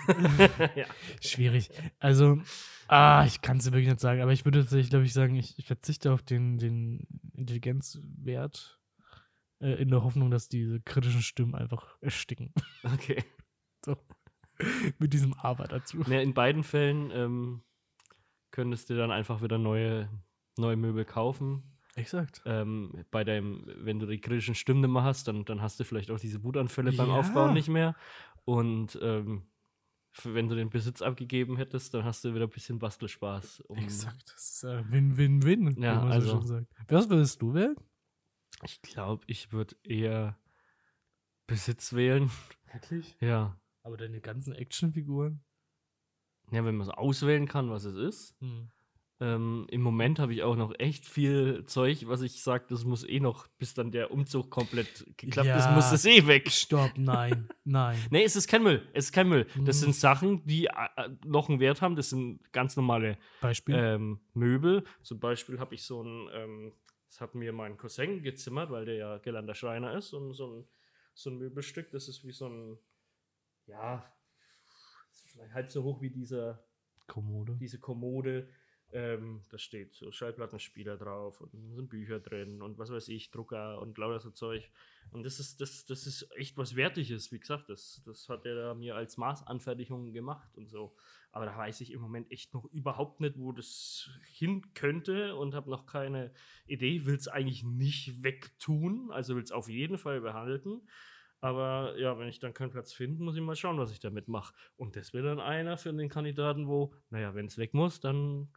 ja. 0.74 0.86
Schwierig. 1.20 1.70
Also, 1.98 2.40
ah, 2.88 3.24
ich 3.26 3.42
kann 3.42 3.58
es 3.58 3.64
dir 3.64 3.72
wirklich 3.72 3.88
nicht 3.88 4.00
sagen, 4.00 4.22
aber 4.22 4.32
ich 4.32 4.44
würde 4.44 4.60
tatsächlich, 4.60 4.90
glaube 4.90 5.04
ich, 5.04 5.12
sagen, 5.12 5.36
ich, 5.36 5.58
ich 5.58 5.66
verzichte 5.66 6.12
auf 6.12 6.22
den, 6.22 6.58
den 6.58 7.06
Intelligenzwert 7.34 8.80
äh, 9.60 9.74
in 9.74 9.90
der 9.90 10.02
Hoffnung, 10.02 10.30
dass 10.30 10.48
diese 10.48 10.80
kritischen 10.80 11.22
Stimmen 11.22 11.54
einfach 11.54 11.98
ersticken. 12.00 12.52
Okay. 12.82 13.22
so. 13.84 13.96
Mit 14.98 15.12
diesem 15.12 15.34
Aber 15.34 15.64
dazu. 15.68 15.98
Ne, 15.98 16.22
in 16.22 16.34
beiden 16.34 16.64
Fällen 16.64 17.10
ähm, 17.12 17.62
könntest 18.50 18.90
du 18.90 18.96
dann 18.96 19.10
einfach 19.10 19.42
wieder 19.42 19.58
neue, 19.58 20.10
neue 20.56 20.76
Möbel 20.76 21.04
kaufen. 21.04 21.69
Exakt. 21.96 22.40
Ähm, 22.44 23.04
bei 23.10 23.24
deinem, 23.24 23.64
wenn 23.76 23.98
du 23.98 24.06
die 24.06 24.20
kritischen 24.20 24.54
Stimmen 24.54 24.92
mehr 24.92 25.02
hast, 25.02 25.26
dann, 25.28 25.44
dann 25.44 25.60
hast 25.60 25.80
du 25.80 25.84
vielleicht 25.84 26.10
auch 26.10 26.20
diese 26.20 26.42
Wutanfälle 26.44 26.92
beim 26.92 27.08
Ja. 27.08 27.16
Aufbauen 27.16 27.52
nicht 27.54 27.68
mehr. 27.68 27.96
Und 28.44 28.98
ähm, 29.02 29.46
wenn 30.24 30.48
du 30.48 30.54
den 30.54 30.70
Besitz 30.70 31.02
abgegeben 31.02 31.56
hättest, 31.56 31.94
dann 31.94 32.04
hast 32.04 32.24
du 32.24 32.34
wieder 32.34 32.44
ein 32.46 32.50
bisschen 32.50 32.78
Bastelspaß. 32.78 33.60
um- 33.62 33.78
Exakt. 33.78 34.32
Das 34.34 34.50
ist 34.52 34.64
äh, 34.64 34.82
Win-Win-Win, 34.90 35.76
wie 35.76 35.82
Ja, 35.82 35.96
man 35.96 36.12
also- 36.12 36.28
so 36.28 36.36
schon 36.38 36.46
sagt. 36.46 36.66
Was 36.88 37.08
würdest 37.10 37.42
du 37.42 37.54
wählen? 37.54 37.76
Ich 38.64 38.80
glaube, 38.82 39.24
ich 39.26 39.52
würde 39.52 39.76
eher 39.84 40.38
Besitz 41.46 41.92
wählen. 41.92 42.30
Wirklich? 42.72 43.16
Ja. 43.20 43.56
Aber 43.82 43.96
deine 43.96 44.20
ganzen 44.20 44.52
Actionfiguren? 44.54 45.42
Ja, 46.52 46.64
wenn 46.64 46.76
man 46.76 46.84
so 46.86 46.92
auswählen 46.92 47.46
kann, 47.48 47.70
was 47.70 47.84
es 47.84 47.96
ist. 47.96 48.36
Hm. 48.40 48.70
Ähm, 49.22 49.66
Im 49.70 49.82
Moment 49.82 50.18
habe 50.18 50.32
ich 50.32 50.42
auch 50.42 50.56
noch 50.56 50.72
echt 50.78 51.04
viel 51.06 51.66
Zeug, 51.66 52.04
was 52.06 52.22
ich 52.22 52.42
sage, 52.42 52.64
das 52.70 52.84
muss 52.84 53.04
eh 53.06 53.20
noch, 53.20 53.46
bis 53.58 53.74
dann 53.74 53.90
der 53.92 54.10
Umzug 54.12 54.50
komplett 54.50 55.04
geklappt 55.18 55.46
ist, 55.48 55.66
Ja. 55.66 55.72
muss 55.72 55.92
es 55.92 56.06
eh 56.06 56.26
weg. 56.26 56.50
Stopp, 56.50 56.92
nein, 56.96 57.48
nein. 57.64 57.98
Nee, 58.10 58.24
es 58.24 58.34
ist 58.34 58.48
kein 58.48 58.62
Müll. 58.62 58.88
Es 58.94 59.06
ist 59.06 59.12
kein 59.12 59.28
Müll. 59.28 59.44
Das 59.64 59.76
Mhm. 59.76 59.80
sind 59.84 59.94
Sachen, 59.96 60.46
die 60.46 60.66
äh, 60.66 60.72
noch 61.26 61.50
einen 61.50 61.60
Wert 61.60 61.82
haben. 61.82 61.96
Das 61.96 62.08
sind 62.08 62.40
ganz 62.52 62.76
normale 62.76 63.18
ähm, 63.68 64.20
Möbel. 64.32 64.84
Zum 65.02 65.20
Beispiel 65.20 65.60
habe 65.60 65.74
ich 65.74 65.82
so 65.84 66.02
ein, 66.02 66.28
ähm, 66.32 66.72
das 67.08 67.20
hat 67.20 67.34
mir 67.34 67.52
mein 67.52 67.76
Cousin 67.76 68.22
gezimmert, 68.22 68.70
weil 68.70 68.86
der 68.86 68.94
ja 68.94 69.18
gelernter 69.18 69.54
Schreiner 69.54 69.92
ist. 69.98 70.14
Und 70.14 70.32
so 70.32 70.46
ein, 70.46 70.64
so 71.12 71.28
ein 71.28 71.36
Möbelstück, 71.36 71.90
das 71.90 72.08
ist 72.08 72.24
wie 72.24 72.32
so 72.32 72.48
ein, 72.48 72.78
ja, 73.66 74.10
halb 75.52 75.70
so 75.70 75.82
hoch 75.82 76.00
wie 76.00 76.10
dieser, 76.10 76.64
Kommode. 77.06 77.56
diese 77.60 77.78
Kommode. 77.78 78.48
Ähm, 78.92 79.44
da 79.50 79.58
steht 79.58 79.92
so 79.92 80.10
Schallplattenspieler 80.10 80.96
drauf 80.96 81.40
und 81.40 81.50
sind 81.74 81.88
Bücher 81.88 82.18
drin 82.18 82.60
und 82.60 82.76
was 82.76 82.90
weiß 82.90 83.08
ich, 83.08 83.30
Drucker 83.30 83.80
und 83.80 83.96
lauter 83.98 84.18
so 84.18 84.30
Zeug. 84.30 84.68
Und 85.12 85.22
das 85.22 85.38
ist, 85.38 85.60
das, 85.60 85.84
das 85.84 86.06
ist 86.06 86.28
echt 86.36 86.56
was 86.56 86.74
Wertiges, 86.74 87.30
wie 87.30 87.38
gesagt, 87.38 87.68
das, 87.68 88.02
das 88.04 88.28
hat 88.28 88.46
er 88.46 88.54
da 88.56 88.74
mir 88.74 88.96
als 88.96 89.16
Maßanfertigung 89.16 90.12
gemacht 90.12 90.56
und 90.56 90.68
so. 90.68 90.96
Aber 91.30 91.46
da 91.46 91.56
weiß 91.56 91.80
ich 91.82 91.92
im 91.92 92.00
Moment 92.00 92.32
echt 92.32 92.52
noch 92.52 92.64
überhaupt 92.72 93.20
nicht, 93.20 93.38
wo 93.38 93.52
das 93.52 94.10
hin 94.32 94.74
könnte 94.74 95.36
und 95.36 95.54
habe 95.54 95.70
noch 95.70 95.86
keine 95.86 96.32
Idee. 96.66 97.06
Will 97.06 97.14
es 97.14 97.28
eigentlich 97.28 97.62
nicht 97.62 98.24
wegtun, 98.24 99.10
also 99.12 99.36
will 99.36 99.42
es 99.42 99.52
auf 99.52 99.68
jeden 99.68 99.98
Fall 99.98 100.20
behalten. 100.20 100.82
Aber 101.40 101.96
ja, 101.98 102.18
wenn 102.18 102.28
ich 102.28 102.38
dann 102.38 102.52
keinen 102.52 102.70
Platz 102.70 102.92
finde, 102.92 103.22
muss 103.22 103.36
ich 103.36 103.42
mal 103.42 103.56
schauen, 103.56 103.78
was 103.78 103.92
ich 103.92 104.00
damit 104.00 104.28
mache. 104.28 104.54
Und 104.76 104.96
das 104.96 105.14
wäre 105.14 105.28
dann 105.28 105.40
einer 105.40 105.78
für 105.78 105.92
den 105.92 106.08
Kandidaten, 106.08 106.68
wo, 106.68 106.92
naja, 107.08 107.34
wenn 107.34 107.46
es 107.46 107.56
weg 107.56 107.72
muss, 107.72 108.00
dann, 108.00 108.48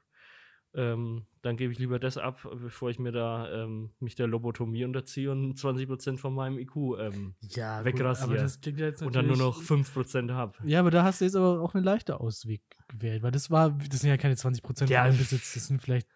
ähm, 0.75 1.25
dann 1.41 1.57
gebe 1.57 1.71
ich 1.71 1.79
lieber 1.79 1.99
das 1.99 2.17
ab, 2.17 2.39
bevor 2.61 2.89
ich 2.89 2.99
mir 2.99 3.11
da 3.11 3.63
ähm, 3.63 3.91
mich 3.99 4.15
der 4.15 4.27
Lobotomie 4.27 4.85
unterziehe 4.85 5.31
und 5.31 5.55
20% 5.57 6.17
von 6.17 6.33
meinem 6.33 6.57
IQ 6.57 6.75
ähm, 6.99 7.35
Ja, 7.41 7.77
aber 7.77 8.35
das 8.35 8.59
klingt 8.61 8.79
ja 8.79 8.87
jetzt 8.87 9.01
und 9.03 9.15
dann 9.15 9.27
nur 9.27 9.37
noch 9.37 9.61
5% 9.61 10.31
habe. 10.31 10.57
Ja, 10.63 10.79
aber 10.79 10.89
da 10.91 11.03
hast 11.03 11.21
du 11.21 11.25
jetzt 11.25 11.35
aber 11.35 11.61
auch 11.61 11.75
einen 11.75 11.83
leichten 11.83 12.13
Ausweg 12.13 12.61
gewählt, 12.87 13.21
weil 13.23 13.31
das 13.31 13.51
war, 13.51 13.71
das 13.71 13.99
sind 14.01 14.09
ja 14.09 14.17
keine 14.17 14.35
20% 14.35 14.89
Ja. 14.89 15.03
von 15.03 15.09
deinem 15.11 15.17
Besitz, 15.17 15.53
das 15.53 15.67
sind 15.67 15.81
vielleicht 15.81 16.07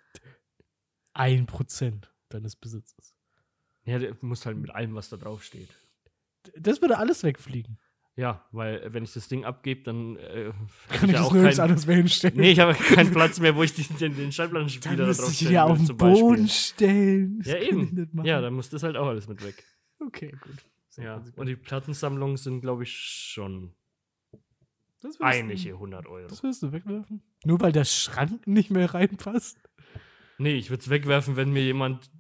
1% 1.14 2.03
deines 2.30 2.55
Besitzes. 2.55 3.14
Ja, 3.86 3.99
der 3.99 4.16
muss 4.22 4.45
halt 4.45 4.58
mit 4.58 4.72
allem, 4.72 4.95
was 4.95 5.10
da 5.10 5.18
drauf 5.18 5.43
steht. 5.43 5.70
Das 6.58 6.82
würde 6.82 6.97
alles 6.97 7.24
wegfliegen. 7.24 7.80
Ja, 8.18 8.43
weil 8.51 8.82
äh, 8.82 8.93
wenn 8.93 9.03
ich 9.03 9.13
das 9.13 9.28
Ding 9.28 9.45
abgebe, 9.45 9.84
dann 9.84 10.18
äh, 10.18 10.51
Kann 10.89 11.09
ich 11.09 11.15
ja 11.15 11.22
das 11.22 11.32
nirgends 11.32 11.57
kein- 11.57 11.70
anders 11.70 11.86
mehr 11.86 11.95
hinstellen? 11.97 12.36
Nee, 12.36 12.51
ich 12.51 12.59
habe 12.59 12.74
keinen 12.74 13.11
Platz 13.11 13.39
mehr, 13.39 13.55
wo 13.55 13.61
ich 13.63 13.74
den, 13.76 13.86
den, 13.97 14.15
den 14.15 14.24
Dann 14.24 14.32
Schallplattenspieler 14.32 14.95
da 14.97 15.05
müsste 15.05 15.24
drauf 15.24 15.32
ich 15.34 15.41
ja 15.49 15.63
auf 15.65 15.78
den. 15.86 15.97
Boden 15.97 16.47
stellen. 16.47 17.38
Das 17.39 17.47
Ja, 17.47 17.57
ich 17.59 17.70
eben. 17.70 18.09
Ja, 18.24 18.41
dann 18.41 18.53
muss 18.55 18.70
das 18.72 18.82
halt 18.84 18.97
auch 18.97 19.05
alles 19.07 19.28
mit 19.28 19.43
weg. 19.45 19.63
Okay, 19.99 20.32
gut. 20.41 20.55
Sehr 20.89 21.05
Ja. 21.05 21.13
konsequent. 21.15 21.39
Und 21.39 21.45
die 21.47 21.55
Plattensammlungen 21.55 22.38
sind, 22.38 22.61
glaube 22.61 22.84
ich, 22.84 22.91
schon 22.97 23.74
das 25.01 25.22
einige 25.22 25.74
100 25.74 26.07
Euro. 26.07 26.28
Das 26.28 26.41
wirst 26.41 26.63
du 26.63 26.72
wegwerfen? 26.72 27.22
Nur 27.45 27.61
weil 27.61 27.72
der 27.72 27.86
Schrank 27.86 28.47
nicht 28.47 28.72
mehr 28.72 28.93
reinpasst? 28.95 29.59
Nee, 30.39 30.55
ich 30.55 30.72
würde 30.72 30.82
es 30.82 30.89
wegwerfen, 30.89 31.36
wenn 31.36 31.51
mir 31.53 31.63
jemand 31.63 31.97
Also, 32.05 32.16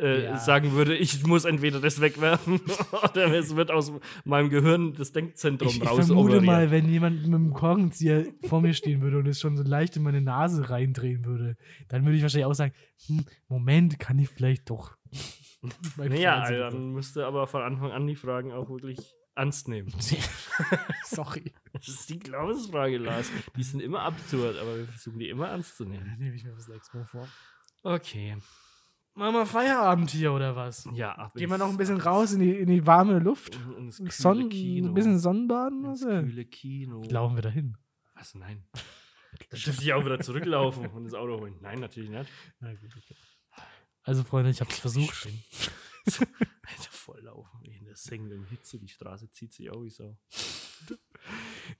äh, 0.00 0.24
ja. 0.24 0.36
sagen 0.36 0.72
würde, 0.72 0.96
ich 0.96 1.26
muss 1.26 1.44
entweder 1.44 1.80
das 1.80 2.00
wegwerfen 2.00 2.60
oder 3.10 3.34
es 3.34 3.56
wird 3.56 3.70
aus 3.70 3.92
meinem 4.24 4.50
Gehirn 4.50 4.94
das 4.94 5.12
Denkzentrum 5.12 5.68
Ich, 5.68 5.82
ich 5.82 5.88
raus 5.88 6.06
vermute 6.06 6.36
operiert. 6.36 6.44
mal, 6.44 6.70
wenn 6.70 6.88
jemand 6.88 7.16
mit 7.16 7.26
einem 7.26 7.52
Korkenzieher 7.52 8.26
vor 8.48 8.60
mir 8.60 8.74
stehen 8.74 9.00
würde 9.02 9.18
und 9.18 9.26
es 9.26 9.40
schon 9.40 9.56
so 9.56 9.62
leicht 9.62 9.96
in 9.96 10.02
meine 10.02 10.20
Nase 10.20 10.70
reindrehen 10.70 11.24
würde, 11.24 11.56
dann 11.88 12.04
würde 12.04 12.16
ich 12.16 12.22
wahrscheinlich 12.22 12.46
auch 12.46 12.54
sagen, 12.54 12.72
hm, 13.06 13.24
Moment, 13.48 13.98
kann 13.98 14.18
ich 14.18 14.28
vielleicht 14.28 14.70
doch. 14.70 14.96
Naja, 15.98 16.40
also 16.40 16.54
dann 16.54 16.92
müsste 16.94 17.26
aber 17.26 17.46
von 17.46 17.60
Anfang 17.60 17.92
an 17.92 18.06
die 18.06 18.16
Fragen 18.16 18.50
auch 18.50 18.70
wirklich 18.70 18.98
ernst 19.34 19.68
nehmen. 19.68 19.92
Sorry. 21.04 21.52
Das 21.74 21.88
ist 21.88 22.08
die 22.08 22.18
Glaubensfrage, 22.18 22.96
Lars. 22.96 23.30
Die 23.56 23.62
sind 23.62 23.80
immer 23.80 24.00
absurd, 24.00 24.56
aber 24.58 24.78
wir 24.78 24.86
versuchen 24.86 25.18
die 25.18 25.28
immer 25.28 25.48
ernst 25.48 25.76
zu 25.76 25.84
nehmen. 25.84 26.06
Dann 26.06 26.18
nehme 26.18 26.34
ich 26.34 26.44
mir 26.44 26.52
das 26.52 26.68
nächste 26.68 26.96
Mal 26.96 27.04
vor. 27.04 27.28
Okay. 27.82 28.36
Machen 29.14 29.34
wir 29.34 29.44
Feierabend 29.46 30.10
hier 30.10 30.32
oder 30.32 30.54
was? 30.56 30.88
Ja, 30.94 31.12
ab 31.12 31.34
Gehen 31.34 31.50
wir 31.50 31.58
noch 31.58 31.68
ein 31.68 31.76
bisschen 31.76 32.00
raus 32.00 32.32
in 32.32 32.40
die, 32.40 32.52
in 32.56 32.68
die 32.68 32.86
warme 32.86 33.18
Luft? 33.18 33.56
in, 33.56 33.86
ins 33.86 33.98
kühle 33.98 34.10
Sonn, 34.10 34.48
Kino. 34.48 34.88
ein 34.88 34.94
bisschen 34.94 35.18
Sonnenbaden? 35.18 35.84
ins 35.84 36.04
Also? 36.04 36.22
kühle 36.26 36.44
Kino. 36.46 37.02
Laufen 37.10 37.36
wir 37.36 37.42
dahin. 37.42 37.76
Was? 38.14 38.34
Nein. 38.34 38.64
Da 39.48 39.56
dürfte 39.56 39.82
ich 39.84 39.92
auch 39.92 40.04
wieder 40.04 40.18
zurücklaufen 40.20 40.86
und 40.88 41.04
das 41.04 41.14
Auto 41.14 41.40
holen. 41.40 41.54
Nein, 41.60 41.78
natürlich 41.78 42.10
nicht. 42.10 42.28
Na 42.58 42.74
gut, 42.74 42.90
okay. 42.96 43.14
Also, 44.02 44.22
Freunde, 44.24 44.50
ich 44.50 44.60
habe 44.60 44.70
es 44.70 44.78
versucht. 44.78 45.28
Alter, 46.06 46.90
volllaufen. 46.90 47.62
In 47.62 47.84
der 47.84 47.94
sengenden 47.96 48.44
Hitze, 48.46 48.78
die 48.80 48.88
Straße 48.88 49.30
zieht 49.30 49.52
sich 49.52 49.70
auch 49.70 49.82
wie 49.84 49.88
so. 49.90 50.16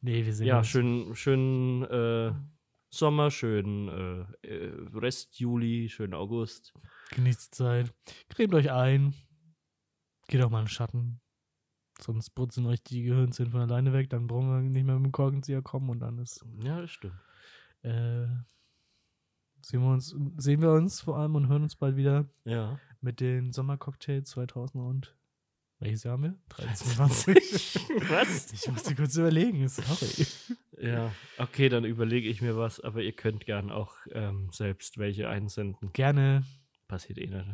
Nee, 0.00 0.24
wir 0.24 0.32
sehen 0.32 0.46
Ja, 0.46 0.58
uns. 0.58 0.68
schön, 0.68 1.14
schön 1.16 1.82
äh, 1.84 2.32
Sommer, 2.88 3.30
schön 3.32 3.88
äh, 4.42 4.46
äh, 4.48 4.72
Rest 4.94 5.38
Juli, 5.40 5.88
schön 5.88 6.14
August. 6.14 6.72
Genießt 7.10 7.46
die 7.46 7.50
Zeit. 7.56 7.92
Cremt 8.28 8.54
euch 8.54 8.70
ein. 8.70 9.14
Geht 10.28 10.42
auch 10.42 10.50
mal 10.50 10.60
in 10.60 10.64
den 10.66 10.70
Schatten. 10.70 11.20
Sonst 12.00 12.30
putzen 12.30 12.66
euch 12.66 12.82
die 12.82 13.02
Gehirnzellen 13.02 13.52
von 13.52 13.60
alleine 13.60 13.92
weg. 13.92 14.08
Dann 14.10 14.26
brauchen 14.26 14.48
wir 14.50 14.60
nicht 14.60 14.84
mehr 14.84 14.96
mit 14.96 15.06
dem 15.06 15.12
Korkenzieher 15.12 15.60
kommen 15.62 15.90
und 15.90 16.00
dann 16.00 16.18
ist. 16.18 16.44
Ja, 16.62 16.80
das 16.80 16.90
stimmt. 16.90 17.14
Äh, 17.82 18.26
sehen, 19.60 19.82
wir 19.82 19.90
uns, 19.92 20.14
sehen 20.38 20.62
wir 20.62 20.72
uns 20.72 21.00
vor 21.00 21.18
allem 21.18 21.34
und 21.34 21.48
hören 21.48 21.62
uns 21.64 21.76
bald 21.76 21.96
wieder 21.96 22.26
Ja. 22.44 22.78
mit 23.00 23.20
den 23.20 23.52
Sommercocktails 23.52 24.30
2000 24.30 24.82
und. 24.82 25.16
Welches 25.82 26.04
Jahr 26.04 26.12
haben 26.12 26.22
wir? 26.24 26.38
23. 26.50 27.74
Was? 28.10 28.52
ich 28.52 28.70
musste 28.70 28.94
kurz 28.94 29.16
überlegen. 29.16 29.66
Sorry. 29.66 30.26
Ja, 30.78 31.10
okay, 31.38 31.70
dann 31.70 31.84
überlege 31.84 32.28
ich 32.28 32.42
mir 32.42 32.56
was, 32.56 32.80
aber 32.80 33.02
ihr 33.02 33.12
könnt 33.12 33.46
gern 33.46 33.70
auch 33.70 33.96
ähm, 34.12 34.50
selbst 34.52 34.98
welche 34.98 35.28
einsenden. 35.30 35.90
Gerne. 35.94 36.44
Passiert 36.90 37.18
eh 37.18 37.26
nicht. 37.28 37.46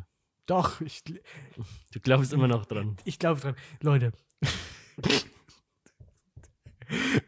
Doch, 0.46 0.80
ich, 0.80 1.02
Du 1.04 2.00
glaubst 2.00 2.32
immer 2.32 2.48
noch 2.48 2.64
dran. 2.66 2.96
ich 3.04 3.18
glaube 3.18 3.40
dran. 3.40 3.54
Leute. 3.82 4.12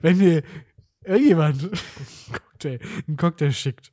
Wenn 0.01 0.19
mir 0.19 0.43
irgendjemand 1.05 1.63
einen 1.63 1.73
Cocktail, 2.33 2.79
einen 3.07 3.17
Cocktail 3.17 3.51
schickt 3.53 3.93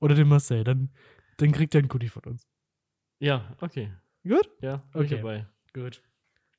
oder 0.00 0.14
den 0.14 0.26
Marcel, 0.28 0.64
dann, 0.64 0.90
dann 1.36 1.52
kriegt 1.52 1.74
er 1.74 1.80
einen 1.80 1.88
Goodie 1.88 2.08
von 2.08 2.24
uns. 2.24 2.48
Ja, 3.20 3.54
okay. 3.60 3.92
Gut? 4.26 4.50
Ja, 4.60 4.82
Okay. 4.94 5.16
dabei. 5.16 5.46
Gut. 5.72 6.02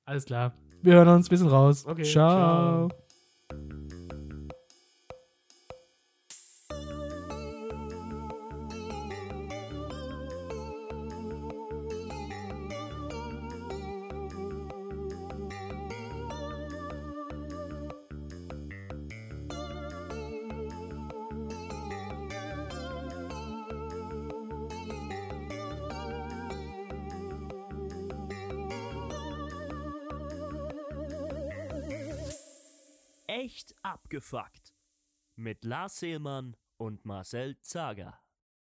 Alles 0.05 0.25
klar. 0.25 0.55
Wir 0.83 0.93
hören 0.93 1.09
uns. 1.09 1.29
Wir 1.29 1.37
sind 1.37 1.49
raus. 1.49 1.85
Okay, 1.85 2.03
ciao. 2.03 2.89
ciao. 2.89 4.07
Abgefuckt. 34.11 34.75
Mit 35.37 35.63
Lars 35.63 35.99
Seelmann 35.99 36.57
und 36.77 37.05
Marcel 37.05 37.57
Zager. 37.61 38.19